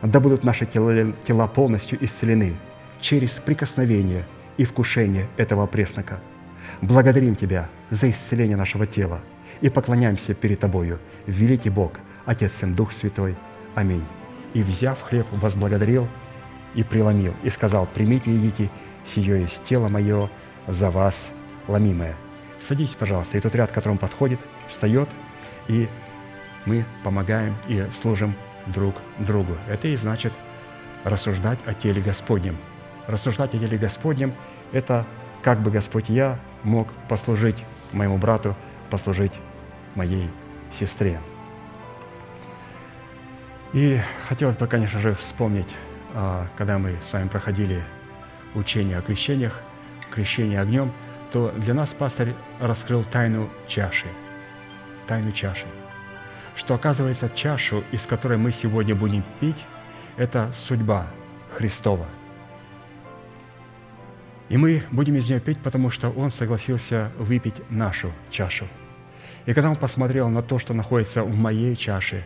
[0.00, 2.54] Да будут наши тела, тела полностью исцелены
[2.98, 4.24] через прикосновение
[4.56, 6.20] и вкушение этого преснока.
[6.80, 9.20] Благодарим Тебя за исцеление нашего тела
[9.60, 11.92] и поклоняемся перед Тобою, великий Бог,
[12.24, 13.36] Отец, Сын, Дух Святой.
[13.74, 14.04] Аминь.
[14.54, 16.06] И, взяв хлеб, возблагодарил
[16.74, 18.70] и преломил, и сказал, «Примите и едите,
[19.04, 20.30] сие есть тело мое
[20.66, 21.30] за вас
[21.68, 22.14] ломимое».
[22.60, 23.38] Садитесь, пожалуйста.
[23.38, 24.38] И тот ряд, к которому подходит,
[24.68, 25.08] встает,
[25.68, 25.88] и
[26.64, 28.34] мы помогаем и служим
[28.66, 29.56] друг другу.
[29.68, 30.32] Это и значит
[31.04, 32.56] рассуждать о теле Господнем.
[33.06, 34.32] Рассуждать о теле Господнем–
[34.72, 35.04] это
[35.42, 38.54] как бы Господь я мог послужить моему брату,
[38.90, 39.32] послужить
[39.94, 40.30] моей
[40.72, 41.18] сестре.
[43.72, 45.74] И хотелось бы, конечно же, вспомнить,
[46.14, 47.82] а, когда мы с вами проходили
[48.54, 49.60] учение о крещениях,
[50.10, 50.92] крещение огнем,
[51.32, 54.06] то для нас пастырь раскрыл тайну чаши.
[55.06, 55.66] Тайну чаши.
[56.54, 59.64] Что оказывается чашу, из которой мы сегодня будем пить,
[60.18, 61.06] это судьба
[61.56, 62.06] Христова.
[64.52, 68.66] И мы будем из нее пить, потому что Он согласился выпить нашу чашу.
[69.46, 72.22] И когда Он посмотрел на то, что находится в моей чаше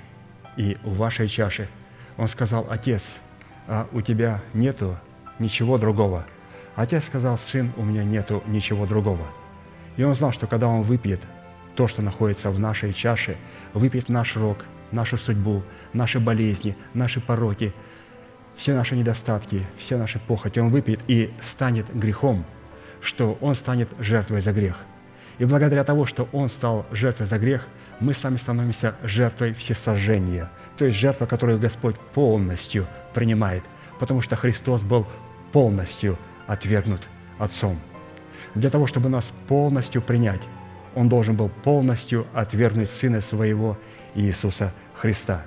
[0.57, 1.69] и в вашей чаше,
[2.17, 3.21] Он сказал, «Отец,
[3.69, 4.99] а у тебя нету
[5.39, 6.27] ничего другого».
[6.75, 9.29] Отец сказал, «Сын, у меня нету ничего другого».
[9.97, 11.21] И он знал, что когда он выпьет
[11.77, 13.37] то, что находится в нашей чаше,
[13.73, 15.63] выпьет наш рог, нашу судьбу,
[15.93, 17.73] наши болезни, наши пороки,
[18.57, 22.45] все наши недостатки, все наши похоти, он выпьет и станет грехом,
[23.01, 24.77] что он станет жертвой за грех.
[25.39, 27.67] И благодаря того, что он стал жертвой за грех,
[28.01, 33.63] мы с вами становимся жертвой всесожжения, то есть жертва, которую Господь полностью принимает,
[33.99, 35.07] потому что Христос был
[35.53, 37.03] полностью отвергнут
[37.39, 37.79] Отцом.
[38.55, 40.41] Для того, чтобы нас полностью принять,
[40.95, 43.79] Он должен был полностью отвергнуть Сына Своего
[44.15, 45.43] Иисуса Христа.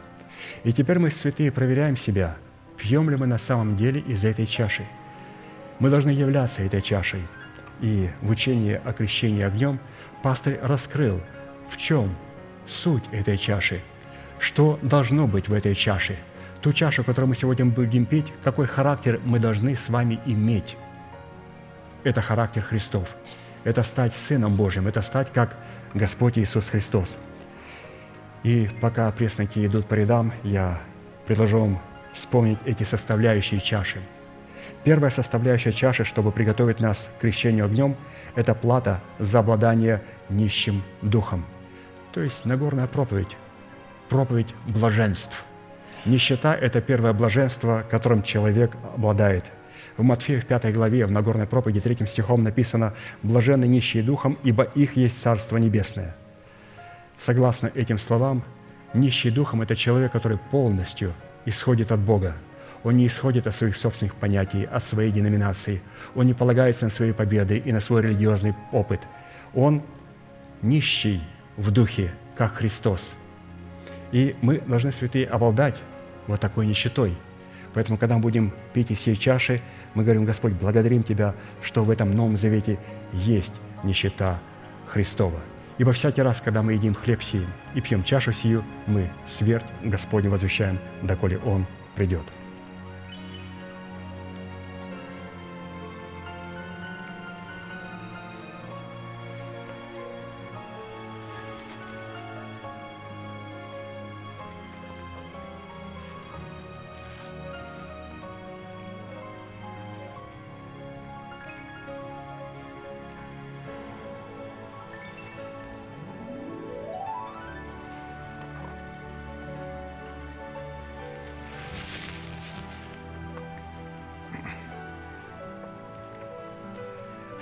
[0.64, 2.38] И теперь мы, святые, проверяем себя,
[2.80, 4.85] пьем ли мы на самом деле из этой чаши.
[5.80, 7.22] Мы должны являться этой чашей.
[7.81, 9.80] И в учении о крещении огнем
[10.23, 11.22] пастырь раскрыл,
[11.69, 12.10] в чем
[12.65, 13.81] суть этой чаши,
[14.39, 16.18] что должно быть в этой чаше,
[16.61, 20.77] ту чашу, которую мы сегодня будем пить, какой характер мы должны с вами иметь–
[22.03, 23.15] это характер Христов.
[23.64, 25.57] Это стать Сыном Божьим, это стать как
[25.93, 27.18] Господь Иисус Христос.
[28.43, 30.81] И пока пресноки идут по рядам, я
[31.27, 31.81] предложу вам
[32.14, 34.02] вспомнить эти составляющие чаши.
[34.84, 37.95] Первая составляющая чаши, чтобы приготовить нас к крещению огнем,
[38.36, 41.45] это плата за обладание нищим духом.
[42.14, 43.36] То есть Нагорная проповедь,
[44.10, 45.44] проповедь блаженств.
[46.06, 49.52] Нищета– это первое блаженство, которым человек обладает–
[49.99, 54.64] в Матфея в 5 главе, в Нагорной проповеди, 3 стихом написано «Блаженны нищие духом, ибо
[54.64, 56.15] их есть Царство Небесное».
[57.18, 58.44] Согласно этим словам,
[58.94, 61.14] нищий духом– это человек, который полностью
[61.50, 62.36] исходит от Бога.
[62.84, 65.82] Он не исходит от своих собственных понятий, от своей деноминации.
[66.16, 69.02] Он не полагается на свои победы и на свой религиозный опыт.
[69.54, 69.82] Он
[70.62, 71.22] нищий
[71.58, 73.14] в духе, как Христос.
[74.12, 75.82] И мы должны, святые, обладать
[76.28, 77.18] вот такой нищетой–
[77.74, 79.62] Поэтому, когда мы будем пить из всей чаши,
[79.94, 82.80] мы говорим, Господь, благодарим Тебя, что в этом Новом Завете
[83.14, 83.54] есть
[83.84, 84.40] нищета
[84.88, 85.40] Христова.
[85.80, 90.30] Ибо всякий раз, когда мы едим хлеб сей и пьем чашу сию, мы смерть Господню
[90.30, 91.65] возвещаем, доколе Он
[91.95, 92.23] придет.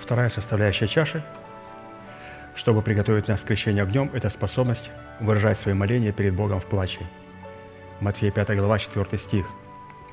[0.08, 1.22] Вторая составляющая чаши,
[2.56, 4.90] чтобы приготовить нас к крещению огнем, это способность
[5.20, 7.02] выражать свои моления перед Богом в плаче.
[8.00, 9.46] Матфея 5 глава, 4 стих.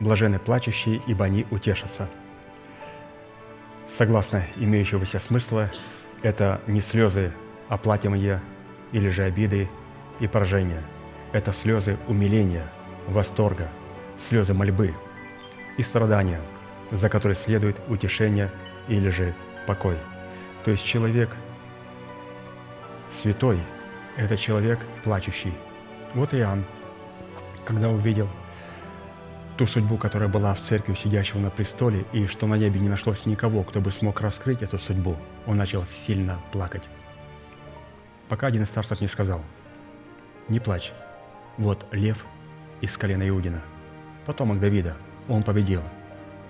[0.00, 2.08] «Блажены плачущие, ибо они утешатся».
[3.86, 5.70] Согласно имеющегося смысла,
[6.24, 7.32] это не слезы
[7.68, 8.42] оплакивания
[8.90, 9.68] или же обиды
[10.18, 10.82] и поражения.
[11.30, 12.66] Это слезы умиления,
[13.06, 13.68] восторга,
[14.18, 14.92] слезы мольбы
[15.78, 16.40] и страдания,
[16.90, 18.50] за которые следует утешение
[18.88, 19.32] или же
[19.66, 19.96] покой.
[20.64, 21.36] То есть человек
[23.10, 23.58] святой–
[24.16, 25.52] это человек плачущий.
[26.14, 26.64] Вот Иоанн,
[27.64, 28.28] когда увидел
[29.56, 33.26] ту судьбу, которая была в церкви сидящего на престоле, и что на небе не нашлось
[33.26, 35.16] никого, кто бы смог раскрыть эту судьбу,
[35.46, 36.82] он начал сильно плакать.
[38.28, 39.42] Пока один из старцев не сказал,
[40.48, 40.92] «Не плачь,
[41.56, 42.24] вот лев
[42.80, 43.62] из колена Иудина,
[44.26, 44.96] потомок Давида,
[45.28, 45.82] он победил,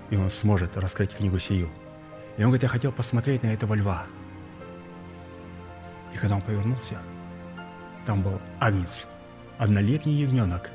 [0.09, 1.69] и он сможет раскрыть книгу сию».
[2.37, 4.05] И он говорит, я хотел посмотреть на этого льва.
[6.13, 6.97] И когда он повернулся,
[8.05, 9.05] там был агнец,
[9.57, 10.69] однолетний ягненок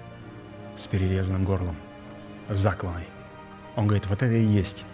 [0.76, 1.76] с перерезанным горлом,
[2.48, 3.06] закланный.
[3.76, 4.84] Он говорит, вот это и есть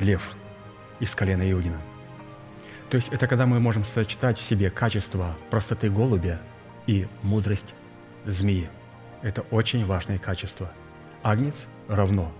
[0.00, 0.32] лев
[0.98, 1.78] из колена Иудина.
[2.90, 6.40] То есть это когда мы можем сочетать в себе качество простоты голубя
[6.86, 7.74] и мудрость
[8.26, 8.68] змеи.
[9.22, 10.72] Это очень важное качество.
[11.22, 12.32] Агнец равно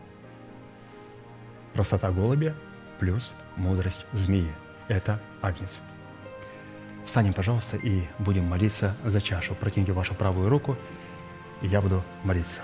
[1.73, 2.55] простота голубя
[2.99, 4.51] плюс мудрость змеи.
[4.89, 5.81] Это агнец.
[7.05, 9.55] Встанем, пожалуйста, и будем молиться за чашу.
[9.55, 10.77] Протяните вашу правую руку,
[11.63, 12.63] и я буду молиться.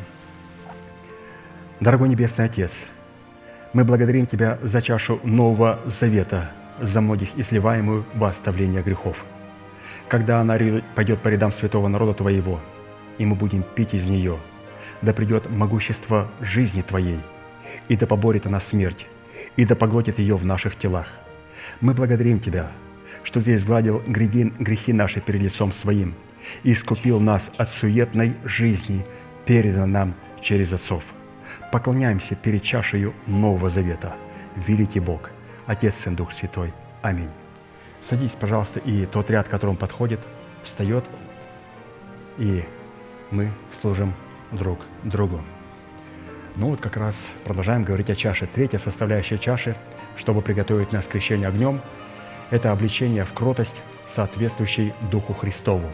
[1.80, 2.86] Дорогой Небесный Отец,
[3.72, 6.50] мы благодарим Тебя за чашу Нового Завета,
[6.80, 9.24] за многих изливаемую во оставление грехов.
[10.08, 10.56] Когда она
[10.94, 12.60] пойдет по рядам святого народа Твоего,
[13.18, 14.38] и мы будем пить из нее,
[15.02, 17.20] да придет могущество жизни Твоей,
[17.88, 19.06] и да поборет она смерть,
[19.56, 21.08] и да поглотит ее в наших телах.
[21.80, 22.70] Мы благодарим Тебя,
[23.22, 26.14] что Ты изгладил грехи наши перед лицом Своим
[26.62, 29.04] и искупил нас от суетной жизни,
[29.44, 31.04] передан нам через отцов.
[31.72, 34.14] Поклоняемся перед чашею Нового Завета.
[34.56, 35.30] Великий Бог,
[35.66, 36.72] Отец, Сын, Дух Святой.
[37.02, 37.30] Аминь.
[38.00, 40.20] Садись, пожалуйста, и тот ряд, которому подходит,
[40.62, 41.04] встает,
[42.38, 42.62] и
[43.30, 44.14] мы служим
[44.52, 45.40] друг другу.
[46.56, 48.46] Ну вот как раз продолжаем говорить о чаше.
[48.46, 49.76] Третья составляющая чаши,
[50.16, 51.82] чтобы приготовить нас к крещению огнем–
[52.50, 55.90] это обличение в кротость, соответствующей Духу Христову.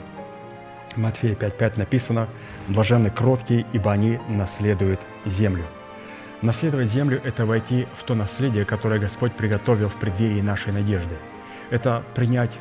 [0.95, 2.29] Матфея 5.5 написано
[2.69, 5.65] «Блаженны кроткие, ибо они наследуют землю».
[6.43, 11.17] Наследовать землю– это войти в то наследие, которое Господь приготовил в преддверии нашей надежды.
[11.71, 12.53] Это принять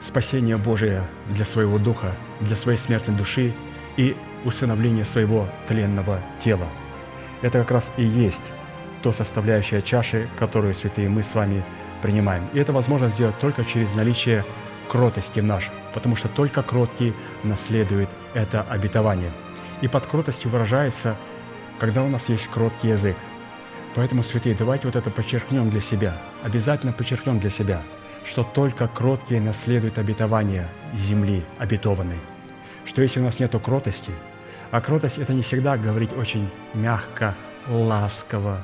[0.00, 3.52] спасение Божие для своего духа, для своей смертной души
[3.96, 6.66] и усыновление своего тленного тела.
[7.42, 8.52] Это как раз и есть
[9.02, 11.64] то составляющая чаши, которую, святые, мы с вами
[12.02, 12.48] принимаем.
[12.52, 14.44] И это возможно сделать только через наличие
[14.88, 19.32] кротости в нашем, потому что только кроткий наследует это обетование.
[19.80, 21.16] И под кротостью выражается,
[21.80, 23.16] когда у нас есть кроткий язык.
[23.94, 27.82] Поэтому, святые, давайте вот это подчеркнем для себя, обязательно подчеркнем для себя,
[28.24, 32.18] что только кроткие наследуют обетование земли обетованной.
[32.84, 34.12] Что если у нас нет кротости,
[34.72, 37.34] а кротость– это не всегда говорить очень мягко,
[37.68, 38.62] ласково,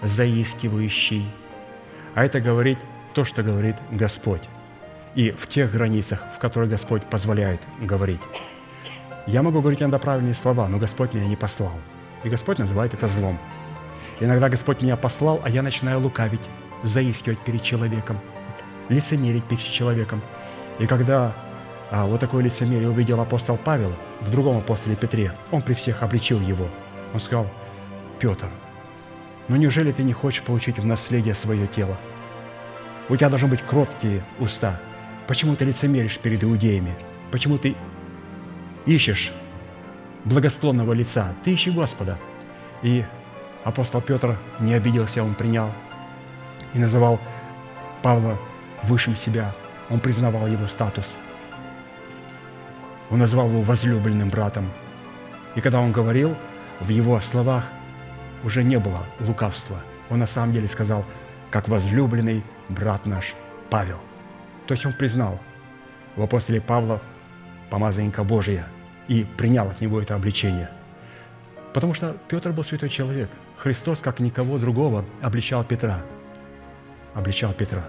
[0.00, 1.28] заискивающий,
[2.14, 2.78] а это говорит
[3.12, 4.42] то, что говорит Господь.
[5.16, 8.20] И в тех границах, в которых Господь позволяет говорить.
[9.26, 11.72] Я могу говорить иногда правильные слова, но Господь меня не послал.
[12.22, 13.36] И Господь называет это злом.
[14.20, 16.40] Иногда Господь меня послал, а я начинаю лукавить,
[16.84, 18.20] заискивать перед человеком,
[18.88, 20.22] лицемерить перед человеком.
[20.78, 21.34] И когда
[21.94, 23.92] а, вот такое лицемерие увидел апостол Павел
[24.22, 26.66] в другом апостоле Петре, он при всех обличил его.
[27.12, 27.46] Он сказал,
[28.18, 28.48] Петр,
[29.46, 31.98] но неужели ты не хочешь получить в наследие свое тело?
[33.10, 34.80] У тебя должны быть кроткие уста.
[35.26, 36.94] Почему ты лицемеришь перед иудеями?
[37.30, 37.76] Почему ты
[38.86, 39.30] ищешь
[40.24, 41.34] благосклонного лица?
[41.44, 42.16] Ты ищи Господа.
[42.82, 43.04] И
[43.64, 45.70] апостол Петр не обиделся, он принял
[46.72, 47.20] и называл
[48.00, 48.38] Павла
[48.82, 49.54] высшим себя.
[49.90, 51.18] Он признавал его статус.
[53.12, 54.70] Он назвал его возлюбленным братом.
[55.54, 56.34] И когда он говорил,
[56.80, 57.64] в его словах
[58.42, 59.78] уже не было лукавства.
[60.08, 61.04] Он на самом деле сказал,
[61.50, 63.34] как возлюбленный брат наш
[63.68, 63.98] Павел.
[64.66, 65.38] То есть он признал
[66.16, 67.02] в апостоле Павла
[67.68, 68.66] помазанника Божия
[69.08, 70.70] и принял от него это обличение.
[71.74, 73.28] Потому что Петр был святой человек.
[73.58, 76.00] Христос, как никого другого, обличал Петра.
[77.12, 77.84] Обличал Петра.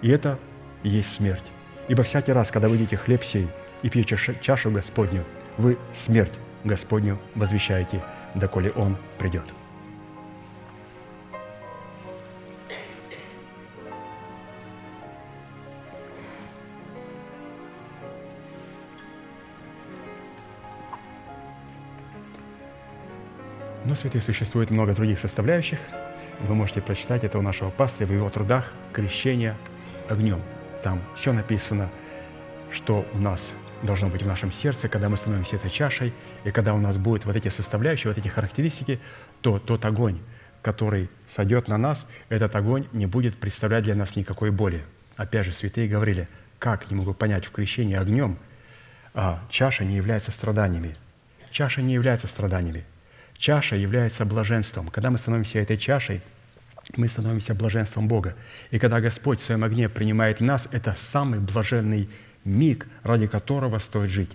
[0.00, 0.38] И это
[0.82, 1.44] и есть смерть.
[1.88, 3.46] Ибо всякий раз, когда вы едите хлеб сей
[3.84, 5.24] и пьете чашу Господню,
[5.58, 6.32] вы смерть
[6.64, 8.02] Господню возвещаете,
[8.34, 9.44] доколе Он придет.
[23.84, 25.78] Но, святые, существует много других составляющих.
[26.40, 29.58] Вы можете прочитать это у нашего пастыря в его трудах «Крещение
[30.08, 30.40] огнем».
[30.82, 31.90] Там все написано,
[32.70, 33.52] что у нас
[33.84, 36.12] должно быть в нашем сердце, когда мы становимся этой чашей,
[36.44, 38.98] и когда у нас будут вот эти составляющие, вот эти характеристики,
[39.40, 40.18] то тот огонь,
[40.62, 44.82] который сойдет на нас, этот огонь не будет представлять для нас никакой боли.
[45.16, 46.28] Опять же, святые говорили,
[46.58, 48.38] как не могу понять в крещении огнем,
[49.12, 50.96] а чаша не является страданиями.
[51.50, 52.84] чаша не является страданиями.
[53.38, 54.88] Чаша является блаженством.
[54.88, 56.20] Когда мы становимся этой чашей,
[56.96, 58.34] мы становимся блаженством Бога.
[58.70, 62.08] И когда Господь в своем огне принимает нас, это самый блаженный
[62.44, 64.30] миг, ради которого стоит жить.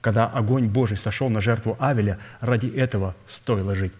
[0.00, 3.92] Когда огонь Божий сошел на жертву Авеля, ради этого стоило жить.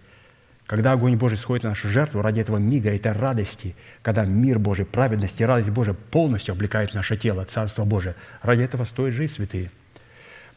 [0.67, 4.85] Когда огонь Божий сходит на нашу жертву, ради этого мига, этой радости, когда мир Божий,
[4.85, 9.71] праведность и радость Божия полностью облекает наше тело, Царство Божие, ради этого стоит жить, святые.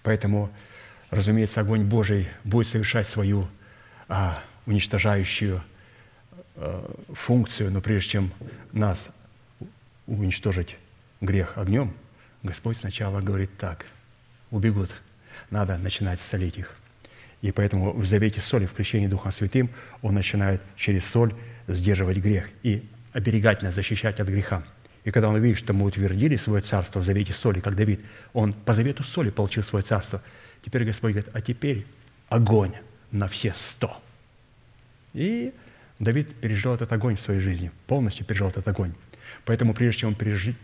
[0.01, 0.49] Поэтому,
[1.11, 3.47] разумеется, огонь Божий будет совершать свою
[4.07, 5.61] а, уничтожающую
[6.55, 8.33] а, функцию, но прежде чем
[8.71, 9.11] нас
[10.07, 10.77] уничтожить
[11.21, 11.93] грех огнем,
[12.43, 13.85] Господь сначала говорит так,
[14.51, 14.89] убегут,
[15.49, 16.75] надо начинать солить их.
[17.41, 19.69] И поэтому в завете соли, в крещении Духом Святым,
[20.01, 21.33] Он начинает через соль
[21.67, 24.63] сдерживать грех и оберегать нас, защищать от греха.
[25.03, 28.01] И когда он увидит, что мы утвердили свое царство в завете соли, как Давид,
[28.33, 30.21] он по завету соли получил свое царство.
[30.63, 31.85] Теперь Господь говорит, а теперь
[32.27, 32.73] огонь
[33.11, 34.01] на все сто.
[35.13, 35.53] И
[35.99, 38.93] Давид пережил этот огонь в своей жизни, полностью пережил этот огонь.
[39.45, 40.57] Поэтому прежде чем пережить,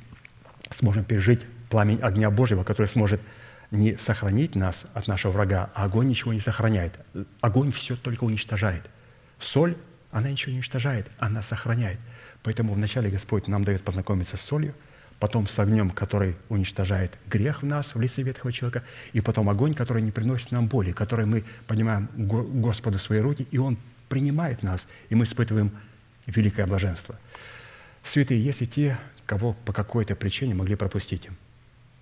[0.69, 1.45] сможем пережить
[1.75, 3.19] пламень огня Божьего, который сможет
[3.69, 6.97] не сохранить нас от нашего врага, а огонь ничего не сохраняет.
[7.41, 8.89] Огонь все только уничтожает.
[9.39, 9.75] Соль,
[10.09, 11.99] она ничего не уничтожает, она сохраняет.
[12.43, 14.73] Поэтому вначале Господь нам дает познакомиться с солью,
[15.19, 18.81] потом с огнем, который уничтожает грех в нас, в лице ветхого человека,
[19.11, 23.57] и потом огонь, который не приносит нам боли, который мы поднимаем Господу свои руки, и
[23.57, 23.77] Он
[24.07, 25.71] принимает нас, и мы испытываем
[26.25, 27.19] великое блаженство.
[28.01, 31.27] Святые, есть и те, кого по какой-то причине могли пропустить.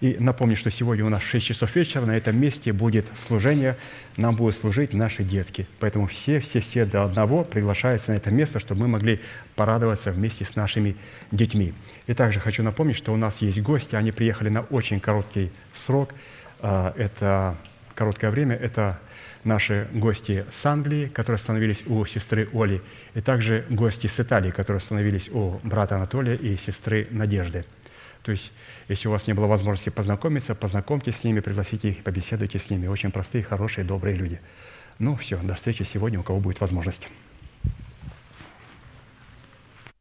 [0.00, 3.76] И напомню, что сегодня у нас 6 часов вечера, на этом месте будет служение,
[4.16, 5.66] нам будут служить наши детки.
[5.80, 9.20] Поэтому все, все, все до одного приглашаются на это место, чтобы мы могли
[9.54, 10.96] порадоваться вместе с нашими
[11.30, 11.72] детьми.
[12.06, 16.14] И также хочу напомнить, что у нас есть гости, они приехали на очень короткий срок.
[16.60, 17.56] А, это
[17.94, 18.98] короткое время, это
[19.44, 22.82] наши гости с Англии, которые остановились у сестры Оли,
[23.14, 27.64] и также гости с Италии, которые остановились у брата Анатолия и сестры Надежды.
[28.22, 28.52] То есть
[28.88, 32.86] если у вас не было возможности познакомиться, познакомьтесь с ними, пригласите их, побеседуйте с ними.
[32.86, 34.40] Очень простые, хорошие, добрые люди.
[34.98, 37.08] Ну все, до встречи сегодня, у кого будет возможность.